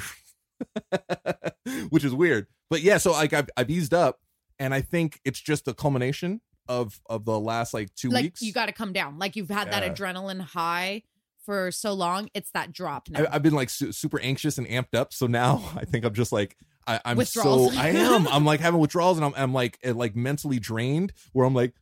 which 1.90 2.04
is 2.04 2.14
weird. 2.14 2.46
But 2.70 2.82
yeah, 2.82 2.98
so 2.98 3.12
like 3.12 3.32
I've, 3.32 3.48
I've 3.56 3.70
eased 3.70 3.94
up, 3.94 4.18
and 4.58 4.72
I 4.74 4.80
think 4.80 5.20
it's 5.24 5.40
just 5.40 5.68
a 5.68 5.74
culmination 5.74 6.40
of 6.68 7.00
of 7.08 7.24
the 7.24 7.38
last 7.38 7.74
like 7.74 7.94
two 7.94 8.08
like 8.10 8.22
weeks. 8.24 8.42
you 8.42 8.52
got 8.52 8.66
to 8.66 8.72
come 8.72 8.92
down. 8.92 9.18
Like 9.18 9.36
you've 9.36 9.50
had 9.50 9.68
Yeah. 9.68 9.80
that 9.80 9.94
adrenaline 9.96 10.40
high 10.40 11.02
for 11.44 11.70
so 11.70 11.92
long. 11.92 12.28
It's 12.34 12.50
that 12.52 12.72
drop 12.72 13.08
now. 13.10 13.24
I, 13.24 13.34
I've 13.36 13.42
been 13.42 13.54
like 13.54 13.70
su- 13.70 13.92
super 13.92 14.18
anxious 14.20 14.56
and 14.58 14.66
amped 14.66 14.94
up. 14.94 15.12
So 15.12 15.26
now 15.26 15.62
I 15.76 15.84
think 15.84 16.04
I'm 16.04 16.14
just 16.14 16.32
like 16.32 16.56
I, 16.86 17.00
I'm 17.04 17.24
so 17.24 17.70
I 17.72 17.88
am. 17.90 18.26
I'm 18.28 18.44
like 18.44 18.60
having 18.60 18.80
withdrawals 18.80 19.18
and 19.18 19.24
I'm, 19.24 19.34
I'm 19.36 19.52
like 19.52 19.78
eh, 19.82 19.92
like 19.92 20.14
mentally 20.16 20.58
drained. 20.58 21.12
Where 21.32 21.46
I'm 21.46 21.54
like, 21.54 21.72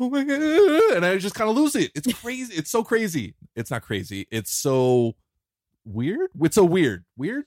oh 0.00 0.10
my 0.10 0.24
god, 0.24 0.96
and 0.96 1.04
I 1.04 1.16
just 1.18 1.34
kind 1.34 1.50
of 1.50 1.56
lose 1.56 1.74
it. 1.74 1.90
It's 1.94 2.12
crazy. 2.20 2.54
It's 2.54 2.70
so 2.70 2.82
crazy. 2.82 3.34
It's 3.56 3.70
not 3.70 3.82
crazy. 3.82 4.26
It's 4.30 4.52
so 4.52 5.14
weird. 5.84 6.30
It's 6.40 6.54
so 6.54 6.64
weird. 6.64 7.04
Weird. 7.16 7.44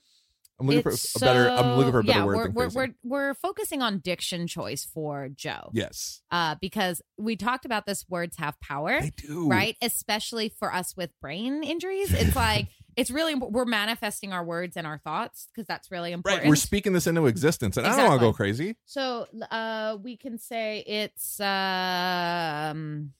I'm 0.60 0.66
looking 0.66 0.90
It's 0.92 1.12
for 1.12 1.24
a 1.24 1.28
better. 1.28 1.50
I'm 1.50 1.76
looking 1.76 1.92
for 1.92 2.00
a 2.00 2.04
better 2.04 2.18
yeah, 2.18 2.24
word. 2.24 2.52
We're, 2.54 2.68
we're, 2.68 2.70
we're 2.74 2.94
we're 3.04 3.34
focusing 3.34 3.80
on 3.80 4.00
diction 4.00 4.48
choice 4.48 4.84
for 4.84 5.28
Joe. 5.28 5.70
yes, 5.72 6.20
Uh, 6.32 6.56
because 6.60 7.00
we 7.16 7.36
talked 7.36 7.64
about 7.64 7.86
this 7.86 8.04
words 8.08 8.36
have 8.38 8.58
power, 8.60 9.00
they 9.00 9.10
do. 9.10 9.48
right? 9.48 9.76
Especially 9.80 10.48
for 10.48 10.74
us 10.74 10.96
with 10.96 11.10
brain 11.20 11.62
injuries. 11.62 12.12
It's 12.12 12.34
like 12.36 12.66
it's 12.98 13.10
really 13.10 13.34
we're 13.34 13.64
manifesting 13.64 14.32
our 14.32 14.44
words 14.44 14.76
and 14.76 14.86
our 14.86 14.98
thoughts 14.98 15.48
because 15.54 15.66
that's 15.66 15.90
really 15.90 16.12
important. 16.12 16.42
Right. 16.42 16.48
We're 16.48 16.56
speaking 16.56 16.92
this 16.92 17.06
into 17.06 17.26
existence, 17.26 17.76
and 17.76 17.86
I 17.86 17.96
don't 17.96 18.08
want 18.08 18.20
to 18.20 18.26
go 18.26 18.32
crazy. 18.32 18.76
So 18.84 19.26
uh 19.50 19.96
we 20.02 20.16
can 20.16 20.38
say 20.38 20.80
it's 20.86 21.38
um 21.40 23.12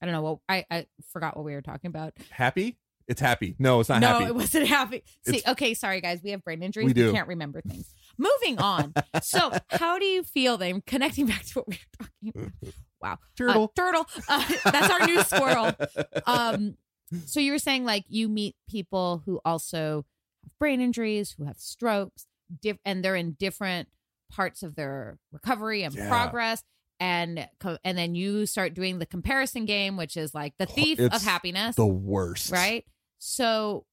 I 0.00 0.06
don't 0.06 0.12
know 0.12 0.22
what 0.22 0.38
I, 0.48 0.64
I 0.70 0.86
forgot 1.12 1.36
what 1.36 1.44
we 1.44 1.52
were 1.54 1.62
talking 1.62 1.88
about. 1.88 2.14
Happy. 2.30 2.78
It's 3.06 3.20
happy. 3.20 3.54
No, 3.58 3.80
it's 3.80 3.90
not 3.90 4.02
happy. 4.02 4.12
no, 4.12 4.18
happy. 4.20 4.30
it 4.30 4.34
wasn't 4.34 4.66
happy. 4.66 5.02
See, 5.26 5.36
It's- 5.36 5.52
okay, 5.52 5.74
sorry 5.74 6.00
guys, 6.00 6.20
we 6.24 6.30
have 6.30 6.42
brain 6.42 6.62
injuries. 6.62 6.86
We 6.94 7.04
We, 7.04 7.12
can't 7.12 7.28
remember 7.28 7.60
things. 7.60 7.94
Moving 8.16 8.58
on. 8.58 8.94
so, 9.22 9.52
how 9.68 9.98
do 9.98 10.06
you 10.06 10.22
feel 10.22 10.56
then? 10.56 10.82
Connecting 10.86 11.26
back 11.26 11.44
to 11.46 11.58
what 11.58 11.68
we 11.68 11.78
were 12.00 12.06
talking 12.06 12.48
about. 12.62 12.74
Wow. 13.02 13.12
Uh, 13.12 13.16
Turtle. 13.36 13.72
turtle. 13.76 14.06
Uh, 14.30 14.42
that's 14.64 14.88
our 14.90 15.06
new 15.06 15.22
squirrel. 15.24 15.72
Um, 16.26 16.78
so 17.26 17.40
you 17.40 17.52
were 17.52 17.58
saying 17.58 17.84
like 17.84 18.04
you 18.08 18.28
meet 18.28 18.56
people 18.68 19.22
who 19.26 19.40
also 19.44 20.04
have 20.44 20.58
brain 20.58 20.80
injuries, 20.80 21.34
who 21.36 21.44
have 21.44 21.58
strokes, 21.58 22.26
diff- 22.62 22.78
and 22.84 23.04
they're 23.04 23.16
in 23.16 23.32
different 23.32 23.88
parts 24.30 24.62
of 24.62 24.74
their 24.74 25.18
recovery 25.32 25.82
and 25.82 25.94
Yeah. 25.94 26.08
progress. 26.08 26.62
And 27.00 27.48
co- 27.60 27.78
and 27.84 27.98
then 27.98 28.14
you 28.14 28.46
start 28.46 28.72
doing 28.74 28.98
the 28.98 29.06
comparison 29.06 29.64
game, 29.64 29.96
which 29.96 30.16
is 30.16 30.32
like 30.34 30.54
the 30.58 30.66
thief 30.66 31.00
of 31.00 31.22
happiness, 31.22 31.74
the 31.76 31.84
worst. 31.86 32.50
right? 32.52 32.84
So, 33.18 33.84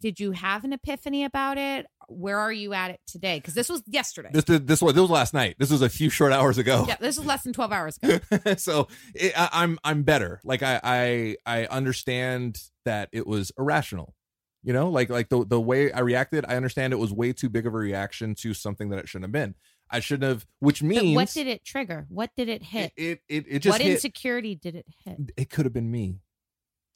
did 0.00 0.20
you 0.20 0.32
have 0.32 0.64
an 0.64 0.72
epiphany 0.72 1.24
about 1.24 1.58
it? 1.58 1.86
Where 2.08 2.38
are 2.38 2.52
you 2.52 2.74
at 2.74 2.90
it 2.90 3.00
today? 3.06 3.38
Because 3.38 3.54
this 3.54 3.68
was 3.68 3.82
yesterday. 3.86 4.30
This 4.32 4.44
this 4.44 4.60
this 4.60 4.82
was 4.82 4.94
this 4.94 5.00
was 5.00 5.10
last 5.10 5.34
night. 5.34 5.56
This 5.58 5.70
was 5.70 5.82
a 5.82 5.88
few 5.88 6.10
short 6.10 6.32
hours 6.32 6.58
ago. 6.58 6.84
yeah, 6.86 6.96
this 7.00 7.16
was 7.16 7.26
less 7.26 7.42
than 7.42 7.52
twelve 7.52 7.72
hours 7.72 7.98
ago. 8.02 8.20
so 8.56 8.88
it, 9.14 9.32
I, 9.36 9.48
I'm 9.52 9.78
I'm 9.84 10.02
better. 10.02 10.40
Like 10.44 10.62
I 10.62 10.80
I 10.82 11.36
I 11.46 11.66
understand 11.66 12.60
that 12.84 13.08
it 13.12 13.26
was 13.26 13.52
irrational. 13.58 14.14
You 14.62 14.72
know, 14.72 14.90
like 14.90 15.10
like 15.10 15.28
the 15.28 15.44
the 15.44 15.60
way 15.60 15.90
I 15.90 16.00
reacted, 16.00 16.44
I 16.46 16.56
understand 16.56 16.92
it 16.92 16.96
was 16.96 17.12
way 17.12 17.32
too 17.32 17.48
big 17.48 17.66
of 17.66 17.74
a 17.74 17.78
reaction 17.78 18.34
to 18.36 18.54
something 18.54 18.90
that 18.90 18.98
it 18.98 19.08
shouldn't 19.08 19.24
have 19.24 19.32
been. 19.32 19.54
I 19.90 20.00
shouldn't 20.00 20.28
have. 20.28 20.46
Which 20.60 20.80
But 20.80 20.88
means 20.88 21.16
what 21.16 21.30
did 21.30 21.46
it 21.46 21.64
trigger? 21.64 22.06
What 22.08 22.30
did 22.36 22.48
it 22.48 22.62
hit? 22.62 22.92
it 22.96 23.02
it 23.02 23.20
it, 23.28 23.46
it 23.48 23.58
just 23.60 23.74
what 23.74 23.80
hit. 23.80 23.92
insecurity 23.92 24.54
did 24.54 24.76
it 24.76 24.86
hit? 25.04 25.32
it 25.36 25.50
could 25.50 25.66
have 25.66 25.72
been 25.72 25.90
me. 25.90 26.20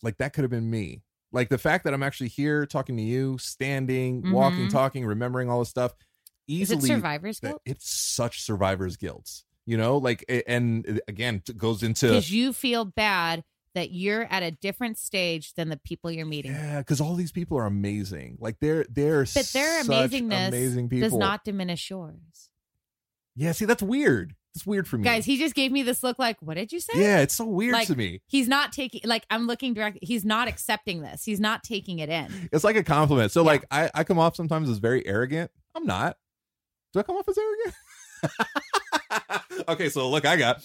Like 0.03 0.19
that 0.19 0.33
could 0.33 0.45
have 0.45 0.51
been 0.51 0.71
me. 0.71 1.03
Like 1.37 1.51
the 1.51 1.59
fact 1.59 1.85
that 1.85 1.93
I'm 1.95 2.03
actually 2.03 2.29
here 2.31 2.65
talking 2.67 2.97
to 2.97 3.03
you, 3.03 3.37
standing, 3.39 4.33
walking, 4.33 4.67
Mhm. 4.67 4.71
talking, 4.71 5.05
remembering 5.07 5.49
all 5.51 5.59
this 5.61 5.69
stuff. 5.69 5.93
Is 6.49 6.73
Easily, 6.73 6.85
it 6.91 6.95
survivor's 6.95 7.41
guilt? 7.41 7.61
it's 7.67 7.89
such 7.91 8.43
survivor's 8.43 8.97
guilt. 8.97 9.43
You 9.67 9.77
know, 9.77 9.99
like 9.99 10.25
and 10.49 10.89
uh, 10.89 10.95
again, 11.09 11.43
it 11.49 11.59
goes 11.59 11.83
into 11.83 12.07
Because 12.09 12.31
you 12.33 12.53
feel 12.53 12.85
bad 12.85 13.45
that 13.75 13.91
you're 13.91 14.23
at 14.33 14.43
a 14.43 14.51
different 14.53 14.97
stage 14.97 15.53
than 15.55 15.69
the 15.69 15.77
people 15.77 16.11
you're 16.11 16.25
meeting. 16.25 16.53
Yeah, 16.53 16.79
because 16.79 17.01
all 17.01 17.15
these 17.17 17.33
people 17.33 17.59
are 17.59 17.67
amazing. 17.67 18.39
Like 18.41 18.57
they're 18.61 18.87
they're 18.89 19.25
But 19.35 19.51
their 19.53 19.83
amazingness 19.85 20.49
amazing 20.49 20.89
people. 20.89 21.11
does 21.11 21.19
not 21.19 21.45
diminish 21.45 21.91
yours. 21.91 22.49
Yeah, 23.35 23.53
see, 23.53 23.67
that's 23.67 23.83
weird. 23.83 24.35
It's 24.57 24.67
weird 24.67 24.89
for 24.89 24.97
me, 24.99 25.05
Guys, 25.05 25.25
he 25.27 25.37
just 25.39 25.55
gave 25.55 25.71
me 25.71 25.83
this 25.83 26.03
look 26.03 26.19
like, 26.19 26.39
what 26.41 26.55
did 26.55 26.73
you 26.73 26.81
say? 26.81 26.95
Yeah, 26.97 27.19
it's 27.21 27.35
so 27.37 27.45
weird 27.45 27.75
Like- 27.75 27.87
to 27.89 27.95
me. 27.95 28.23
He's 28.27 28.49
not 28.49 28.73
taking, 28.73 29.03
like, 29.05 29.27
I'm 29.31 29.47
looking 29.47 29.75
direct. 29.75 29.99
He's 30.03 30.25
not 30.25 30.49
accepting 30.49 31.03
this. 31.03 31.25
He's 31.25 31.41
not 31.41 31.63
taking 31.63 31.99
it 31.99 32.09
in. 32.09 32.49
It's 32.53 32.65
like 32.65 32.77
a 32.77 32.83
compliment. 32.83 33.31
So 33.33 33.43
Yeah. 33.43 33.47
like 33.47 33.65
I 33.71 33.91
I 33.95 34.03
come 34.05 34.19
off 34.19 34.35
sometimes 34.35 34.69
as 34.71 34.79
very 34.79 35.07
arrogant. 35.07 35.51
I'm 35.75 35.85
not. 35.87 36.17
Do 36.93 37.01
I 37.01 37.03
come 37.03 37.17
off 37.17 37.29
as 37.29 37.37
arrogant? 37.39 37.75
okay, 39.69 39.89
so 39.89 40.09
look, 40.09 40.25
I 40.27 40.37
got. 40.37 40.63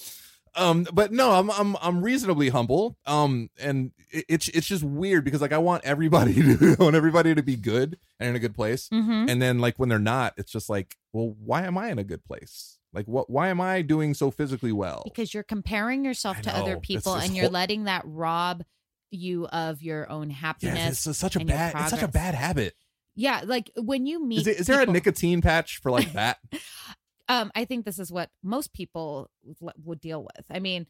Um, 0.55 0.85
but 0.91 1.11
no, 1.13 1.31
I'm 1.31 1.49
I'm 1.51 1.77
I'm 1.81 2.01
reasonably 2.01 2.49
humble. 2.49 2.97
Um, 3.05 3.49
and 3.59 3.91
it, 4.09 4.25
it's 4.27 4.47
it's 4.49 4.67
just 4.67 4.83
weird 4.83 5.23
because 5.23 5.39
like 5.41 5.53
I 5.53 5.57
want 5.59 5.85
everybody 5.85 6.33
to 6.57 6.75
I 6.79 6.83
want 6.83 6.95
everybody 6.95 7.33
to 7.33 7.41
be 7.43 7.55
good 7.55 7.97
and 8.19 8.29
in 8.29 8.35
a 8.35 8.39
good 8.39 8.53
place. 8.55 8.89
Mm-hmm. 8.89 9.29
and 9.29 9.41
then 9.41 9.59
like 9.59 9.77
when 9.79 9.87
they're 9.89 9.97
not 9.99 10.33
it's 10.37 10.51
just 10.51 10.69
like 10.69 10.97
well 11.13 11.35
why 11.43 11.63
am 11.63 11.77
i 11.77 11.89
in 11.89 11.99
a 11.99 12.03
good 12.03 12.23
place 12.25 12.77
like 12.93 13.05
what 13.07 13.29
why 13.29 13.49
am 13.49 13.59
i 13.61 13.81
doing 13.81 14.13
so 14.13 14.31
physically 14.31 14.71
well 14.71 15.01
Because 15.05 15.33
you're 15.33 15.43
comparing 15.43 16.03
yourself 16.05 16.37
I 16.39 16.41
to 16.41 16.49
know. 16.49 16.55
other 16.63 16.77
people 16.77 17.15
and 17.15 17.35
you're 17.35 17.45
hor- 17.45 17.51
letting 17.51 17.83
that 17.85 18.03
rob 18.05 18.63
you 19.11 19.45
of 19.47 19.81
your 19.81 20.09
own 20.09 20.29
yeah 20.29 20.35
happiness. 20.37 21.05
it's 21.05 21.17
such 21.17 21.35
a 21.35 21.43
bad 21.43 21.73
it's 21.75 21.89
such 21.89 22.01
a 22.03 22.07
bad 22.07 22.33
habit 22.35 22.75
Yeah, 23.15 23.41
like 23.45 23.71
when 23.75 24.05
you 24.05 24.23
meet 24.25 24.39
is, 24.41 24.47
it, 24.47 24.59
is 24.61 24.67
there 24.67 24.81
a 24.81 24.85
nicotine 24.85 25.41
patch 25.41 25.77
for 25.81 25.91
like 25.91 26.13
that 26.13 26.37
um 27.27 27.51
i 27.55 27.65
think 27.65 27.85
this 27.85 27.99
is 27.99 28.11
what 28.11 28.29
most 28.43 28.73
people 28.73 29.29
would- 29.59 29.73
would 29.83 29.99
deal 30.01 30.21
with 30.23 30.45
i 30.49 30.59
mean 30.59 30.87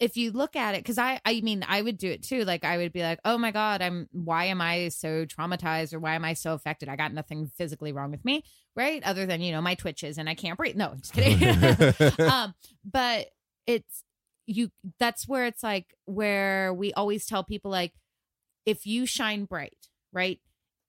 if 0.00 0.16
you 0.16 0.32
look 0.32 0.56
at 0.56 0.74
it 0.74 0.78
because 0.78 0.98
i 0.98 1.20
i 1.24 1.40
mean 1.42 1.64
i 1.68 1.80
would 1.80 1.98
do 1.98 2.10
it 2.10 2.22
too 2.22 2.44
like 2.44 2.64
i 2.64 2.78
would 2.78 2.92
be 2.92 3.02
like 3.02 3.20
oh 3.24 3.36
my 3.36 3.50
god 3.50 3.82
i'm 3.82 4.08
why 4.12 4.46
am 4.46 4.60
i 4.60 4.88
so 4.88 5.26
traumatized 5.26 5.92
or 5.94 6.00
why 6.00 6.14
am 6.14 6.24
i 6.24 6.32
so 6.32 6.54
affected? 6.54 6.88
I 6.88 6.96
got 6.96 7.12
nothing 7.12 7.50
physically 7.56 7.92
wrong 7.92 8.10
with 8.10 8.24
me 8.24 8.42
right? 8.76 9.02
Other 9.04 9.26
than 9.26 9.40
you 9.40 9.52
know 9.52 9.60
my 9.60 9.74
twitches 9.74 10.18
and 10.18 10.28
i 10.28 10.34
can't 10.34 10.56
breathe. 10.56 10.76
No 10.76 10.94
just 10.96 11.12
kidding. 11.12 12.20
Um 12.30 12.54
but 12.84 13.28
it's 13.66 14.04
you 14.46 14.70
that's 14.98 15.28
where 15.28 15.46
it's 15.46 15.62
like 15.62 15.94
where 16.06 16.72
we 16.74 16.92
always 16.94 17.26
tell 17.26 17.44
people 17.44 17.70
like 17.70 17.92
if 18.66 18.86
you 18.86 19.06
shine 19.06 19.44
bright 19.44 19.88
right 20.12 20.40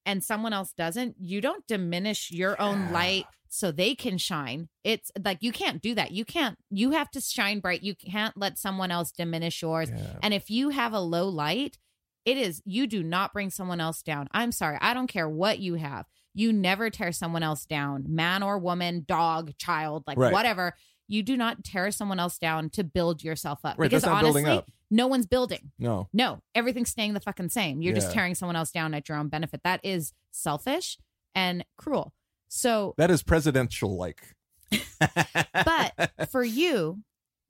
and 0.06 0.24
someone 0.24 0.54
else 0.54 0.74
doesn't 0.74 1.16
you 1.20 1.42
don't 1.42 1.66
diminish 1.68 2.32
your 2.32 2.60
own 2.62 2.92
light 2.92 3.26
so 3.54 3.70
they 3.70 3.96
can 3.96 4.18
shine. 4.18 4.70
It's 4.86 5.12
like 5.24 5.40
you 5.42 5.52
can't 5.52 5.82
do 5.82 5.94
that. 5.96 6.12
You 6.12 6.24
can't 6.24 6.58
you 6.70 6.92
have 6.92 7.12
to 7.12 7.20
shine 7.22 7.60
bright. 7.60 7.84
You 7.84 7.96
can't 7.96 8.36
let 8.38 8.58
someone 8.58 8.92
else 8.92 9.12
diminish 9.12 9.62
yours. 9.62 9.90
Yeah. 9.94 10.16
and 10.24 10.34
if 10.34 10.50
you 10.50 10.70
have 10.70 10.94
a 10.94 11.00
low 11.02 11.28
light 11.28 11.78
it 12.24 12.38
is 12.38 12.62
you 12.66 12.86
do 12.88 13.02
not 13.04 13.34
bring 13.34 13.50
someone 13.50 13.82
else 13.82 14.02
down. 14.04 14.30
I'm 14.32 14.52
sorry. 14.52 14.78
I 14.80 14.94
don't 14.94 15.08
care 15.08 15.28
what 15.28 15.60
you 15.60 15.74
have. 15.76 16.06
You 16.34 16.54
never 16.54 16.90
tear 16.90 17.12
someone 17.12 17.44
else 17.44 17.66
down 17.66 18.06
man 18.08 18.42
or 18.42 18.58
woman 18.58 19.04
dog 19.06 19.58
child 19.58 20.04
like 20.08 20.18
Right. 20.18 20.32
whatever. 20.32 20.74
You 21.08 21.22
do 21.24 21.36
not 21.36 21.64
tear 21.66 21.92
someone 21.92 22.20
else 22.20 22.38
down 22.38 22.70
to 22.72 22.86
build 22.86 23.22
yourself 23.22 23.60
up. 23.66 23.78
Right, 23.78 23.90
because 23.90 24.06
honestly 24.06 24.62
no 24.90 25.08
one's 25.08 25.26
building. 25.26 25.72
No. 25.78 26.08
No. 26.14 26.42
Everything's 26.56 26.90
staying 26.90 27.16
the 27.16 27.20
fucking 27.20 27.50
same. 27.50 27.82
You're 27.82 27.96
just 27.96 28.14
tearing 28.14 28.36
someone 28.36 28.56
else 28.56 28.72
down 28.72 28.94
at 28.94 29.10
your 29.10 29.18
own 29.18 29.28
benefit. 29.28 29.62
That 29.64 29.82
is 29.84 30.14
selfish 30.32 30.98
and 31.36 31.66
cruel 31.78 32.14
so 32.54 32.94
that 32.98 33.10
is 33.10 33.24
presidential 33.24 33.96
like 33.96 34.36
but 35.00 36.12
for 36.30 36.44
you, 36.44 37.02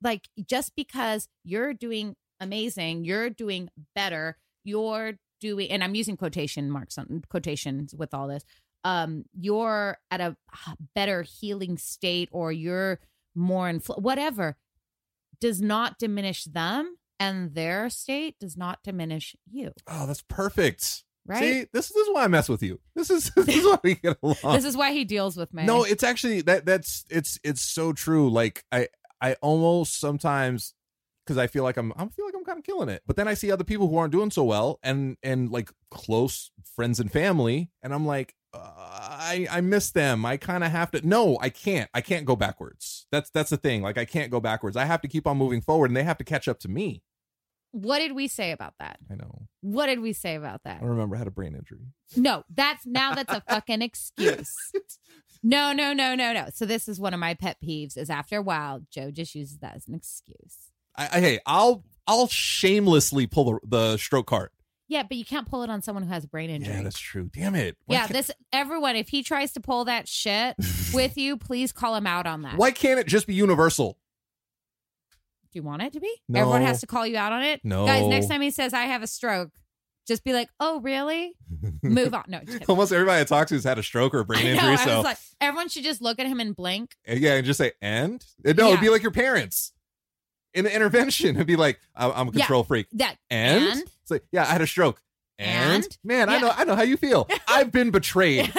like 0.02 0.28
just 0.48 0.74
because 0.76 1.28
you're 1.44 1.74
doing 1.74 2.16
amazing, 2.40 3.04
you're 3.04 3.30
doing 3.30 3.68
better, 3.94 4.36
you're 4.64 5.14
doing, 5.40 5.70
and 5.70 5.82
I'm 5.82 5.94
using 5.94 6.16
quotation 6.16 6.70
marks 6.70 6.98
on 6.98 7.22
quotations 7.28 7.94
with 7.94 8.14
all 8.14 8.28
this. 8.28 8.44
Um, 8.84 9.24
you're 9.38 9.98
at 10.10 10.20
a 10.20 10.36
better 10.94 11.22
healing 11.22 11.78
state, 11.78 12.28
or 12.32 12.50
you're 12.50 12.98
more 13.34 13.68
in 13.68 13.78
fl- 13.78 13.92
whatever, 13.92 14.56
does 15.40 15.62
not 15.62 15.98
diminish 15.98 16.44
them, 16.44 16.96
and 17.20 17.54
their 17.54 17.88
state 17.90 18.36
does 18.40 18.56
not 18.56 18.80
diminish 18.82 19.36
you. 19.48 19.72
oh 19.86 20.06
that's 20.06 20.22
perfect 20.22 21.04
Right? 21.24 21.38
see 21.38 21.66
this, 21.72 21.88
this 21.88 21.96
is 21.96 22.08
why 22.12 22.24
i 22.24 22.26
mess 22.26 22.48
with 22.48 22.64
you 22.64 22.80
this 22.96 23.08
is 23.08 23.30
this 23.36 23.56
is 23.56 23.64
why 23.64 23.78
we 23.84 23.94
get 23.94 24.18
along 24.22 24.54
This 24.56 24.64
is 24.64 24.76
why 24.76 24.92
he 24.92 25.04
deals 25.04 25.36
with 25.36 25.54
me. 25.54 25.64
No, 25.64 25.84
it's 25.84 26.02
actually 26.02 26.40
that 26.42 26.66
that's 26.66 27.04
it's 27.10 27.38
it's 27.44 27.62
so 27.62 27.92
true. 27.92 28.28
Like 28.30 28.64
I 28.72 28.88
I 29.20 29.34
almost 29.34 30.00
sometimes 30.00 30.74
because 31.24 31.38
I 31.38 31.46
feel 31.46 31.62
like 31.62 31.76
I'm 31.76 31.92
I 31.96 32.06
feel 32.08 32.24
like 32.24 32.34
I'm 32.36 32.44
kind 32.44 32.58
of 32.58 32.64
killing 32.64 32.88
it. 32.88 33.02
But 33.06 33.16
then 33.16 33.28
I 33.28 33.34
see 33.34 33.50
other 33.52 33.64
people 33.64 33.88
who 33.88 33.96
aren't 33.96 34.12
doing 34.12 34.30
so 34.30 34.44
well 34.44 34.78
and 34.82 35.16
and 35.22 35.50
like 35.50 35.70
close 35.90 36.50
friends 36.76 36.98
and 37.00 37.10
family 37.10 37.70
and 37.82 37.94
I'm 37.94 38.04
like 38.06 38.34
uh, 38.52 38.58
I 38.76 39.46
I 39.50 39.60
miss 39.60 39.90
them. 39.92 40.26
I 40.26 40.36
kind 40.36 40.64
of 40.64 40.70
have 40.72 40.90
to 40.90 41.06
No, 41.06 41.38
I 41.40 41.48
can't. 41.48 41.88
I 41.94 42.00
can't 42.00 42.26
go 42.26 42.36
backwards. 42.36 43.06
That's 43.12 43.30
that's 43.30 43.50
the 43.50 43.56
thing. 43.56 43.82
Like 43.82 43.96
I 43.98 44.04
can't 44.04 44.30
go 44.30 44.40
backwards. 44.40 44.76
I 44.76 44.84
have 44.84 45.00
to 45.02 45.08
keep 45.08 45.26
on 45.26 45.38
moving 45.38 45.60
forward 45.60 45.90
and 45.90 45.96
they 45.96 46.02
have 46.02 46.18
to 46.18 46.24
catch 46.24 46.48
up 46.48 46.58
to 46.60 46.68
me. 46.68 47.02
What 47.72 47.98
did 47.98 48.12
we 48.12 48.28
say 48.28 48.52
about 48.52 48.74
that? 48.78 48.98
I 49.10 49.14
know. 49.14 49.48
What 49.62 49.86
did 49.86 50.00
we 50.00 50.12
say 50.12 50.34
about 50.36 50.62
that? 50.64 50.80
I 50.82 50.84
remember 50.84 51.16
I 51.16 51.18
had 51.18 51.26
a 51.26 51.32
brain 51.32 51.54
injury. 51.54 51.86
No, 52.16 52.44
that's 52.54 52.86
now 52.86 53.14
that's 53.14 53.32
a 53.32 53.40
fucking 53.48 53.82
excuse. 53.82 54.54
No, 55.42 55.72
no, 55.72 55.92
no, 55.92 56.14
no, 56.14 56.32
no. 56.32 56.46
So 56.54 56.66
this 56.66 56.86
is 56.86 57.00
one 57.00 57.14
of 57.14 57.20
my 57.20 57.34
pet 57.34 57.56
peeves 57.64 57.96
is 57.96 58.10
after 58.10 58.36
a 58.36 58.42
while, 58.42 58.82
Joe 58.90 59.10
just 59.10 59.34
uses 59.34 59.58
that 59.58 59.74
as 59.74 59.88
an 59.88 59.94
excuse. 59.94 60.70
I, 60.96 61.08
I 61.14 61.20
hey, 61.20 61.38
I'll 61.46 61.84
I'll 62.06 62.28
shamelessly 62.28 63.26
pull 63.26 63.44
the, 63.44 63.58
the 63.66 63.96
stroke 63.96 64.26
card. 64.26 64.50
Yeah, 64.88 65.04
but 65.04 65.16
you 65.16 65.24
can't 65.24 65.48
pull 65.48 65.62
it 65.62 65.70
on 65.70 65.80
someone 65.80 66.02
who 66.04 66.10
has 66.10 66.24
a 66.24 66.28
brain 66.28 66.50
injury. 66.50 66.74
Yeah, 66.74 66.82
that's 66.82 66.98
true. 66.98 67.30
Damn 67.32 67.54
it. 67.54 67.78
Why 67.86 67.94
yeah, 67.94 68.00
can't- 68.00 68.12
this 68.12 68.30
everyone, 68.52 68.96
if 68.96 69.08
he 69.08 69.22
tries 69.22 69.52
to 69.52 69.60
pull 69.60 69.86
that 69.86 70.06
shit 70.06 70.54
with 70.92 71.16
you, 71.16 71.38
please 71.38 71.72
call 71.72 71.94
him 71.94 72.06
out 72.06 72.26
on 72.26 72.42
that. 72.42 72.58
Why 72.58 72.70
can't 72.72 73.00
it 73.00 73.06
just 73.06 73.26
be 73.26 73.34
universal? 73.34 73.96
Do 75.52 75.58
you 75.58 75.62
want 75.62 75.82
it 75.82 75.92
to 75.92 76.00
be? 76.00 76.10
No. 76.28 76.40
Everyone 76.40 76.62
has 76.62 76.80
to 76.80 76.86
call 76.86 77.06
you 77.06 77.16
out 77.18 77.32
on 77.32 77.42
it? 77.42 77.60
No. 77.62 77.84
Guys, 77.86 78.06
next 78.08 78.28
time 78.28 78.40
he 78.40 78.50
says 78.50 78.72
I 78.72 78.82
have 78.84 79.02
a 79.02 79.06
stroke, 79.06 79.50
just 80.08 80.24
be 80.24 80.32
like, 80.32 80.48
"Oh, 80.58 80.80
really?" 80.80 81.34
Move 81.82 82.14
on. 82.14 82.24
No. 82.26 82.40
Almost 82.68 82.92
everybody 82.92 83.20
I 83.20 83.24
talk 83.24 83.48
to 83.48 83.54
has 83.54 83.64
had 83.64 83.78
a 83.78 83.82
stroke 83.82 84.14
or 84.14 84.20
a 84.20 84.24
brain 84.24 84.44
know, 84.44 84.50
injury. 84.52 84.72
I 84.72 84.76
so 84.76 84.96
was 84.96 85.04
like, 85.04 85.18
everyone 85.40 85.68
should 85.68 85.84
just 85.84 86.00
look 86.00 86.18
at 86.18 86.26
him 86.26 86.40
and 86.40 86.56
blink. 86.56 86.96
yeah, 87.06 87.34
and 87.34 87.44
just 87.44 87.58
say 87.58 87.72
and 87.82 88.24
no, 88.44 88.68
it'd 88.68 88.80
be 88.80 88.88
like 88.88 89.02
your 89.02 89.10
parents 89.12 89.72
in 90.54 90.64
the 90.64 90.74
intervention. 90.74 91.30
It'd 91.36 91.46
be 91.46 91.56
like, 91.56 91.78
I'm 91.94 92.10
a 92.28 92.30
Yeah. 92.32 92.40
control 92.40 92.64
freak. 92.64 92.86
That 92.92 93.16
And? 93.30 93.64
and? 93.64 93.82
it's 94.02 94.10
like, 94.10 94.24
yeah, 94.32 94.42
I 94.42 94.46
had 94.46 94.60
a 94.60 94.66
stroke. 94.66 95.00
And, 95.38 95.84
And? 95.84 95.98
man, 96.04 96.28
I 96.28 96.38
know, 96.38 96.52
I 96.54 96.64
know 96.64 96.74
how 96.76 96.82
you 96.82 96.96
feel. 96.98 97.26
I've 97.48 97.72
been 97.72 97.90
betrayed. 97.90 98.52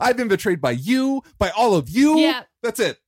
I've 0.00 0.16
been 0.16 0.28
betrayed 0.28 0.60
by 0.60 0.70
you, 0.72 1.22
by 1.38 1.50
all 1.50 1.74
of 1.74 1.88
you. 1.90 2.18
Yeah. 2.18 2.42
that's 2.62 2.78
it. 2.80 2.98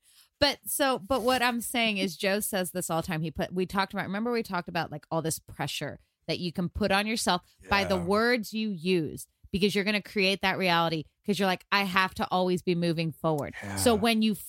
But 0.44 0.58
so, 0.66 0.98
but 0.98 1.22
what 1.22 1.40
I'm 1.40 1.62
saying 1.62 1.96
is, 1.96 2.16
Joe 2.18 2.40
says 2.40 2.70
this 2.72 2.90
all 2.90 3.00
the 3.00 3.06
time. 3.06 3.22
He 3.22 3.30
put, 3.30 3.50
we 3.50 3.64
talked 3.64 3.94
about, 3.94 4.04
remember, 4.04 4.30
we 4.30 4.42
talked 4.42 4.68
about 4.68 4.92
like 4.92 5.06
all 5.10 5.22
this 5.22 5.38
pressure 5.38 6.00
that 6.28 6.38
you 6.38 6.52
can 6.52 6.68
put 6.68 6.90
on 6.92 7.06
yourself 7.06 7.40
by 7.70 7.84
the 7.84 7.96
words 7.96 8.52
you 8.52 8.68
use 8.68 9.26
because 9.52 9.74
you're 9.74 9.84
going 9.84 9.94
to 10.02 10.02
create 10.02 10.42
that 10.42 10.58
reality 10.58 11.04
because 11.24 11.38
you're 11.38 11.46
like, 11.48 11.64
I 11.72 11.84
have 11.84 12.12
to 12.16 12.28
always 12.30 12.60
be 12.60 12.74
moving 12.74 13.10
forward. 13.12 13.54
So 13.78 13.94
when 13.94 14.20
you 14.20 14.32
f- 14.32 14.44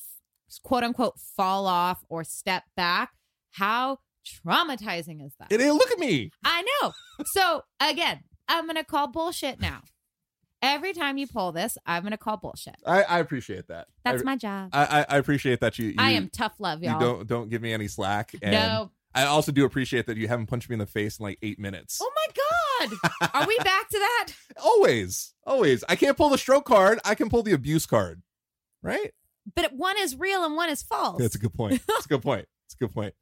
quote 0.64 0.84
unquote 0.84 1.18
fall 1.18 1.66
off 1.66 2.04
or 2.10 2.26
step 2.26 2.64
back, 2.76 3.12
how 3.52 4.00
traumatizing 4.46 5.26
is 5.26 5.34
that? 5.40 5.50
It, 5.52 5.62
it- 5.62 5.74
look 5.74 5.92
at 5.92 6.00
me. 6.00 6.30
I 6.44 6.66
know. 6.82 6.92
So 7.28 7.62
again, 7.80 8.20
I'm 8.50 8.66
going 8.66 8.76
to 8.76 8.84
call 8.84 9.08
bullshit 9.08 9.62
now. 9.62 9.82
Every 10.66 10.94
time 10.94 11.18
you 11.18 11.28
pull 11.28 11.52
this, 11.52 11.78
I'm 11.86 12.02
going 12.02 12.12
to 12.12 12.18
call 12.18 12.38
bullshit. 12.38 12.76
I, 12.86 13.04
I 13.04 13.20
appreciate 13.20 13.68
that. 13.68 13.88
That's 14.04 14.22
I, 14.22 14.26
my 14.26 14.36
job. 14.36 14.70
I, 14.74 15.06
I- 15.08 15.18
appreciate 15.18 15.60
that 15.62 15.78
you. 15.80 15.90
you 15.90 15.96
I 15.98 16.12
am 16.12 16.30
tough 16.30 16.54
love, 16.60 16.84
You 16.84 16.90
y'all. 16.90 17.00
don't 17.00 17.28
don't 17.28 17.50
give 17.50 17.62
me 17.62 17.72
any 17.72 17.88
slack. 17.88 18.34
And 18.42 18.52
no. 18.52 18.92
I 19.14 19.26
also 19.26 19.52
do 19.52 19.64
appreciate 19.64 20.08
that 20.08 20.18
you 20.18 20.28
haven't 20.28 20.48
punched 20.48 20.70
me 20.70 20.74
in 20.74 20.80
the 20.80 20.86
face 20.86 21.20
in 21.20 21.24
like 21.24 21.38
eight 21.42 21.58
minutes. 21.60 22.00
Oh 22.02 22.12
my 22.16 22.88
God. 22.90 23.30
Are 23.34 23.48
we 23.48 23.58
back 23.64 23.88
to 23.90 23.98
that? 23.98 24.28
Always, 24.62 25.34
always. 25.46 25.84
I 25.88 25.96
can't 25.96 26.18
pull 26.18 26.30
the 26.30 26.38
stroke 26.38 26.66
card. 26.66 27.00
I 27.06 27.16
can 27.16 27.30
pull 27.30 27.44
the 27.44 27.54
abuse 27.54 27.86
card. 27.86 28.22
Right? 28.82 29.14
But 29.56 29.74
one 29.74 29.96
is 30.00 30.18
real 30.18 30.44
and 30.44 30.56
one 30.56 30.70
is 30.70 30.82
false. 30.84 31.22
That's 31.22 31.36
a 31.36 31.40
good 31.40 31.54
point. 31.54 31.82
That's 31.88 32.06
a 32.06 32.10
good 32.10 32.24
point. 32.24 32.48
It's 32.66 32.74
a 32.74 32.78
good 32.78 32.94
point. 32.94 33.14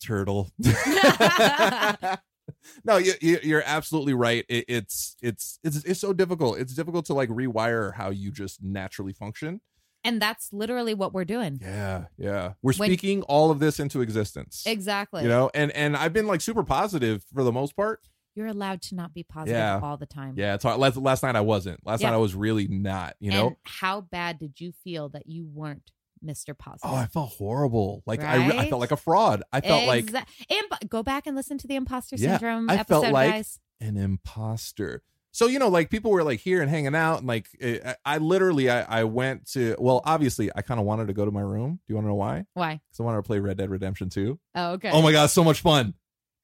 Turtle. 0.00 0.50
no, 2.84 2.96
you, 2.96 3.12
you, 3.20 3.38
you're 3.42 3.62
absolutely 3.64 4.14
right. 4.14 4.44
It, 4.48 4.64
it's 4.68 5.16
it's 5.22 5.58
it's 5.62 5.84
it's 5.84 6.00
so 6.00 6.12
difficult. 6.12 6.58
It's 6.58 6.74
difficult 6.74 7.06
to 7.06 7.14
like 7.14 7.28
rewire 7.28 7.94
how 7.94 8.10
you 8.10 8.30
just 8.30 8.62
naturally 8.62 9.12
function. 9.12 9.60
and 10.04 10.20
that's 10.20 10.52
literally 10.52 10.92
what 10.94 11.12
we're 11.14 11.24
doing. 11.24 11.58
Yeah, 11.62 12.04
yeah. 12.18 12.52
We're 12.62 12.74
When- 12.74 12.88
speaking 12.90 13.22
all 13.22 13.50
of 13.50 13.58
this 13.58 13.80
into 13.80 14.00
existence. 14.02 14.62
Exactly. 14.66 15.22
You 15.22 15.28
know, 15.28 15.50
and 15.54 15.70
and 15.72 15.96
I've 15.96 16.12
been 16.12 16.26
like 16.26 16.40
super 16.40 16.62
positive 16.64 17.24
for 17.34 17.42
the 17.42 17.52
most 17.52 17.74
part. 17.76 18.00
You're 18.36 18.48
allowed 18.48 18.82
to 18.82 18.96
not 18.96 19.14
be 19.14 19.22
positive 19.22 19.54
Yeah. 19.56 19.78
all 19.80 19.96
the 19.96 20.06
time. 20.06 20.34
Yeah, 20.36 20.54
it's 20.54 20.64
hard. 20.64 20.80
Last, 20.80 20.96
last 20.96 21.22
night 21.22 21.36
I 21.36 21.40
wasn't. 21.40 21.78
Last 21.86 22.00
Yeah. 22.00 22.08
night 22.10 22.14
I 22.16 22.18
was 22.18 22.34
really 22.34 22.66
not. 22.66 23.14
You 23.20 23.30
know. 23.30 23.46
And 23.48 23.56
how 23.62 24.00
bad 24.00 24.40
did 24.40 24.60
you 24.60 24.72
feel 24.82 25.08
that 25.10 25.28
you 25.28 25.46
weren't 25.46 25.92
Mr. 26.24 26.56
Positive? 26.56 26.90
Oh, 26.90 26.94
I 26.96 27.06
felt 27.06 27.30
horrible. 27.30 28.02
Like 28.06 28.20
I, 28.20 28.58
I 28.58 28.68
felt 28.68 28.80
like 28.80 28.90
a 28.92 28.96
fraud. 28.96 29.42
I 29.52 29.60
felt 29.60 29.86
like 29.86 30.06
Exa- 30.06 30.24
Imp- 30.48 30.88
go 30.88 31.02
back 31.02 31.26
and 31.26 31.36
listen 31.36 31.58
to 31.58 31.66
the 31.66 31.76
imposter 31.76 32.16
syndrome. 32.16 32.66
Yeah, 32.68 32.74
I 32.74 32.78
episode, 32.78 33.00
felt 33.02 33.12
like- 33.12 33.30
guys. 33.32 33.58
an 33.80 33.96
imposter. 33.96 35.02
So 35.32 35.46
you 35.48 35.58
know, 35.58 35.66
like 35.68 35.90
people 35.90 36.12
were 36.12 36.22
like 36.22 36.38
here 36.38 36.62
and 36.62 36.70
hanging 36.70 36.94
out, 36.94 37.18
and 37.18 37.26
like 37.26 37.48
eh, 37.60 37.78
I, 38.04 38.14
I 38.14 38.18
literally, 38.18 38.70
I, 38.70 39.00
I 39.00 39.04
went 39.04 39.50
to. 39.52 39.74
Well, 39.80 40.00
obviously, 40.04 40.48
I 40.54 40.62
kind 40.62 40.78
of 40.78 40.86
wanted 40.86 41.08
to 41.08 41.12
go 41.12 41.24
to 41.24 41.32
my 41.32 41.40
room. 41.40 41.72
Do 41.72 41.80
you 41.92 41.96
want 41.96 42.04
to 42.04 42.08
know 42.10 42.14
why? 42.14 42.44
Why? 42.54 42.80
Because 42.88 43.00
I 43.00 43.02
wanted 43.02 43.16
to 43.18 43.22
play 43.24 43.40
Red 43.40 43.56
Dead 43.56 43.68
Redemption 43.68 44.10
2. 44.10 44.38
Oh, 44.54 44.70
okay. 44.74 44.90
Oh 44.92 45.02
my 45.02 45.10
god, 45.10 45.26
so 45.30 45.42
much 45.42 45.60
fun! 45.60 45.94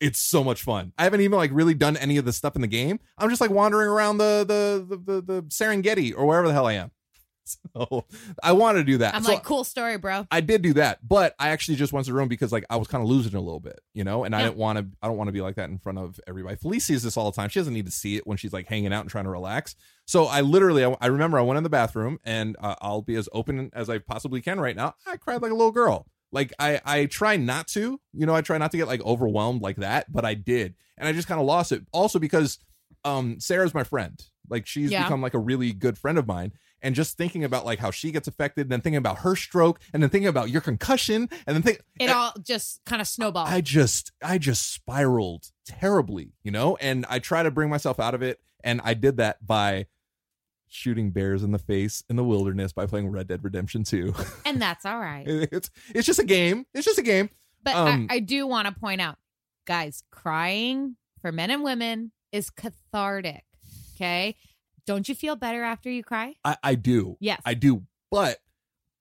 It's 0.01 0.19
so 0.19 0.43
much 0.43 0.63
fun. 0.65 0.93
I 0.99 1.05
haven't 1.05 1.21
even 1.21 1.39
like 1.39 1.53
really 1.55 1.75
done 1.75 1.97
any 1.99 2.17
of 2.17 2.25
the 2.25 2.33
stuff 2.33 2.57
in 2.57 2.63
the 2.63 2.67
game. 2.67 2.99
I'm 3.17 3.29
just 3.31 3.41
like 3.41 3.53
wandering 3.53 3.89
around 3.89 4.19
the 4.19 4.45
the 4.49 4.97
the 4.97 5.13
the, 5.13 5.21
the 5.23 5.43
Serengeti 5.45 6.13
or 6.17 6.27
wherever 6.27 6.49
the 6.49 6.53
hell 6.55 6.67
I 6.67 6.73
am. 6.73 6.91
So 7.77 8.05
I 8.43 8.53
wanted 8.53 8.79
to 8.81 8.85
do 8.85 8.99
that. 8.99 9.15
I'm 9.15 9.23
So 9.23 9.33
like, 9.33 9.43
cool 9.45 9.65
story, 9.65 9.97
bro. 9.97 10.27
I 10.31 10.41
did 10.41 10.61
do 10.63 10.73
that, 10.75 11.07
but 11.07 11.35
I 11.39 11.51
actually 11.51 11.77
just 11.77 11.93
went 11.93 12.07
to 12.07 12.13
the 12.13 12.19
room 12.19 12.29
because 12.29 12.51
like 12.53 12.65
I 12.69 12.77
was 12.77 12.89
kind 12.89 13.03
of 13.03 13.09
losing 13.09 13.35
a 13.35 13.41
little 13.41 13.61
bit, 13.61 13.81
you 13.95 14.05
know, 14.05 14.25
and 14.25 14.35
I 14.35 14.41
Yeah. 14.41 14.47
didn't 14.47 14.59
want 14.59 14.79
to. 14.79 14.87
I 15.03 15.07
don't 15.07 15.17
want 15.17 15.29
to 15.29 15.33
be 15.33 15.41
like 15.41 15.55
that 15.57 15.71
in 15.71 15.79
front 15.79 15.99
of 15.99 16.19
everybody. 16.27 16.57
Felice 16.57 16.85
sees 16.85 17.03
this 17.03 17.17
all 17.17 17.31
the 17.31 17.37
time. 17.37 17.49
She 17.49 17.61
doesn't 17.61 17.73
need 17.75 17.87
to 17.87 17.93
see 17.93 18.17
it 18.17 18.27
when 18.27 18.37
she's 18.37 18.53
like 18.53 18.67
hanging 18.67 18.93
out 18.93 19.03
and 19.03 19.11
trying 19.11 19.25
to 19.25 19.31
relax. 19.31 19.77
So 20.07 20.25
I 20.25 20.41
literally, 20.41 20.85
I, 20.85 20.97
I 21.01 21.07
remember 21.07 21.39
I 21.39 21.43
went 21.43 21.59
in 21.59 21.63
the 21.63 21.71
bathroom 21.71 22.19
and 22.25 22.57
uh, 22.61 22.75
I'll 22.81 23.03
be 23.03 23.15
as 23.15 23.29
open 23.33 23.71
as 23.73 23.89
I 23.89 23.99
possibly 23.99 24.41
can 24.41 24.59
right 24.61 24.75
now. 24.77 24.95
I 25.07 25.17
cried 25.17 25.41
like 25.43 25.53
a 25.53 25.55
little 25.55 25.73
girl. 25.73 26.07
Like 26.33 26.53
I, 26.59 26.81
I 26.85 27.07
try 27.07 27.37
not 27.37 27.69
to, 27.69 28.01
you 28.13 28.27
know, 28.27 28.35
I 28.35 28.41
try 28.41 28.59
not 28.59 28.71
to 28.73 28.77
get 28.77 28.87
like 28.89 29.01
overwhelmed 29.03 29.63
like 29.63 29.77
that, 29.77 30.13
but 30.13 30.25
I 30.25 30.35
did, 30.35 30.75
and 30.99 31.09
I 31.09 31.13
just 31.13 31.27
kind 31.29 31.41
of 31.41 31.47
lost 31.47 31.73
it. 31.73 31.85
Also 31.93 32.19
because, 32.21 32.59
um, 33.05 33.41
Sarah's 33.41 33.75
my 33.75 33.85
friend. 33.85 34.21
Like 34.49 34.67
she's 34.67 34.91
Yeah. 34.91 35.05
become 35.05 35.23
like 35.23 35.35
a 35.35 35.39
really 35.39 35.73
good 35.73 35.97
friend 35.97 36.19
of 36.19 36.27
mine 36.27 36.53
and 36.83 36.95
just 36.95 37.17
thinking 37.17 37.45
about 37.45 37.65
like 37.65 37.79
how 37.79 37.91
she 37.91 38.11
gets 38.11 38.29
affected, 38.29 38.63
and 38.63 38.71
then 38.73 38.81
thinking 38.81 38.97
about 38.99 39.19
her 39.19 39.37
stroke, 39.37 39.81
and 39.93 40.03
then 40.03 40.11
thinking 40.11 40.29
about 40.29 40.51
your 40.51 40.61
concussion, 40.61 41.29
and 41.47 41.55
then 41.55 41.63
think 41.63 41.83
It 41.99 42.11
all 42.11 42.33
just 42.43 42.81
kind 42.85 43.01
of 43.03 43.09
snowballed. 43.09 43.49
I 43.49 43.61
just 43.61 44.13
I 44.23 44.39
just 44.39 44.73
spiraled 44.73 45.51
terribly, 45.67 46.33
you 46.43 46.51
know, 46.51 46.77
and 46.77 47.07
I 47.09 47.19
try 47.19 47.43
to 47.43 47.51
bring 47.51 47.71
myself 47.71 48.01
out 48.01 48.15
of 48.15 48.23
it, 48.23 48.41
and 48.65 48.81
I 48.85 48.95
did 48.95 49.17
that 49.19 49.45
by 49.47 49.87
shooting 50.73 51.11
bears 51.11 51.43
in 51.43 51.51
the 51.51 51.59
face 51.59 52.05
in 52.09 52.15
the 52.17 52.23
wilderness 52.25 52.73
by 52.73 52.87
playing 52.87 53.09
Red 53.09 53.27
Dead 53.27 53.43
Redemption 53.43 53.83
2. 53.83 54.15
and 54.45 54.63
that's 54.63 54.87
all 54.87 54.99
right. 55.01 55.25
it's 55.27 55.71
it's 55.95 56.07
just 56.07 56.19
a 56.21 56.25
game. 56.25 56.67
It's 56.75 56.87
just 56.87 56.99
a 56.99 57.03
game. 57.03 57.31
But 57.63 57.75
Um, 57.75 58.07
I, 58.11 58.17
I 58.17 58.19
do 58.21 58.47
want 58.47 58.69
to 58.69 58.75
point 58.75 59.01
out, 59.01 59.19
guys, 59.67 60.03
crying 60.11 60.97
for 61.21 61.31
men 61.33 61.51
and 61.51 61.63
women 61.63 62.13
is 62.33 62.49
cathartic. 62.51 63.45
Okay. 63.97 64.37
Don't 64.91 65.09
you 65.09 65.15
feel 65.15 65.37
better 65.37 65.63
after 65.63 65.89
you 65.89 66.03
cry? 66.03 66.35
I, 66.45 66.57
I 66.65 66.75
do. 66.75 67.17
Yes. 67.21 67.41
I 67.45 67.55
do. 67.55 67.85
But 68.11 68.39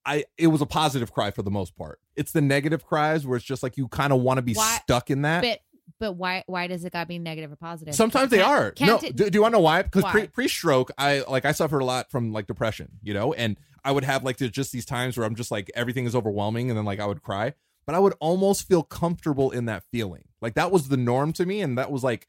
I 0.05 0.25
it 0.37 0.47
was 0.47 0.61
a 0.61 0.65
positive 0.67 1.11
cry 1.11 1.31
for 1.31 1.41
the 1.41 1.49
most 1.51 1.75
part. 1.75 1.99
It's 2.15 2.31
the 2.31 2.41
negative 2.41 2.85
cries 2.85 3.25
where 3.25 3.37
it's 3.37 3.45
just 3.45 3.63
like 3.63 3.75
you 3.75 3.87
kind 3.87 4.13
of 4.13 4.21
want 4.21 4.37
to 4.37 4.41
be 4.43 4.53
Why- 4.53 4.79
stuck 4.83 5.09
in 5.09 5.23
that. 5.23 5.41
But 5.41 5.59
but 5.99 6.13
why 6.13 6.43
why 6.45 6.67
does 6.67 6.85
it 6.85 6.93
gotta 6.93 7.07
be 7.07 7.17
negative 7.17 7.51
or 7.51 7.55
positive? 7.55 7.95
Sometimes 7.95 8.29
they 8.29 8.37
Can't- 8.37 8.49
are. 8.49 8.71
can't 8.71 9.01
no, 9.01 9.07
it- 9.07 9.15
do, 9.15 9.29
do 9.31 9.37
you 9.37 9.41
want 9.41 9.53
to 9.53 9.57
know 9.57 9.63
why? 9.63 9.81
Because 9.81 10.03
Why? 10.03 10.11
pre 10.11 10.27
pre 10.27 10.47
stroke, 10.47 10.91
I 10.97 11.23
like 11.27 11.43
I 11.45 11.51
suffered 11.51 11.79
a 11.81 11.85
lot 11.85 12.11
from 12.11 12.31
like 12.31 12.45
depression, 12.45 12.91
you 13.01 13.13
know, 13.15 13.33
and 13.33 13.57
I 13.83 13.91
would 13.91 14.03
have 14.03 14.23
like 14.23 14.37
there's 14.37 14.51
just 14.51 14.71
these 14.71 14.85
times 14.85 15.17
where 15.17 15.25
I'm 15.25 15.35
just 15.35 15.49
like 15.49 15.71
everything 15.75 16.05
is 16.05 16.15
overwhelming, 16.15 16.69
and 16.69 16.77
then 16.77 16.85
like 16.85 16.99
I 16.99 17.07
would 17.07 17.23
cry, 17.23 17.53
but 17.87 17.95
I 17.95 17.99
would 17.99 18.13
almost 18.19 18.67
feel 18.67 18.83
comfortable 18.83 19.49
in 19.49 19.65
that 19.65 19.83
feeling. 19.91 20.25
Like 20.39 20.53
that 20.53 20.71
was 20.71 20.87
the 20.89 20.97
norm 20.97 21.33
to 21.33 21.45
me, 21.47 21.61
and 21.61 21.77
that 21.79 21.91
was 21.91 22.03
like, 22.03 22.27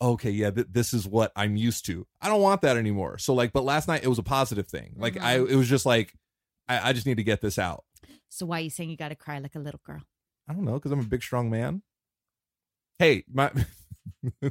okay, 0.00 0.30
yeah, 0.30 0.50
th- 0.50 0.68
this 0.70 0.92
is 0.94 1.06
what 1.06 1.32
I'm 1.36 1.56
used 1.56 1.84
to. 1.86 2.06
I 2.20 2.28
don't 2.28 2.40
want 2.42 2.62
that 2.62 2.76
anymore. 2.76 3.18
So 3.18 3.34
like, 3.34 3.52
but 3.52 3.64
last 3.64 3.86
night 3.88 4.02
it 4.04 4.08
was 4.08 4.18
a 4.18 4.22
positive 4.22 4.66
thing. 4.68 4.94
Like 4.96 5.20
I, 5.20 5.38
Mhm. 5.38 5.50
it 5.50 5.56
was 5.56 5.68
just 5.68 5.84
like, 5.86 6.14
I, 6.68 6.90
I 6.90 6.92
just 6.92 7.06
need 7.06 7.16
to 7.18 7.24
get 7.24 7.40
this 7.40 7.58
out. 7.58 7.84
So 8.28 8.46
why 8.46 8.58
are 8.58 8.62
you 8.62 8.70
saying 8.70 8.90
you 8.90 8.96
gotta 8.96 9.16
cry 9.16 9.38
like 9.38 9.54
a 9.56 9.58
little 9.58 9.80
girl? 9.84 10.02
I 10.48 10.52
don't 10.54 10.64
know, 10.64 10.74
because 10.74 10.92
I'm 10.92 11.00
a 11.00 11.04
big 11.04 11.22
strong 11.22 11.50
man. 11.50 11.82
Hey, 12.98 13.24
my 13.32 13.50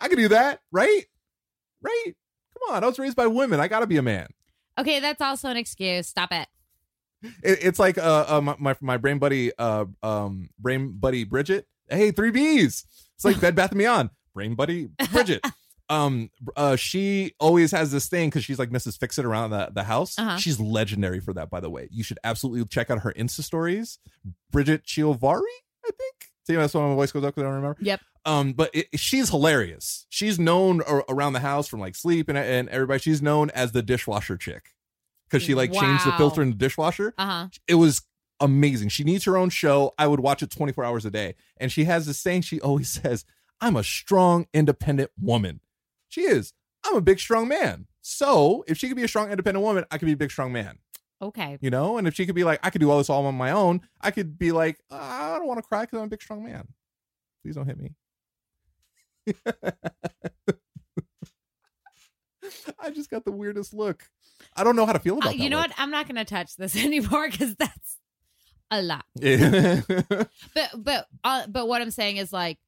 I 0.00 0.08
can 0.08 0.16
do 0.18 0.28
that, 0.28 0.60
right? 0.70 1.04
Right? 1.82 2.12
Come 2.54 2.74
on, 2.76 2.84
I 2.84 2.86
was 2.86 2.98
raised 2.98 3.16
by 3.16 3.26
women. 3.26 3.60
I 3.60 3.68
gotta 3.68 3.86
be 3.86 3.96
a 3.96 4.02
man. 4.02 4.28
Okay, 4.78 5.00
that's 5.00 5.20
also 5.20 5.48
an 5.48 5.56
excuse. 5.56 6.06
Stop 6.08 6.32
it. 6.32 6.48
It, 7.42 7.58
it's 7.62 7.78
like 7.78 7.98
uh, 7.98 8.24
uh 8.28 8.40
my, 8.40 8.56
my 8.58 8.76
my 8.80 8.96
brain 8.96 9.18
buddy 9.18 9.52
uh 9.58 9.84
um 10.02 10.48
brain 10.58 10.92
buddy 10.98 11.24
Bridget. 11.24 11.66
Hey, 11.88 12.10
three 12.10 12.30
B's. 12.30 12.84
It's 13.14 13.24
like 13.24 13.40
Bed 13.40 13.54
Bath 13.54 13.70
and 13.72 13.78
Beyond. 13.78 14.10
Brain 14.34 14.54
buddy 14.54 14.88
Bridget. 15.12 15.44
Um, 15.88 16.30
uh, 16.56 16.76
she 16.76 17.34
always 17.38 17.70
has 17.72 17.92
this 17.92 18.08
thing 18.08 18.30
because 18.30 18.44
she's 18.44 18.58
like 18.58 18.70
Mrs. 18.70 18.98
Fix 18.98 19.18
It 19.18 19.26
around 19.26 19.50
the, 19.50 19.70
the 19.74 19.82
house. 19.82 20.18
Uh-huh. 20.18 20.38
She's 20.38 20.58
legendary 20.58 21.20
for 21.20 21.34
that, 21.34 21.50
by 21.50 21.60
the 21.60 21.68
way. 21.68 21.88
You 21.90 22.02
should 22.02 22.18
absolutely 22.24 22.64
check 22.64 22.88
out 22.88 23.00
her 23.00 23.12
Insta 23.12 23.42
stories. 23.42 23.98
Bridget 24.50 24.84
Chiovari, 24.84 25.42
I 25.84 25.90
think. 25.90 26.30
See, 26.46 26.54
that's 26.54 26.72
why 26.72 26.88
my 26.88 26.94
voice 26.94 27.12
goes 27.12 27.24
up 27.24 27.34
because 27.34 27.42
I 27.42 27.46
don't 27.46 27.56
remember. 27.56 27.76
Yep. 27.82 28.00
Um, 28.24 28.52
but 28.54 28.70
it, 28.72 28.86
she's 28.98 29.28
hilarious. 29.28 30.06
She's 30.08 30.38
known 30.38 30.80
a- 30.86 31.02
around 31.10 31.34
the 31.34 31.40
house 31.40 31.68
from 31.68 31.80
like 31.80 31.94
sleep 31.94 32.28
and 32.30 32.38
and 32.38 32.70
everybody. 32.70 33.00
She's 33.00 33.20
known 33.20 33.50
as 33.50 33.72
the 33.72 33.82
dishwasher 33.82 34.38
chick 34.38 34.70
because 35.28 35.42
she 35.42 35.54
like 35.54 35.72
changed 35.72 36.06
the 36.06 36.12
filter 36.12 36.40
in 36.40 36.50
the 36.50 36.56
dishwasher. 36.56 37.12
Uh 37.18 37.26
huh. 37.26 37.48
It 37.68 37.74
was 37.74 38.00
amazing. 38.40 38.88
She 38.88 39.04
needs 39.04 39.24
her 39.24 39.36
own 39.36 39.50
show. 39.50 39.92
I 39.98 40.06
would 40.06 40.20
watch 40.20 40.42
it 40.42 40.50
24 40.50 40.84
hours 40.84 41.04
a 41.04 41.10
day. 41.10 41.34
And 41.58 41.70
she 41.70 41.84
has 41.84 42.06
this 42.06 42.18
saying 42.18 42.42
she 42.42 42.60
always 42.60 42.88
says, 43.02 43.24
I'm 43.62 43.76
a 43.76 43.82
strong, 43.84 44.46
independent 44.52 45.10
woman. 45.18 45.60
She 46.08 46.22
is. 46.22 46.52
I'm 46.84 46.96
a 46.96 47.00
big, 47.00 47.18
strong 47.20 47.46
man. 47.48 47.86
So 48.02 48.64
if 48.66 48.76
she 48.76 48.88
could 48.88 48.96
be 48.96 49.04
a 49.04 49.08
strong, 49.08 49.30
independent 49.30 49.64
woman, 49.64 49.84
I 49.90 49.96
could 49.98 50.06
be 50.06 50.12
a 50.12 50.16
big, 50.16 50.32
strong 50.32 50.52
man, 50.52 50.78
Okay. 51.22 51.56
you 51.60 51.70
know? 51.70 51.96
And 51.96 52.08
if 52.08 52.14
she 52.14 52.26
could 52.26 52.34
be 52.34 52.42
like, 52.44 52.58
I 52.64 52.70
could 52.70 52.80
do 52.80 52.90
all 52.90 52.98
this 52.98 53.08
all 53.08 53.24
on 53.26 53.36
my 53.36 53.52
own, 53.52 53.80
I 54.00 54.10
could 54.10 54.36
be 54.36 54.50
like, 54.50 54.80
"Uh, 54.90 54.96
I 55.00 55.38
don't 55.38 55.46
want 55.46 55.58
to 55.58 55.62
cry 55.62 55.82
because 55.82 55.98
I'm 56.00 56.06
a 56.06 56.08
big, 56.08 56.20
strong 56.20 56.44
man. 56.44 56.66
Please 57.44 57.54
don't 57.54 57.66
hit 57.66 57.78
me. 57.78 57.92
I 62.80 62.90
just 62.90 63.08
got 63.10 63.24
the 63.24 63.30
weirdest 63.30 63.72
look. 63.72 64.08
I 64.56 64.64
don't 64.64 64.74
know 64.74 64.84
how 64.86 64.92
to 64.92 64.98
feel 64.98 65.14
Uh, 65.14 65.18
about 65.18 65.38
you 65.38 65.48
know 65.48 65.58
look. 65.58 65.68
what? 65.68 65.78
I'm 65.78 65.90
not 65.92 66.06
going 66.08 66.16
to 66.16 66.24
touch 66.24 66.56
this 66.56 66.74
anymore 66.84 67.30
because 67.30 67.54
that's 67.54 67.98
a 68.70 68.82
lot. 68.82 69.04
Yeah. 69.14 69.82
But 70.54 70.70
but 70.76 71.06
uh, 71.22 71.46
but 71.46 71.68
what 71.68 71.80
I'm 71.80 71.90
saying 71.92 72.16
is 72.16 72.32
like, 72.32 72.58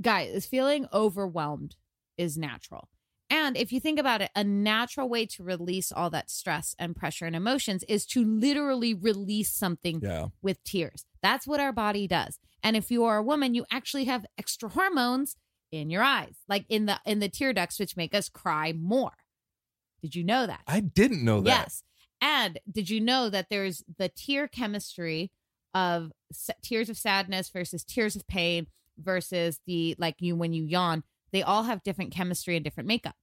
guys, 0.00 0.46
feeling 0.46 0.86
overwhelmed 0.92 1.76
is 2.16 2.36
natural. 2.36 2.88
And 3.30 3.56
if 3.56 3.72
you 3.72 3.80
think 3.80 3.98
about 3.98 4.22
it, 4.22 4.30
a 4.34 4.42
natural 4.42 5.08
way 5.08 5.26
to 5.26 5.42
release 5.42 5.92
all 5.92 6.08
that 6.10 6.30
stress 6.30 6.74
and 6.78 6.96
pressure 6.96 7.26
and 7.26 7.36
emotions 7.36 7.84
is 7.86 8.06
to 8.06 8.24
literally 8.24 8.94
release 8.94 9.50
something 9.52 10.00
yeah. 10.02 10.28
with 10.40 10.64
tears. 10.64 11.04
That's 11.22 11.46
what 11.46 11.60
our 11.60 11.72
body 11.72 12.06
does. 12.06 12.38
And 12.62 12.76
if 12.76 12.90
you 12.90 13.04
are 13.04 13.18
a 13.18 13.22
woman, 13.22 13.54
you 13.54 13.66
actually 13.70 14.04
have 14.04 14.24
extra 14.38 14.70
hormones 14.70 15.36
in 15.70 15.90
your 15.90 16.02
eyes, 16.02 16.36
like 16.48 16.64
in 16.70 16.86
the 16.86 16.98
in 17.04 17.18
the 17.18 17.28
tear 17.28 17.52
ducts, 17.52 17.78
which 17.78 17.96
make 17.96 18.14
us 18.14 18.30
cry 18.30 18.72
more. 18.72 19.12
Did 20.00 20.14
you 20.14 20.24
know 20.24 20.46
that? 20.46 20.60
I 20.66 20.80
didn't 20.80 21.24
know 21.24 21.42
that. 21.42 21.48
Yes. 21.48 21.82
And 22.20 22.58
did 22.70 22.88
you 22.88 23.00
know 23.00 23.28
that 23.28 23.48
there's 23.50 23.84
the 23.98 24.08
tear 24.08 24.48
chemistry 24.48 25.30
of 25.74 26.12
tears 26.62 26.88
of 26.88 26.96
sadness 26.96 27.50
versus 27.50 27.84
tears 27.84 28.16
of 28.16 28.26
pain 28.26 28.66
versus 28.98 29.60
the 29.66 29.94
like 29.98 30.16
you 30.20 30.36
when 30.36 30.52
you 30.52 30.64
yawn? 30.64 31.02
They 31.32 31.42
all 31.42 31.64
have 31.64 31.82
different 31.82 32.12
chemistry 32.12 32.56
and 32.56 32.64
different 32.64 32.88
makeup. 32.88 33.16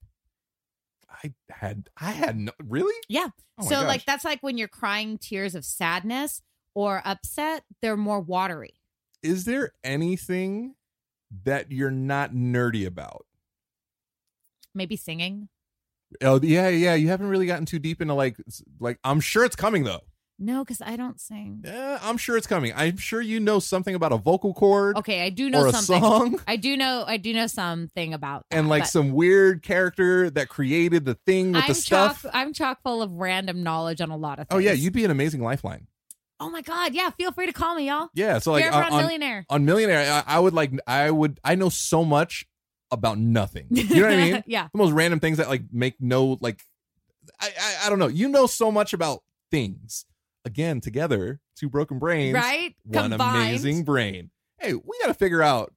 I 1.10 1.34
had 1.50 1.90
I 1.98 2.12
had 2.12 2.38
no 2.38 2.52
really? 2.64 2.96
Yeah. 3.08 3.30
Oh 3.60 3.68
so 3.68 3.84
like 3.84 4.06
that's 4.06 4.26
like 4.26 4.42
when 4.42 4.58
you're 4.58 4.68
crying 4.68 5.18
tears 5.18 5.56
of 5.56 5.64
sadness 5.66 6.42
or 6.74 7.02
upset, 7.06 7.64
they're 7.82 7.98
more 7.98 8.20
watery. 8.20 8.74
is 9.24 9.46
there 9.46 9.72
anything 9.84 10.76
that 11.44 11.72
you're 11.72 11.90
not 11.92 12.34
nerdy 12.34 12.86
about? 12.86 13.26
Maybe 14.74 14.96
singing. 14.98 15.50
Oh 16.22 16.40
yeah, 16.42 16.68
yeah. 16.70 16.96
You 16.96 17.08
haven't 17.08 17.28
really 17.30 17.48
gotten 17.48 17.66
too 17.66 17.80
deep 17.80 18.02
into 18.02 18.14
like 18.14 18.38
like 18.80 19.00
I'm 19.04 19.20
sure 19.20 19.46
it's 19.46 19.56
coming 19.56 19.84
though. 19.84 20.02
No, 20.38 20.66
because 20.66 20.82
I 20.82 20.98
don't 20.98 21.20
sing. 21.20 21.62
Yeah, 21.64 21.98
I'm 22.02 22.18
sure 22.18 22.36
it's 22.36 22.48
coming. 22.48 22.74
I'm 22.76 22.98
sure 22.98 23.22
you 23.22 23.40
know 23.40 23.60
something 23.60 23.96
about 23.96 24.12
a 24.12 24.18
vocal 24.18 24.54
cord 24.54 24.98
Okay, 24.98 25.22
I 25.24 25.30
do 25.30 25.50
know 25.50 25.62
or 25.64 25.68
a 25.68 25.72
something. 25.72 26.02
song 26.02 26.40
I 26.46 26.58
do 26.58 26.76
know 26.76 27.06
I 27.08 27.16
do 27.18 27.34
know 27.34 27.48
something 27.48 28.14
about 28.14 28.44
that, 28.50 28.58
and 28.58 28.68
like 28.68 28.86
some 28.86 29.14
weird 29.14 29.64
character 29.64 30.30
that 30.32 30.50
created 30.50 31.06
the 31.06 31.16
thing 31.26 31.54
with 31.54 31.64
I'm 31.64 31.68
the 31.70 31.76
stuff. 31.76 32.24
chock 32.24 32.32
I'm 32.34 32.52
chock 32.52 32.82
full 32.84 33.02
of 33.02 33.12
random 33.14 33.64
knowledge 33.64 34.02
on 34.02 34.10
a 34.12 34.18
lot 34.18 34.40
of 34.40 34.50
things. 34.50 34.56
Oh 34.58 34.60
yeah, 34.60 34.74
you'd 34.74 34.92
be 34.94 35.06
an 35.06 35.12
amazing 35.12 35.42
lifeline. 35.42 35.88
Oh 36.42 36.50
my 36.50 36.62
god, 36.62 36.94
yeah. 36.94 37.10
Feel 37.12 37.32
free 37.32 37.46
to 37.46 37.54
call 37.54 37.76
me, 37.76 37.88
y'all. 37.88 38.10
Yeah, 38.14 38.40
so 38.40 38.52
like 38.52 38.66
on, 38.66 38.74
on 38.74 38.84
uh, 38.84 38.96
on, 38.96 39.02
Millionaire. 39.04 39.46
on 39.50 39.64
Millionaire, 39.64 40.24
I, 40.28 40.36
I 40.36 40.40
would 40.40 40.54
like 40.54 40.74
I 40.86 41.10
would 41.12 41.40
I 41.46 41.56
know 41.56 41.70
so 41.70 42.04
much 42.04 42.46
about 42.92 43.18
nothing. 43.18 43.68
You 43.70 43.84
know 44.02 44.02
what 44.02 44.12
I 44.12 44.18
mean? 44.32 44.44
yeah. 44.48 44.68
the 44.74 44.78
most 44.78 44.92
random 44.92 45.22
things 45.22 45.38
that 45.38 45.48
like 45.48 45.64
make 45.72 45.96
no 46.02 46.38
like 46.42 46.62
I, 47.40 47.48
I 47.58 47.76
I 47.86 47.90
don't 47.90 48.00
know. 48.00 48.08
You 48.08 48.28
know 48.28 48.48
so 48.48 48.70
much 48.70 48.92
about 48.92 49.24
things. 49.50 50.06
Again, 50.46 50.80
together, 50.80 51.40
two 51.58 51.70
broken 51.70 51.98
brains, 52.00 52.36
Right? 52.36 52.76
one 52.86 53.10
Combined. 53.10 53.48
amazing 53.50 53.84
brain. 53.84 54.30
Hey, 54.60 54.74
we 54.74 55.00
got 55.02 55.08
to 55.08 55.14
figure 55.16 55.42
out 55.42 55.74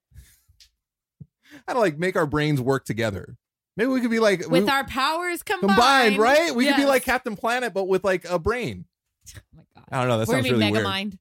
how 1.66 1.74
to 1.74 1.78
like 1.80 1.98
make 1.98 2.16
our 2.16 2.26
brains 2.26 2.60
work 2.60 2.84
together. 2.84 3.36
Maybe 3.76 3.88
we 3.90 4.00
could 4.00 4.10
be 4.10 4.18
like 4.20 4.40
With 4.48 4.64
we- 4.64 4.68
our 4.70 4.84
powers 4.84 5.42
combined. 5.42 5.70
combined, 5.76 6.18
right? 6.18 6.54
We 6.54 6.66
could 6.66 6.76
be 6.76 6.84
like 6.84 7.04
Captain 7.04 7.36
Planet, 7.36 7.72
but 7.72 7.84
with 7.88 8.04
like 8.04 8.24
a 8.28 8.38
brain. 8.38 8.84
Oh 9.36 9.40
my 9.56 9.62
god. 9.74 9.84
I 9.90 9.98
don't 10.00 10.08
know. 10.08 10.18
That 10.18 10.28
We're 10.28 10.34
sounds 10.34 10.50
really 10.50 10.70
weird. 10.72 10.84
Megamind. 10.86 11.18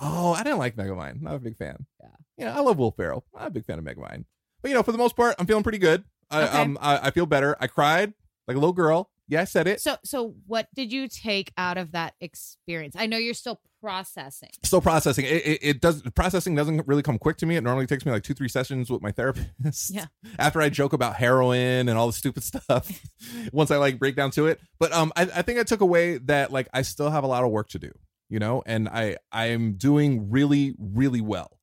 Oh, 0.00 0.32
I 0.32 0.42
didn't 0.44 0.58
like 0.58 0.76
Megamind. 0.76 1.20
Not 1.22 1.34
a 1.34 1.38
big 1.38 1.56
fan. 1.56 1.86
Yeah. 2.00 2.08
Yeah, 2.36 2.56
I 2.56 2.60
love 2.60 2.78
Will 2.78 2.90
Ferrell. 2.92 3.24
I'm 3.34 3.46
a 3.48 3.50
big 3.50 3.64
fan 3.64 3.78
of 3.78 3.84
Megamind. 3.84 4.24
But 4.62 4.68
you 4.70 4.74
know, 4.74 4.82
for 4.82 4.92
the 4.92 4.98
most 4.98 5.14
part, 5.16 5.34
I'm 5.38 5.46
feeling 5.46 5.62
pretty 5.62 5.78
good. 5.78 6.04
I, 6.30 6.42
Okay. 6.44 6.58
um, 6.58 6.78
I, 6.80 6.98
I 7.08 7.10
feel 7.10 7.26
better. 7.26 7.56
I 7.60 7.66
cried 7.66 8.14
like 8.48 8.56
a 8.56 8.60
little 8.60 8.72
girl. 8.72 9.10
Yeah, 9.26 9.40
I 9.40 9.44
said 9.44 9.66
it. 9.66 9.80
So 9.80 9.96
so 10.04 10.34
what 10.46 10.68
did 10.74 10.92
you 10.92 11.08
take 11.08 11.52
out 11.56 11.78
of 11.78 11.92
that 11.92 12.14
experience? 12.20 12.94
I 12.96 13.06
know 13.06 13.16
you're 13.16 13.34
still 13.34 13.60
processing. 13.80 14.50
Still 14.62 14.80
processing. 14.80 15.24
It, 15.24 15.46
it, 15.46 15.58
it 15.62 15.80
does 15.80 16.02
processing 16.14 16.54
doesn't 16.54 16.86
really 16.86 17.02
come 17.02 17.18
quick 17.18 17.38
to 17.38 17.46
me. 17.46 17.56
It 17.56 17.62
normally 17.62 17.86
takes 17.86 18.04
me 18.04 18.12
like 18.12 18.22
two, 18.22 18.34
three 18.34 18.48
sessions 18.48 18.90
with 18.90 19.02
my 19.02 19.12
therapist. 19.12 19.94
Yeah. 19.94 20.06
After 20.38 20.60
I 20.60 20.68
joke 20.68 20.92
about 20.92 21.16
heroin 21.16 21.88
and 21.88 21.90
all 21.90 22.06
the 22.06 22.12
stupid 22.12 22.42
stuff, 22.42 22.90
once 23.52 23.70
I 23.70 23.76
like 23.76 23.98
break 23.98 24.16
down 24.16 24.30
to 24.32 24.46
it. 24.46 24.60
But 24.78 24.92
um, 24.92 25.12
I, 25.16 25.22
I 25.22 25.42
think 25.42 25.58
I 25.58 25.62
took 25.62 25.80
away 25.80 26.18
that 26.18 26.52
like 26.52 26.68
I 26.74 26.82
still 26.82 27.10
have 27.10 27.24
a 27.24 27.28
lot 27.28 27.44
of 27.44 27.50
work 27.50 27.68
to 27.70 27.78
do. 27.78 27.92
You 28.28 28.38
know, 28.38 28.62
and 28.66 28.88
I 28.88 29.18
I 29.32 29.46
am 29.46 29.74
doing 29.74 30.30
really 30.30 30.74
really 30.78 31.20
well. 31.20 31.58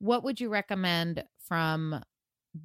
What 0.00 0.24
would 0.24 0.40
you 0.40 0.48
recommend 0.48 1.24
from 1.46 2.02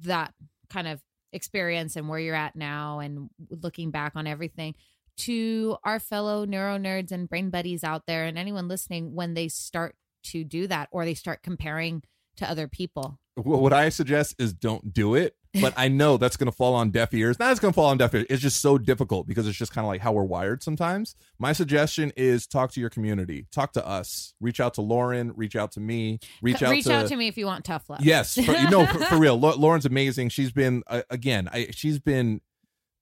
that 0.02 0.32
kind 0.70 0.88
of 0.88 1.00
experience 1.32 1.96
and 1.96 2.08
where 2.08 2.18
you're 2.18 2.34
at 2.34 2.56
now 2.56 2.98
and 3.00 3.28
looking 3.50 3.90
back 3.90 4.12
on 4.14 4.26
everything 4.26 4.74
to 5.16 5.76
our 5.82 5.98
fellow 5.98 6.44
neuro 6.44 6.78
nerds 6.78 7.10
and 7.10 7.28
brain 7.28 7.50
buddies 7.50 7.82
out 7.82 8.02
there 8.06 8.24
and 8.24 8.38
anyone 8.38 8.68
listening 8.68 9.14
when 9.14 9.34
they 9.34 9.48
start 9.48 9.96
to 10.22 10.44
do 10.44 10.66
that 10.66 10.88
or 10.90 11.04
they 11.04 11.14
start 11.14 11.42
comparing 11.42 12.02
to 12.36 12.48
other 12.48 12.68
people? 12.68 13.18
Wh- 13.36 13.46
What 13.46 13.72
I 13.72 13.88
suggest 13.90 14.34
is 14.38 14.52
don't 14.52 14.92
do 14.92 15.14
it. 15.14 15.36
But 15.58 15.72
I 15.78 15.88
know 15.88 16.18
that's 16.18 16.36
going 16.36 16.50
to 16.50 16.54
fall 16.54 16.74
on 16.74 16.90
deaf 16.90 17.14
ears. 17.14 17.38
Not 17.38 17.50
it's 17.50 17.60
going 17.60 17.72
to 17.72 17.74
fall 17.74 17.86
on 17.86 17.96
deaf 17.96 18.12
ears. 18.12 18.26
It's 18.28 18.42
just 18.42 18.60
so 18.60 18.76
difficult 18.76 19.26
because 19.26 19.48
it's 19.48 19.56
just 19.56 19.72
kind 19.72 19.86
of 19.86 19.88
like 19.88 20.02
how 20.02 20.12
we're 20.12 20.22
wired 20.22 20.62
sometimes. 20.62 21.16
My 21.38 21.54
suggestion 21.54 22.12
is 22.14 22.46
talk 22.46 22.72
to 22.72 22.80
your 22.80 22.90
community, 22.90 23.46
talk 23.50 23.72
to 23.72 23.86
us, 23.86 24.34
reach 24.38 24.60
out 24.60 24.74
to 24.74 24.82
Lauren, 24.82 25.32
reach 25.34 25.56
out 25.56 25.72
to 25.72 25.80
me, 25.80 26.18
reach 26.42 26.62
out 26.62 26.72
Reach 26.72 26.84
to 26.84 26.92
out 26.94 27.06
to 27.06 27.16
me 27.16 27.26
if 27.26 27.38
you 27.38 27.46
want 27.46 27.64
tough 27.64 27.88
love. 27.88 28.00
Yes, 28.02 28.34
for, 28.34 28.52
you 28.52 28.68
know, 28.68 28.84
for, 28.84 28.98
for 29.06 29.16
real. 29.18 29.38
Lauren's 29.40 29.86
amazing. 29.86 30.28
She's 30.28 30.52
been 30.52 30.82
uh, 30.88 31.02
again. 31.08 31.48
I, 31.50 31.68
she's 31.70 31.98
been 32.00 32.42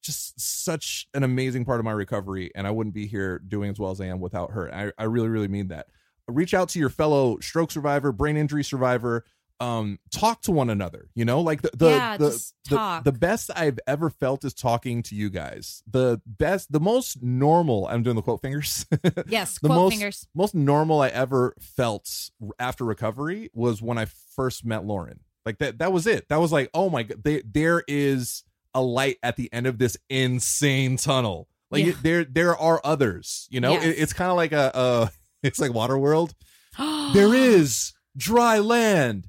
just 0.04 0.38
such 0.40 1.08
an 1.12 1.24
amazing 1.24 1.64
part 1.64 1.80
of 1.80 1.84
my 1.84 1.90
recovery, 1.92 2.52
and 2.54 2.68
I 2.68 2.70
wouldn't 2.70 2.94
be 2.94 3.08
here 3.08 3.40
doing 3.40 3.70
as 3.72 3.80
well 3.80 3.90
as 3.90 4.00
I 4.00 4.06
am 4.06 4.20
without 4.20 4.52
her. 4.52 4.72
I, 4.72 4.92
I 4.96 5.04
really, 5.06 5.28
really 5.28 5.48
mean 5.48 5.68
that. 5.68 5.88
Reach 6.28 6.54
out 6.54 6.68
to 6.70 6.78
your 6.78 6.88
fellow 6.90 7.38
stroke 7.40 7.72
survivor, 7.72 8.12
brain 8.12 8.36
injury 8.36 8.62
survivor. 8.62 9.24
Um, 9.60 9.98
talk 10.10 10.42
to 10.42 10.52
one 10.52 10.68
another. 10.68 11.08
You 11.14 11.24
know, 11.24 11.40
like 11.40 11.62
the 11.62 11.70
the 11.74 11.90
Yeah, 11.90 12.16
the, 12.16 12.52
the, 12.68 13.00
the 13.04 13.12
best 13.12 13.50
I've 13.54 13.78
ever 13.86 14.10
felt 14.10 14.44
is 14.44 14.52
talking 14.52 15.02
to 15.04 15.14
you 15.14 15.30
guys. 15.30 15.82
The 15.90 16.20
best, 16.26 16.72
the 16.72 16.80
most 16.80 17.22
normal. 17.22 17.86
I'm 17.86 18.02
doing 18.02 18.16
the 18.16 18.22
quote 18.22 18.42
fingers. 18.42 18.84
Yes, 19.28 19.58
the 19.60 19.68
quote 19.68 19.78
most 19.78 19.92
fingers. 19.92 20.26
most 20.34 20.54
normal 20.54 21.00
I 21.02 21.08
ever 21.08 21.54
felt 21.60 22.10
after 22.58 22.84
recovery 22.84 23.50
was 23.54 23.80
when 23.80 23.96
I 23.96 24.06
first 24.34 24.64
met 24.64 24.84
Lauren. 24.84 25.20
Like 25.46 25.58
that 25.58 25.78
that 25.78 25.92
was 25.92 26.06
it. 26.06 26.28
That 26.28 26.40
was 26.40 26.50
like, 26.52 26.68
oh 26.74 26.90
my 26.90 27.04
god, 27.04 27.22
they, 27.22 27.42
there 27.42 27.84
is 27.86 28.42
a 28.74 28.82
light 28.82 29.18
at 29.22 29.36
the 29.36 29.52
end 29.52 29.66
of 29.68 29.78
this 29.78 29.96
insane 30.10 30.96
tunnel. 30.96 31.48
Like 31.70 31.86
Yeah. 31.86 31.92
there 32.02 32.24
there 32.24 32.56
are 32.56 32.80
others, 32.84 33.46
you 33.50 33.60
know? 33.60 33.72
Yes. 33.72 33.84
It- 33.84 33.98
it's 34.00 34.12
kind 34.12 34.30
of 34.30 34.36
like 34.36 34.52
a 34.52 34.74
uh 34.76 35.08
it's 35.44 35.58
like 35.60 35.70
Waterworld. 35.70 36.34
there 37.14 37.32
is 37.34 37.92
dry 38.16 38.58
land. 38.58 39.28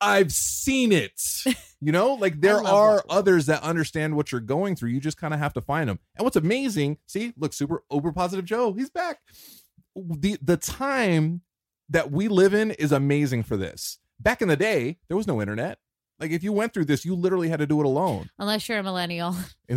I've 0.00 0.32
seen 0.32 0.92
it. 0.92 1.20
You 1.82 1.92
know, 1.92 2.12
like 2.12 2.42
there 2.42 2.62
are 2.62 3.02
others 3.08 3.46
that 3.46 3.62
understand 3.62 4.14
what 4.14 4.30
you're 4.30 4.42
going 4.42 4.76
through. 4.76 4.90
You 4.90 5.00
just 5.00 5.16
kind 5.16 5.32
of 5.32 5.40
have 5.40 5.54
to 5.54 5.62
find 5.62 5.88
them. 5.88 5.98
And 6.14 6.24
what's 6.24 6.36
amazing, 6.36 6.98
see, 7.06 7.32
look, 7.38 7.54
super 7.54 7.82
uber 7.90 8.12
positive 8.12 8.44
Joe, 8.44 8.74
he's 8.74 8.90
back. 8.90 9.20
The 9.96 10.36
the 10.42 10.58
time 10.58 11.40
that 11.88 12.10
we 12.10 12.28
live 12.28 12.52
in 12.52 12.72
is 12.72 12.92
amazing 12.92 13.44
for 13.44 13.56
this. 13.56 13.98
Back 14.20 14.42
in 14.42 14.48
the 14.48 14.56
day, 14.56 14.98
there 15.08 15.16
was 15.16 15.26
no 15.26 15.40
internet. 15.40 15.78
Like 16.20 16.32
if 16.32 16.42
you 16.42 16.52
went 16.52 16.74
through 16.74 16.84
this, 16.84 17.04
you 17.04 17.14
literally 17.14 17.48
had 17.48 17.60
to 17.60 17.66
do 17.66 17.80
it 17.80 17.86
alone. 17.86 18.28
Unless 18.38 18.68
you're 18.68 18.78
a 18.78 18.82
millennial, 18.82 19.34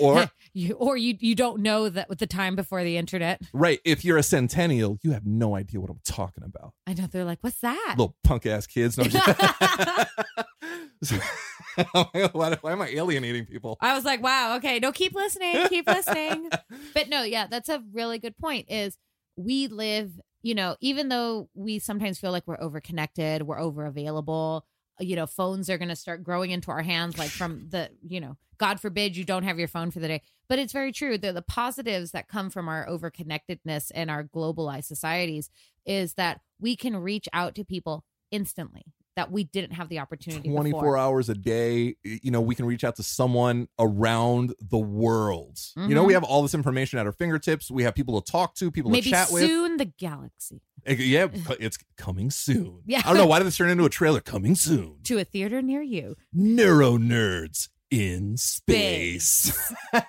or 0.00 0.28
you, 0.52 0.74
or 0.74 0.96
you 0.96 1.16
you 1.20 1.36
don't 1.36 1.60
know 1.60 1.88
that 1.88 2.08
with 2.08 2.18
the 2.18 2.26
time 2.26 2.56
before 2.56 2.82
the 2.82 2.96
internet. 2.96 3.40
right, 3.52 3.78
if 3.84 4.04
you're 4.04 4.16
a 4.16 4.24
centennial, 4.24 4.98
you 5.02 5.12
have 5.12 5.24
no 5.24 5.54
idea 5.54 5.80
what 5.80 5.88
I'm 5.88 6.00
talking 6.04 6.42
about. 6.42 6.72
I 6.86 6.94
know 6.94 7.06
they're 7.06 7.24
like, 7.24 7.38
what's 7.42 7.60
that? 7.60 7.94
Little 7.96 8.16
punk 8.24 8.44
ass 8.46 8.66
kids. 8.66 8.98
No, 8.98 9.04
why, 12.32 12.56
why 12.60 12.72
am 12.72 12.82
I 12.82 12.88
alienating 12.88 13.46
people? 13.46 13.78
I 13.80 13.94
was 13.94 14.04
like, 14.04 14.20
wow, 14.20 14.56
okay, 14.56 14.80
no, 14.80 14.90
keep 14.90 15.14
listening, 15.14 15.68
keep 15.68 15.86
listening. 15.86 16.50
But 16.92 17.08
no, 17.08 17.22
yeah, 17.22 17.46
that's 17.46 17.68
a 17.68 17.84
really 17.92 18.18
good 18.18 18.36
point. 18.36 18.66
Is 18.68 18.98
we 19.36 19.68
live, 19.68 20.10
you 20.42 20.56
know, 20.56 20.76
even 20.80 21.08
though 21.08 21.48
we 21.54 21.78
sometimes 21.78 22.18
feel 22.18 22.32
like 22.32 22.42
we're 22.46 22.58
overconnected, 22.58 23.42
we're 23.42 23.60
over 23.60 23.86
available, 23.86 24.66
you 25.00 25.16
know, 25.16 25.26
phones 25.26 25.70
are 25.70 25.78
going 25.78 25.88
to 25.88 25.96
start 25.96 26.24
growing 26.24 26.50
into 26.50 26.70
our 26.70 26.82
hands, 26.82 27.18
like 27.18 27.30
from 27.30 27.66
the, 27.70 27.90
you 28.06 28.20
know, 28.20 28.36
God 28.58 28.80
forbid 28.80 29.16
you 29.16 29.24
don't 29.24 29.44
have 29.44 29.58
your 29.58 29.68
phone 29.68 29.90
for 29.90 30.00
the 30.00 30.08
day. 30.08 30.22
But 30.48 30.58
it's 30.58 30.72
very 30.72 30.92
true. 30.92 31.18
The, 31.18 31.32
the 31.32 31.42
positives 31.42 32.10
that 32.12 32.28
come 32.28 32.50
from 32.50 32.68
our 32.68 32.86
overconnectedness 32.86 33.90
and 33.94 34.10
our 34.10 34.24
globalized 34.24 34.84
societies 34.84 35.50
is 35.86 36.14
that 36.14 36.40
we 36.60 36.74
can 36.74 36.96
reach 36.96 37.28
out 37.32 37.54
to 37.54 37.64
people 37.64 38.04
instantly 38.30 38.84
that 39.18 39.32
we 39.32 39.42
didn't 39.42 39.72
have 39.72 39.88
the 39.88 39.98
opportunity 39.98 40.48
24 40.48 40.80
before. 40.80 40.96
hours 40.96 41.28
a 41.28 41.34
day 41.34 41.96
you 42.04 42.30
know 42.30 42.40
we 42.40 42.54
can 42.54 42.64
reach 42.64 42.84
out 42.84 42.94
to 42.96 43.02
someone 43.02 43.66
around 43.78 44.54
the 44.60 44.78
world. 44.78 45.58
You 45.76 45.88
know 45.88 46.04
we 46.04 46.12
mm-hmm. 46.12 46.22
have 46.22 46.24
all 46.24 46.42
this 46.42 46.54
information 46.54 47.00
at 47.00 47.06
our 47.06 47.12
fingertips. 47.12 47.68
We 47.70 47.82
have 47.82 47.94
people 47.94 48.20
to 48.20 48.30
talk 48.30 48.54
to 48.56 48.70
people 48.70 48.92
Maybe 48.92 49.04
to 49.04 49.10
chat 49.10 49.30
with. 49.32 49.42
soon 49.42 49.76
the 49.76 49.86
galaxy. 49.86 50.62
Yeah 50.86 51.26
it's 51.60 51.78
coming 51.96 52.30
soon. 52.30 52.82
Yeah. 52.86 53.00
i 53.04 53.08
don't 53.08 53.16
know 53.16 53.26
why 53.26 53.38
did 53.38 53.46
this 53.46 53.56
turn 53.56 53.70
into 53.70 53.84
a 53.84 53.90
trailer? 53.90 54.20
Coming 54.20 54.54
soon. 54.54 54.98
To 55.04 55.18
a 55.18 55.24
theater 55.24 55.60
near 55.60 55.82
you. 55.82 56.16
neuro 56.32 56.96
nerds 56.96 57.68
in 57.90 58.36
space. 58.36 59.50
Pew 59.92 60.00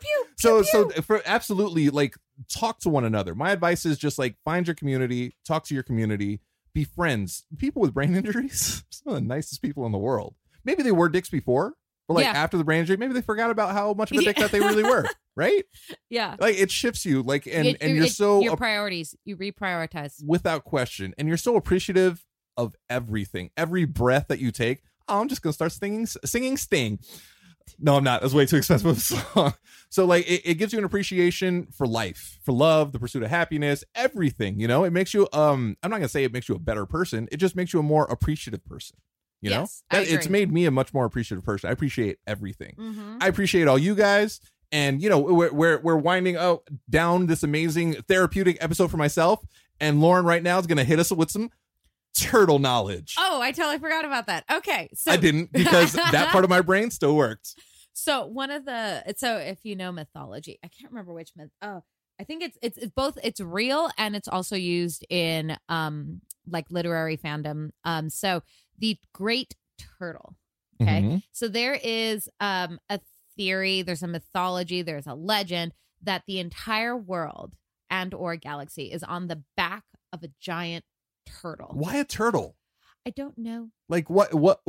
pew. 0.00 0.26
so 0.38 0.62
so 0.62 0.88
for 1.02 1.20
absolutely 1.26 1.90
like 1.90 2.14
talk 2.48 2.78
to 2.80 2.88
one 2.88 3.04
another. 3.04 3.34
My 3.34 3.50
advice 3.50 3.84
is 3.84 3.98
just 3.98 4.18
like 4.18 4.36
find 4.44 4.66
your 4.66 4.74
community 4.74 5.34
talk 5.44 5.64
to 5.64 5.74
your 5.74 5.82
community 5.82 6.40
be 6.74 6.84
friends 6.84 7.44
people 7.58 7.82
with 7.82 7.92
brain 7.94 8.14
injuries 8.16 8.84
some 8.90 9.12
of 9.12 9.14
the 9.14 9.26
nicest 9.26 9.60
people 9.62 9.84
in 9.86 9.92
the 9.92 9.98
world 9.98 10.34
maybe 10.64 10.82
they 10.82 10.92
were 10.92 11.08
dicks 11.08 11.28
before 11.28 11.74
but 12.08 12.14
like 12.14 12.24
Yeah. 12.24 12.32
after 12.32 12.56
the 12.56 12.64
brain 12.64 12.80
injury 12.80 12.96
maybe 12.96 13.12
they 13.12 13.20
forgot 13.22 13.50
about 13.50 13.72
how 13.72 13.92
much 13.94 14.10
of 14.10 14.18
a 14.18 14.22
dick 14.22 14.36
that 14.36 14.50
they 14.50 14.60
really 14.70 14.82
were 14.82 15.06
right 15.36 15.64
Yeah. 16.10 16.36
like 16.40 16.56
it 16.58 16.70
shifts 16.70 17.04
you 17.04 17.22
like 17.22 17.46
and 17.46 17.66
It- 17.68 17.76
and 17.80 17.94
you're 17.96 18.06
it- 18.06 18.12
so 18.12 18.40
your 18.40 18.56
priorities. 18.56 19.14
You 19.24 19.36
reprioritize. 19.36 20.14
without 20.26 20.64
question 20.64 21.14
and 21.18 21.28
you're 21.28 21.36
so 21.36 21.56
appreciative 21.56 22.24
of 22.56 22.74
everything 22.90 23.50
every 23.56 23.84
breath 23.84 24.26
that 24.28 24.38
you 24.38 24.50
take 24.52 24.82
oh, 25.08 25.20
i'm 25.20 25.28
just 25.28 25.42
gonna 25.42 25.52
start 25.54 25.72
singing 25.72 26.06
singing 26.06 26.56
sting 26.56 26.98
no 27.78 27.96
i'm 27.96 28.04
not. 28.04 28.20
That's 28.22 28.34
way 28.34 28.46
too 28.46 28.56
expensive 28.56 29.00
song. 29.00 29.54
So 29.90 30.04
like 30.04 30.26
it, 30.28 30.42
it 30.44 30.54
gives 30.54 30.72
you 30.72 30.78
an 30.78 30.84
appreciation 30.84 31.66
for 31.66 31.86
life 31.86 32.38
for 32.44 32.52
love 32.52 32.92
the 32.92 32.98
pursuit 32.98 33.22
of 33.22 33.30
happiness 33.30 33.84
everything 33.94 34.58
you 34.60 34.68
know? 34.68 34.84
It 34.84 34.92
makes 34.92 35.12
you 35.14 35.28
um 35.32 35.76
i'm 35.82 35.90
not 35.90 35.96
gonna 35.98 36.08
say 36.08 36.24
it 36.24 36.32
makes 36.32 36.48
you 36.48 36.54
a 36.54 36.58
better 36.58 36.86
person. 36.86 37.28
It 37.32 37.36
just 37.38 37.56
makes 37.56 37.72
you 37.72 37.80
a 37.80 37.82
more 37.82 38.04
appreciative 38.04 38.64
person 38.64 38.96
you 39.40 39.50
know? 39.50 39.60
Yes, 39.60 39.82
I 39.90 39.98
That- 40.04 40.08
it's 40.12 40.28
made 40.28 40.52
me 40.52 40.66
a 40.66 40.70
much 40.70 40.94
more 40.94 41.04
appreciative 41.04 41.44
person. 41.44 41.68
I 41.68 41.72
appreciate 41.72 42.18
everything. 42.28 42.76
Mm-hmm. 42.78 43.18
I 43.20 43.26
appreciate 43.26 43.66
all 43.68 43.76
you 43.78 43.94
guys. 43.96 44.40
And 44.70 45.02
you 45.02 45.10
know, 45.10 45.18
we're 45.18 45.52
we're, 45.52 45.78
we're 45.80 45.96
winding 45.96 46.36
out 46.36 46.66
down 46.88 47.26
this 47.26 47.42
amazing 47.42 47.94
therapeutic 48.08 48.56
episode 48.60 48.90
for 48.90 48.96
myself. 48.96 49.44
And 49.80 50.00
Lauren 50.00 50.24
right 50.24 50.42
now 50.42 50.58
is 50.60 50.66
gonna 50.66 50.84
hit 50.84 50.98
us 51.00 51.10
with 51.10 51.30
some 51.30 51.50
turtle 52.16 52.58
knowledge. 52.58 53.14
Oh, 53.18 53.40
I 53.40 53.52
totally 53.52 53.78
forgot 53.78 54.04
about 54.04 54.26
that. 54.26 54.44
Okay, 54.50 54.90
so 54.94 55.12
I 55.12 55.16
didn't 55.16 55.52
because 55.52 55.92
that 55.92 56.28
part 56.32 56.44
of 56.44 56.50
my 56.50 56.60
brain 56.60 56.90
still 56.90 57.16
worked. 57.16 57.54
So 57.94 58.24
one 58.24 58.50
of 58.50 58.64
the 58.64 59.04
so 59.18 59.36
if 59.36 59.66
you 59.66 59.76
know 59.76 59.92
mythology, 59.92 60.58
I 60.64 60.68
can't 60.68 60.90
remember 60.90 61.12
which 61.12 61.32
myth. 61.36 61.50
Oh, 61.60 61.82
I 62.18 62.24
think 62.24 62.42
it's 62.42 62.56
it's 62.62 62.78
it's 62.78 62.90
both 62.90 63.18
it's 63.22 63.38
real 63.38 63.90
and 63.98 64.16
it's 64.16 64.28
also 64.28 64.56
used 64.56 65.04
in 65.10 65.58
um 65.68 66.22
like 66.48 66.70
literary 66.70 67.18
fandom. 67.18 67.72
Um, 67.84 68.08
so 68.08 68.42
the 68.78 68.96
Great 69.12 69.56
Turtle. 69.98 70.36
Okay, 70.80 71.02
Mhm. 71.02 71.22
so 71.32 71.48
there 71.48 71.78
is 71.84 72.30
um 72.40 72.78
a 72.88 72.98
theory, 73.36 73.82
there's 73.82 74.02
a 74.02 74.08
mythology, 74.08 74.80
there's 74.80 75.06
a 75.06 75.14
legend 75.14 75.74
that 76.02 76.22
the 76.26 76.38
entire 76.38 76.96
world 76.96 77.52
and 77.90 78.14
or 78.14 78.36
galaxy 78.36 78.90
is 78.90 79.02
on 79.02 79.26
the 79.28 79.42
back 79.54 79.84
of 80.14 80.22
a 80.22 80.30
giant 80.40 80.86
turtle. 81.26 81.70
Why 81.72 81.96
a 81.96 82.04
turtle? 82.04 82.56
I 83.06 83.10
don't 83.10 83.36
know. 83.36 83.68
Like 83.88 84.08
what 84.10 84.32
what 84.34 84.60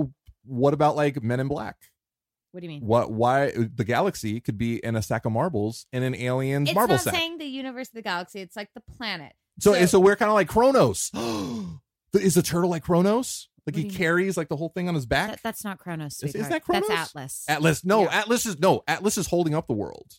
what 0.45 0.74
about 0.74 0.95
like 0.95 1.22
Men 1.24 1.39
in 1.39 1.47
Black? 1.47 1.78
What 2.51 2.60
do 2.62 2.66
you 2.66 2.70
mean? 2.70 2.82
What 2.82 3.12
why 3.12 3.47
uh, 3.49 3.64
the 3.74 3.84
galaxy 3.84 4.39
could 4.39 4.58
be 4.58 4.78
in 4.84 4.95
a 4.95 5.01
sack 5.01 5.26
of 5.26 5.32
marbles 5.32 5.86
in 5.91 6.04
an 6.04 6.14
alien's 6.16 6.70
It's 6.70 6.76
marble 6.76 6.95
not 6.95 7.01
sack. 7.04 7.14
saying 7.16 7.38
the 7.39 7.45
universe 7.45 7.88
of 7.89 7.95
the 7.95 8.01
galaxy. 8.01 8.41
It's 8.41 8.56
like 8.56 8.70
the 8.76 8.82
planet. 8.82 9.34
so 9.60 9.74
so- 9.74 9.86
so 9.86 9.99
we're 9.99 10.16
kind 10.16 10.30
of 10.30 10.36
like 10.36 10.47
Kronos. 10.47 11.10
is 12.14 12.34
the 12.36 12.41
turtle 12.43 12.70
like 12.70 12.84
Kronos? 12.84 13.49
Like 13.66 13.76
he 13.76 13.84
you 13.84 13.88
mean? 13.88 13.97
carries 13.97 14.36
like 14.38 14.49
the 14.49 14.58
whole 14.58 14.70
thing 14.70 14.89
on 14.89 14.93
his 14.95 15.06
back? 15.06 15.30
That, 15.30 15.39
that's 15.43 15.64
not 15.64 15.78
Kronos. 15.80 16.22
Is- 16.22 16.36
is 16.36 16.49
that 16.49 16.64
Kronos? 16.64 16.88
That's 16.89 17.10
Atlas. 17.12 17.45
Atlas, 17.47 17.86
no, 17.86 18.04
Yeah. 18.04 18.20
Atlas 18.20 18.45
is 18.45 18.60
no, 18.60 18.84
Atlas 18.88 19.18
is 19.18 19.28
holding 19.28 19.54
up 19.56 19.68
the 19.68 19.74
world. 19.74 20.14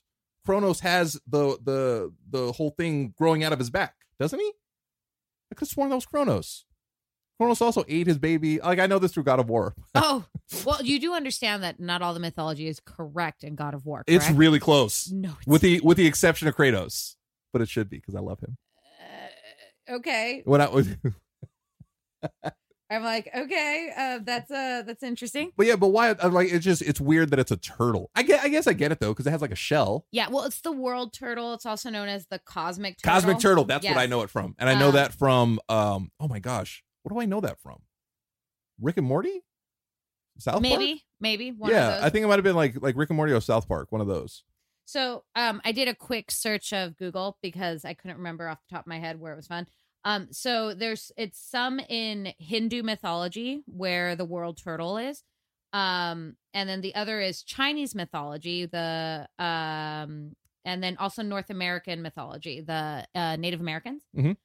Kronos 0.46 0.80
has 0.80 1.20
the 1.26 1.58
the 1.62 2.12
the 2.30 2.52
whole 2.52 2.70
thing 2.70 3.14
growing 3.16 3.44
out 3.44 3.52
of 3.52 3.58
his 3.58 3.70
back, 3.70 3.94
doesn't 4.18 4.38
he? 4.40 4.52
I 5.50 5.54
could 5.54 5.66
have 5.66 5.68
sworn 5.68 5.90
that 5.90 5.96
was 5.96 6.06
Kronos. 6.06 6.64
Kronos 7.38 7.60
also 7.60 7.84
ate 7.88 8.06
his 8.06 8.18
baby. 8.18 8.60
Like 8.60 8.78
I 8.78 8.86
know 8.86 8.98
this 8.98 9.12
through 9.12 9.24
God 9.24 9.40
of 9.40 9.48
War. 9.48 9.74
oh, 9.94 10.24
well, 10.64 10.82
you 10.82 11.00
do 11.00 11.14
understand 11.14 11.62
that 11.62 11.80
not 11.80 12.00
all 12.02 12.14
the 12.14 12.20
mythology 12.20 12.68
is 12.68 12.80
correct 12.84 13.42
in 13.44 13.54
God 13.54 13.74
of 13.74 13.84
War. 13.84 14.04
It's 14.06 14.30
really 14.30 14.60
close, 14.60 15.10
no. 15.10 15.34
It's, 15.38 15.46
with 15.46 15.62
the 15.62 15.80
with 15.82 15.96
the 15.96 16.06
exception 16.06 16.48
of 16.48 16.56
Kratos, 16.56 17.16
but 17.52 17.60
it 17.60 17.68
should 17.68 17.90
be 17.90 17.98
because 17.98 18.14
I 18.14 18.20
love 18.20 18.40
him. 18.40 18.56
uh, 19.90 19.94
okay. 19.96 20.42
When 20.44 20.60
I 20.60 20.68
was, 20.68 20.88
I'm 22.94 23.02
like, 23.04 23.28
okay, 23.36 23.90
uh, 23.96 24.18
that's 24.22 24.50
uh, 24.50 24.82
that's 24.86 25.02
interesting. 25.02 25.50
but 25.56 25.66
yeah, 25.66 25.76
but 25.76 25.88
why? 25.88 26.14
I'm 26.22 26.32
like, 26.32 26.52
it's 26.52 26.64
just 26.64 26.82
it's 26.82 27.00
weird 27.00 27.30
that 27.30 27.38
it's 27.38 27.50
a 27.50 27.56
turtle. 27.56 28.10
I 28.14 28.22
get, 28.22 28.42
I 28.42 28.48
guess 28.48 28.66
I 28.66 28.72
get 28.72 28.92
it 28.92 29.00
though 29.00 29.12
because 29.12 29.26
it 29.26 29.30
has 29.30 29.42
like 29.42 29.52
a 29.52 29.56
shell. 29.56 30.06
Yeah. 30.12 30.28
Well, 30.28 30.44
it's 30.44 30.60
the 30.60 30.72
world 30.72 31.12
turtle. 31.12 31.54
It's 31.54 31.66
also 31.66 31.90
known 31.90 32.08
as 32.08 32.26
the 32.26 32.38
cosmic 32.38 32.98
turtle. 32.98 33.14
Cosmic 33.14 33.38
turtle. 33.40 33.64
That's 33.64 33.86
what 33.86 33.96
I 33.96 34.06
know 34.06 34.22
it 34.22 34.30
from, 34.30 34.54
and 34.58 34.68
I 34.68 34.78
know 34.78 34.88
Um, 34.88 34.94
that 34.94 35.12
from. 35.12 35.60
Um. 35.68 36.10
Oh 36.20 36.28
my 36.28 36.38
gosh, 36.38 36.82
what 37.02 37.12
do 37.14 37.20
I 37.20 37.26
know 37.26 37.40
that 37.40 37.60
from? 37.60 37.78
Rick 38.80 38.96
and 38.96 39.06
Morty. 39.06 39.42
South 40.38 40.54
Park? 40.54 40.62
Maybe, 40.62 41.04
maybe 41.20 41.52
one 41.52 41.70
yeah, 41.70 41.86
of 41.88 41.94
those. 41.94 42.02
I 42.02 42.10
think 42.10 42.24
it 42.24 42.26
might 42.26 42.34
have 42.36 42.44
been 42.44 42.56
like 42.56 42.80
like 42.82 42.96
Rick 42.96 43.10
and 43.10 43.16
Morty 43.16 43.32
or 43.32 43.40
South 43.40 43.68
Park, 43.68 43.92
one 43.92 44.00
of 44.00 44.08
those. 44.08 44.42
So 44.84 45.24
um, 45.34 45.62
I 45.64 45.72
did 45.72 45.88
a 45.88 45.94
quick 45.94 46.30
search 46.30 46.72
of 46.72 46.96
Google 46.96 47.38
because 47.40 47.84
I 47.84 47.94
couldn't 47.94 48.16
remember 48.18 48.48
off 48.48 48.58
the 48.68 48.74
top 48.74 48.84
of 48.84 48.88
my 48.88 48.98
head 48.98 49.18
where 49.18 49.32
it 49.32 49.36
was 49.36 49.46
fun. 49.46 49.66
Um, 50.04 50.28
so 50.32 50.74
there's 50.74 51.10
it's 51.16 51.38
some 51.40 51.80
in 51.80 52.34
Hindu 52.38 52.82
mythology 52.82 53.62
where 53.66 54.14
the 54.16 54.24
world 54.24 54.58
turtle 54.58 54.98
is, 54.98 55.22
um, 55.72 56.36
and 56.52 56.68
then 56.68 56.80
the 56.82 56.94
other 56.94 57.20
is 57.20 57.42
Chinese 57.42 57.94
mythology, 57.94 58.66
the 58.66 59.26
um, 59.38 60.36
and 60.66 60.82
then 60.82 60.96
also 60.98 61.22
North 61.22 61.48
American 61.50 62.02
mythology, 62.02 62.60
the 62.60 63.06
uh, 63.14 63.36
Native 63.36 63.60
Americans 63.60 64.02
Mhm. 64.16 64.36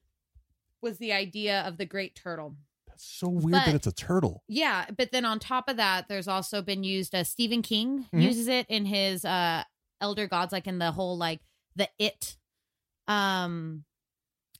was 0.81 0.97
the 0.97 1.11
idea 1.13 1.61
of 1.61 1.77
the 1.77 1.85
great 1.85 2.15
turtle. 2.15 2.55
That's 2.87 3.05
so 3.05 3.27
weird 3.29 3.51
But- 3.51 3.65
that 3.65 3.75
it's 3.75 3.87
a 3.87 3.91
turtle. 3.93 4.43
Yeah, 4.47 4.85
but 4.97 5.11
then 5.11 5.25
on 5.25 5.39
top 5.39 5.67
of 5.69 5.77
that, 5.77 6.07
there's 6.07 6.27
also 6.27 6.61
been 6.61 6.83
used. 6.83 7.13
Uh, 7.15 7.23
Stephen 7.23 7.61
King 7.61 8.05
Mhm. 8.13 8.21
uses 8.23 8.47
it 8.47 8.65
in 8.69 8.85
his 8.85 9.23
uh, 9.25 9.63
Elder 10.01 10.27
Gods, 10.27 10.51
like 10.53 10.67
in 10.67 10.79
the 10.79 10.91
whole 10.93 11.17
like 11.17 11.41
the 11.75 11.89
it, 11.99 12.37
um, 13.07 13.83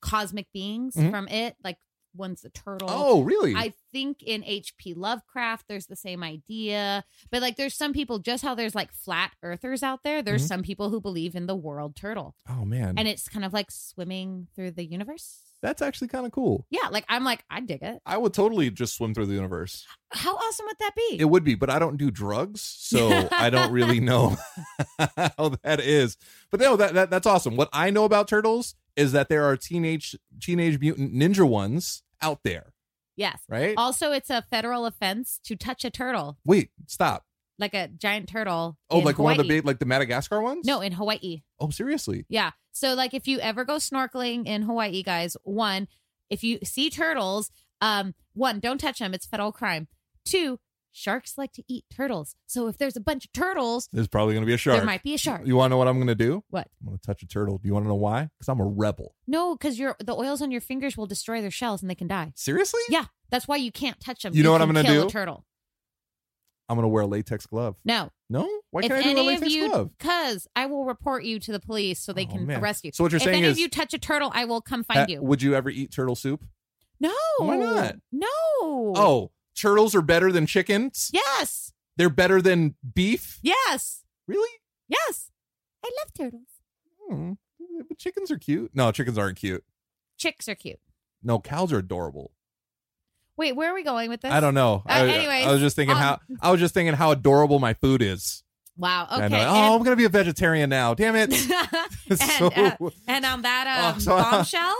cosmic 0.02 0.48
beings 0.54 0.96
Mhm. 0.96 1.10
from 1.12 1.28
it. 1.28 1.56
Like 1.64 1.78
one's 2.16 2.44
a 2.44 2.50
turtle. 2.50 2.88
Oh, 2.92 3.22
really? 3.22 3.54
I 3.56 3.72
think 3.92 4.24
in 4.24 4.44
H.P. 4.44 4.96
Lovecraft, 4.96 5.66
there's 5.68 5.86
the 5.86 5.96
same 5.96 6.24
idea. 6.24 7.04
But 7.32 7.42
like, 7.44 7.56
there's 7.56 7.76
some 7.76 7.94
people, 7.94 8.18
just 8.18 8.44
how 8.44 8.56
there's 8.56 8.74
like 8.74 8.92
flat 8.92 9.32
earthers 9.44 9.84
out 9.84 10.02
there, 10.04 10.22
there's 10.24 10.46
Mhm. 10.46 10.48
some 10.48 10.62
people 10.64 10.90
who 10.90 11.00
believe 11.02 11.36
in 11.36 11.46
the 11.46 11.56
world 11.56 11.96
turtle. 11.96 12.36
oh 12.50 12.66
man, 12.66 12.98
And 12.98 13.08
it's 13.08 13.30
kind 13.30 13.46
of 13.46 13.54
like 13.54 13.70
swimming 13.70 14.48
through 14.56 14.72
the 14.72 14.86
universe. 14.86 15.49
That's 15.62 15.82
actually 15.82 16.08
kind 16.08 16.26
of 16.26 16.32
cool. 16.32 16.66
Yeah. 16.70 16.88
Like, 16.90 17.06
I'm 17.10 17.24
like, 17.24 17.44
I 17.50 17.60
dig 17.60 17.82
it. 17.82 18.00
I 18.06 18.18
would 18.18 18.34
totally 18.34 18.70
just 18.70 18.96
swim 18.96 19.14
through 19.14 19.26
the 19.26 19.34
universe. 19.34 19.86
How 20.12 20.36
awesome 20.36 20.66
would 20.68 20.78
that 20.80 20.96
be? 20.96 21.18
It 21.20 21.26
would 21.26 21.44
be, 21.44 21.56
but 21.56 21.70
I 21.70 21.80
don't 21.80 21.98
do 21.98 22.10
drugs, 22.12 22.62
so 22.62 23.28
I 23.32 23.50
don't 23.50 23.72
really 23.72 24.00
know 24.00 24.38
how 25.00 25.56
that 25.64 25.80
is. 25.82 26.18
But 26.52 26.62
no, 26.62 26.76
that, 26.76 26.94
that 26.94 27.10
that's 27.10 27.28
awesome. 27.28 27.56
What 27.56 27.70
I 27.74 27.90
know 27.90 28.06
about 28.06 28.28
turtles 28.28 28.76
is 28.96 29.12
that 29.12 29.30
there 29.30 29.46
are 29.46 29.56
teenage 29.56 30.16
teenage 30.42 30.80
mutant 30.80 31.14
ninja 31.14 31.48
ones 31.48 32.04
out 32.22 32.40
there, 32.44 32.74
yes. 33.16 33.40
right? 33.48 33.74
Also, 33.78 34.12
it's 34.12 34.30
a 34.30 34.42
federal 34.50 34.86
offense 34.86 35.40
to 35.44 35.56
touch 35.56 35.86
a 35.86 35.90
turtle, 35.90 36.38
Wait, 36.46 36.72
stop. 36.88 37.26
Like 37.60 37.74
a 37.74 37.88
giant 37.90 38.30
turtle. 38.30 38.78
Oh, 38.90 39.00
like 39.00 39.20
one 39.20 39.34
of 39.34 39.38
the 39.38 39.44
big, 39.48 39.66
like 39.66 39.80
the 39.80 39.86
Madagascar 39.86 40.42
ones? 40.42 40.66
No, 40.66 40.82
in 40.82 40.94
Hawaii. 40.94 41.44
Oh, 41.60 41.70
seriously? 41.70 42.26
Yeah. 42.30 42.52
So, 42.72 42.94
like, 42.94 43.14
if 43.14 43.28
you 43.28 43.40
ever 43.40 43.66
go 43.66 43.76
snorkeling 43.76 44.48
in 44.48 44.62
Hawaii, 44.64 45.04
guys, 45.04 45.36
one, 45.44 45.88
if 46.30 46.44
you 46.44 46.60
see 46.64 46.90
turtles, 46.90 47.52
um, 47.82 48.16
one, 48.34 48.60
don't 48.60 48.80
touch 48.80 49.00
them. 49.00 49.14
It's 49.14 49.26
federal 49.26 49.52
crime. 49.52 49.88
Two, 50.24 50.60
sharks 50.92 51.38
like 51.38 51.52
to 51.54 51.64
eat 51.68 51.86
turtles. 51.94 52.36
So, 52.46 52.68
if 52.68 52.78
there's 52.78 52.96
a 52.96 53.02
bunch 53.02 53.26
of 53.26 53.34
turtles, 53.34 53.90
There's 53.92 54.08
probably 54.08 54.36
going 54.36 54.44
to 54.44 54.48
be 54.48 54.54
a 54.54 54.58
shark. 54.58 54.78
there 54.78 54.86
might 54.86 55.04
be 55.04 55.14
a 55.14 55.18
shark. 55.18 55.42
You 55.46 55.56
want 55.58 55.72
to 55.72 55.74
know 55.74 55.78
what 55.78 55.88
I'm 55.88 55.98
going 55.98 56.08
to 56.08 56.16
do? 56.16 56.44
What? 56.50 56.68
I'm 56.82 56.88
going 56.88 56.98
to 57.00 57.06
touch 57.06 57.22
a 57.24 57.28
turtle. 57.28 57.58
Do 57.58 57.68
you 57.68 57.74
want 57.74 57.86
to 57.86 57.90
know 57.90 57.96
why? 57.96 58.30
Because 58.38 58.48
I'm 58.48 58.60
a 58.62 58.66
rebel. 58.66 59.16
No, 59.28 59.56
because 59.56 59.78
your 59.78 59.96
the 60.00 60.16
oils 60.16 60.42
on 60.42 60.52
your 60.52 60.62
fingers 60.62 60.96
will 60.96 61.08
destroy 61.08 61.42
their 61.42 61.52
shells 61.52 61.82
and 61.82 61.90
they 61.90 61.96
can 61.96 62.08
die. 62.08 62.32
Seriously? 62.36 62.82
Yeah, 62.90 63.06
that's 63.30 63.48
why 63.48 63.58
you 63.58 63.72
can't 63.72 64.00
touch 64.00 64.24
them. 64.24 64.34
You 64.34 64.44
know 64.44 64.52
what 64.54 64.62
I'm 64.62 64.70
gonna 64.70 64.84
kill 64.84 65.02
do? 65.02 65.08
A 65.08 65.12
turtle. 65.12 65.46
I'm 66.70 66.76
gonna 66.76 66.88
wear 66.88 67.02
a 67.04 67.08
latex 67.08 67.46
glove. 67.48 67.76
No. 67.84 68.12
No, 68.30 68.48
why 68.70 68.82
if 68.82 68.90
can't 68.90 69.00
I 69.00 69.02
do 69.02 69.08
a 69.08 69.12
any 69.12 69.22
of 69.22 69.42
latex 69.42 69.54
you, 69.54 69.70
glove? 69.70 69.90
because 69.98 70.48
I 70.56 70.68
will 70.68 70.86
report 70.86 71.24
you 71.24 71.40
to 71.40 71.52
the 71.52 71.60
police 71.60 72.00
so 72.00 72.14
they 72.14 72.26
Oh, 72.26 72.32
can 72.32 72.46
man. 72.46 72.62
arrest 72.62 72.86
you. 72.86 72.92
So 72.94 73.04
what 73.04 73.12
you're 73.12 73.18
if 73.18 73.24
saying 73.24 73.40
any 73.40 73.48
is- 73.48 73.54
of 73.54 73.60
you 73.60 73.70
touch 73.70 73.92
a 73.96 73.98
turtle, 73.98 74.32
I 74.36 74.46
will 74.46 74.62
come 74.62 74.84
find 74.84 75.00
Uh, 75.00 75.06
you. 75.10 75.22
Would 75.24 75.42
you 75.42 75.56
ever 75.56 75.72
eat 75.72 75.92
turtle 75.92 76.16
soup? 76.16 76.46
no. 77.00 77.12
Why 77.40 77.58
not? 77.58 77.96
No. 78.12 78.28
Oh, 78.32 79.32
turtles 79.56 79.96
are 79.96 80.02
better 80.04 80.32
than 80.32 80.46
chickens. 80.46 81.10
Yes. 81.12 81.74
They're 81.98 82.10
better 82.10 82.40
than 82.42 82.76
beef. 82.94 83.40
Yes. 83.42 84.04
Really? 84.28 84.60
Yes. 84.88 85.32
I 85.84 85.90
love 86.04 86.14
turtles. 86.14 86.48
Hmm. 87.10 87.32
But 87.88 87.98
chickens 87.98 88.30
are 88.30 88.38
cute. 88.38 88.72
No, 88.76 88.92
chickens 88.92 89.18
aren't 89.18 89.38
cute. 89.38 89.64
Chicks 90.18 90.48
are 90.48 90.56
cute. 90.56 90.80
No, 91.24 91.40
cows 91.40 91.74
are 91.74 91.80
adorable. 91.80 92.32
Wait, 93.40 93.56
where 93.56 93.72
are 93.72 93.74
we 93.74 93.84
going 93.84 94.10
with 94.10 94.20
this? 94.20 94.34
I 94.34 94.42
don't 94.42 94.54
know. 94.54 94.84
Uh, 94.86 94.92
I, 94.92 95.08
anyways, 95.08 95.48
I 95.48 95.52
was 95.54 95.62
just 95.62 95.74
thinking 95.78 95.96
um, 95.96 96.02
how 96.02 96.20
I 96.42 96.52
was 96.52 96.60
just 96.60 96.74
thinking 96.74 96.94
how 96.94 97.12
adorable 97.12 97.58
my 97.58 97.74
food 97.74 98.02
is. 98.02 98.44
Wow. 98.76 99.08
Okay. 99.10 99.24
I'm 99.24 99.32
like, 99.32 99.48
oh, 99.48 99.76
I'm 99.78 99.84
gonna 99.84 99.96
be 99.96 100.04
a 100.04 100.10
vegetarian 100.10 100.70
now. 100.70 100.94
Damn 100.94 101.16
it. 101.16 101.32
and, 102.10 102.20
So- 102.20 102.48
uh, 102.48 102.90
and 103.08 103.26
on 103.26 103.42
that 103.44 103.96
so- 104.02 104.18
bombshell, 104.18 104.76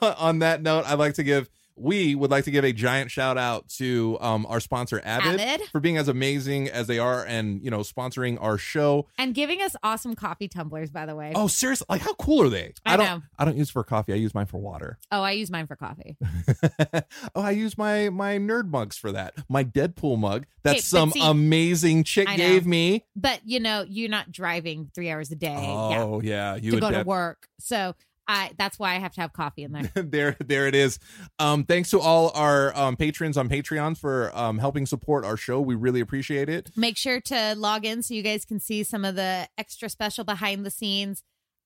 on 0.00 0.38
that 0.38 0.62
note, 0.62 0.84
I'd 0.86 1.00
like 1.00 1.14
to 1.14 1.24
give 1.24 1.48
we 1.76 2.14
would 2.14 2.30
like 2.30 2.44
to 2.44 2.50
give 2.50 2.64
a 2.64 2.72
giant 2.72 3.10
shout 3.10 3.36
out 3.36 3.68
to 3.68 4.16
um, 4.20 4.46
our 4.48 4.60
sponsor 4.60 5.00
Avid, 5.04 5.40
Avid. 5.40 5.68
for 5.68 5.80
being 5.80 5.96
as 5.96 6.08
amazing 6.08 6.68
as 6.68 6.86
they 6.86 6.98
are 6.98 7.24
and 7.24 7.62
you 7.62 7.70
know 7.70 7.80
sponsoring 7.80 8.38
our 8.40 8.58
show. 8.58 9.06
and 9.18 9.34
giving 9.34 9.60
us 9.60 9.76
awesome 9.82 10.14
coffee 10.14 10.48
tumblers, 10.48 10.90
by 10.90 11.06
the 11.06 11.14
way. 11.14 11.32
Oh, 11.34 11.46
seriously, 11.48 11.86
like 11.88 12.00
how 12.00 12.14
cool 12.14 12.42
are 12.42 12.48
they? 12.48 12.72
I 12.84 12.96
don't 12.96 13.06
know. 13.06 13.22
I 13.38 13.44
don't 13.44 13.56
use 13.56 13.70
for 13.70 13.84
coffee. 13.84 14.12
I 14.12 14.16
use 14.16 14.34
mine 14.34 14.46
for 14.46 14.58
water. 14.58 14.98
Oh, 15.12 15.22
I 15.22 15.32
use 15.32 15.50
mine 15.50 15.66
for 15.66 15.76
coffee. 15.76 16.16
oh, 17.34 17.40
I 17.40 17.52
use 17.52 17.78
my 17.78 18.10
my 18.10 18.38
nerd 18.38 18.68
mugs 18.68 18.96
for 18.96 19.12
that. 19.12 19.34
My 19.48 19.64
Deadpool 19.64 20.18
mug 20.18 20.46
that 20.62 20.76
but 20.76 20.82
some 20.82 21.10
see- 21.10 21.20
amazing 21.22 22.04
chick 22.04 22.28
gave 22.36 22.66
me. 22.66 23.04
But 23.14 23.40
you 23.44 23.60
know, 23.60 23.84
you're 23.88 24.10
not 24.10 24.32
driving 24.32 24.90
three 24.94 25.10
hours 25.10 25.30
a 25.30 25.36
day. 25.36 25.56
Oh 25.58 26.20
yeah, 26.20 26.56
you 26.56 26.72
to 26.72 26.80
go 26.80 26.90
to 26.90 27.02
work. 27.02 27.48
So 27.60 27.94
I 28.28 28.50
that's 28.58 28.78
why 28.78 28.94
I 28.94 28.98
have 28.98 29.12
to 29.14 29.20
have 29.20 29.32
coffee 29.32 29.62
in 29.62 29.72
there. 29.72 29.90
there 30.02 30.36
there 30.44 30.66
it 30.66 30.74
is 30.74 30.98
um 31.38 31.64
thanks 31.64 31.90
to 31.90 32.00
all 32.00 32.32
our 32.34 32.76
um 32.76 32.96
patrons 32.96 33.36
on 33.36 33.48
patreon 33.48 33.96
for 33.96 34.30
um 34.36 34.58
helping 34.58 34.84
support 34.86 35.24
our 35.24 35.36
show 35.36 35.60
we 35.60 35.74
really 35.74 36.00
appreciate 36.00 36.48
it 36.48 36.70
Make 36.76 36.96
sure 36.96 37.20
to 37.20 37.54
log 37.56 37.84
in 37.84 38.02
so 38.02 38.14
you 38.14 38.22
guys 38.22 38.44
can 38.44 38.58
see 38.60 38.82
some 38.82 39.04
of 39.04 39.14
the 39.14 39.48
extra 39.56 39.88
special 39.88 40.24
behind 40.24 40.66
the 40.66 40.70
scenes 40.70 41.22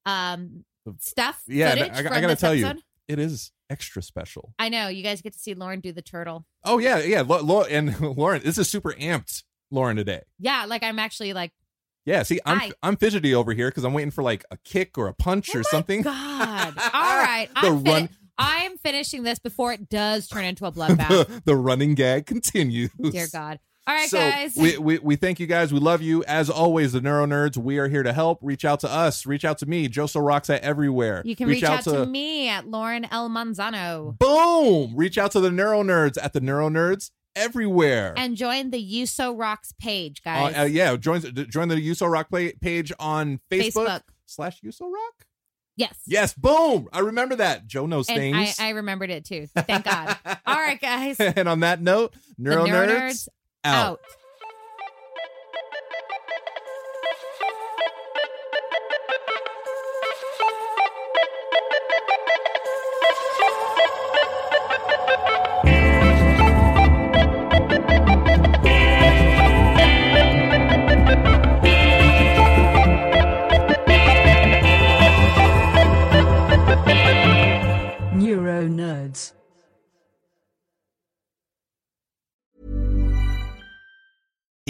um 0.07 0.65
stuff. 0.99 1.43
yeah 1.47 1.75
footage 1.75 1.93
I, 1.93 1.99
I 2.17 2.21
gotta 2.21 2.37
tell 2.37 2.53
episode. 2.53 2.77
you 2.77 2.83
it 3.09 3.19
is 3.19 3.53
extra 3.69 4.03
special 4.03 4.53
I 4.59 4.69
know 4.69 4.89
you 4.89 5.03
guys 5.03 5.21
get 5.23 5.33
to 5.33 5.39
see 5.39 5.55
Lauren 5.55 5.81
do 5.81 5.93
the 5.93 6.03
turtle. 6.03 6.45
oh 6.65 6.79
yeah 6.79 6.99
yeah 7.01 7.23
Lo- 7.23 7.43
Lo- 7.43 7.63
and 7.65 7.99
lauren 8.17 8.43
this 8.45 8.59
is 8.59 8.69
super 8.69 8.93
amped 8.93 9.45
lauren 9.71 9.97
today 9.97 10.23
Yeah, 10.41 10.65
like 10.69 10.83
I'm 10.83 10.99
actually 10.99 11.33
like 11.33 11.53
yeah 12.05 12.23
see 12.23 12.41
i'm 12.47 12.59
Hi. 12.59 12.73
i'm 12.83 12.97
fidgety 12.97 13.35
over 13.35 13.53
here 13.53 13.69
because 13.69 13.85
i'm 13.85 13.93
waiting 13.93 14.11
for 14.11 14.23
like 14.23 14.45
a 14.51 14.57
kick 14.59 14.97
or 14.99 15.07
a 15.09 15.15
punch 15.15 15.51
oh 15.55 15.61
or 15.61 15.63
something 15.63 16.03
God. 16.03 16.75
All 16.95 17.19
right, 17.19 17.49
The 17.61 17.69
I'm 17.69 17.85
run- 17.85 18.09
I 18.39 18.61
am 18.65 18.79
finishing 18.79 19.23
this 19.23 19.39
before 19.39 19.73
it 19.73 19.89
does 19.91 20.27
turn 20.27 20.45
into 20.47 20.65
a 20.65 20.73
bloodbath. 20.73 21.09
the, 21.09 21.43
the 21.45 21.57
running 21.57 21.95
gag 21.95 22.25
continues 22.27 22.91
Dear 22.99 23.27
God. 23.31 23.59
All 23.87 23.95
right, 23.95 24.09
so 24.09 24.19
guys. 24.19 24.55
We, 24.57 24.79
we 24.79 24.99
we 24.99 25.17
thank 25.17 25.41
you 25.41 25.47
guys. 25.47 25.73
We 25.73 25.81
love 25.81 26.01
you 26.01 26.23
as 26.25 26.49
always. 26.49 26.93
The 26.93 27.01
Neuro 27.01 27.27
Nerds. 27.27 27.57
We 27.57 27.79
are 27.79 27.89
here 27.89 28.03
to 28.03 28.13
help. 28.13 28.39
Reach 28.41 28.65
out 28.65 28.79
to 28.81 28.91
us. 28.91 29.27
Reach 29.27 29.45
out 29.45 29.59
to 29.59 29.67
me. 29.67 29.89
Joesorocks 29.89 30.55
at 30.55 30.63
everywhere. 30.63 31.23
you 31.25 31.35
can 31.35 31.49
reach, 31.49 31.65
out, 31.65 31.83
to, 31.85 32.07
me 32.07 32.49
at 32.49 32.69
Lauren 32.69 33.07
L. 33.11 33.29
Manzano. 33.29 34.17
Boom! 34.19 34.95
Reach 34.95 35.19
out 35.19 35.33
to 35.33 35.41
the 35.41 35.51
Neuro 35.51 35.83
Nerds 35.83 36.19
at 36.23 36.35
the 36.35 36.41
Neuro 36.41 36.69
Nerds 36.69 37.11
everywhere. 37.41 38.14
And 38.16 38.36
join 38.36 38.70
the 38.70 38.78
Joesorocks 38.78 39.72
page, 39.78 40.20
Uh, 40.24 40.30
guys. 40.51 40.59
uh, 40.59 40.62
yeah, 40.62 40.97
join 40.97 41.20
join 41.20 41.68
the 41.68 41.76
Joesorock 41.76 42.28
play, 42.28 42.53
page 42.53 42.93
on 43.01 43.41
Facebook, 43.51 43.72
Facebook. 43.86 44.03
slash 44.26 44.61
Joesorock. 44.61 45.24
Yes. 45.76 45.99
Yes, 46.07 46.34
boom! 46.34 46.88
I 46.93 46.99
remember 47.01 47.36
that. 47.36 47.66
Joe 47.66 47.86
knows 47.86 48.09
And 48.11 48.18
things. 48.18 48.61
I 48.61 48.70
remembered 48.70 49.09
it 49.11 49.24
too. 49.24 49.47
Thank 49.57 49.84
God. 49.86 50.16
All 50.47 50.55
right, 50.57 50.78
guys. 50.80 51.18
And 51.18 51.49
on 51.49 51.61
that 51.61 51.80
note, 51.80 52.14
Neuro, 52.36 52.66
Neuro 52.66 52.86
Nerds, 52.86 53.01
Nerds 53.11 53.28
out. 53.64 53.74
out. 53.93 54.01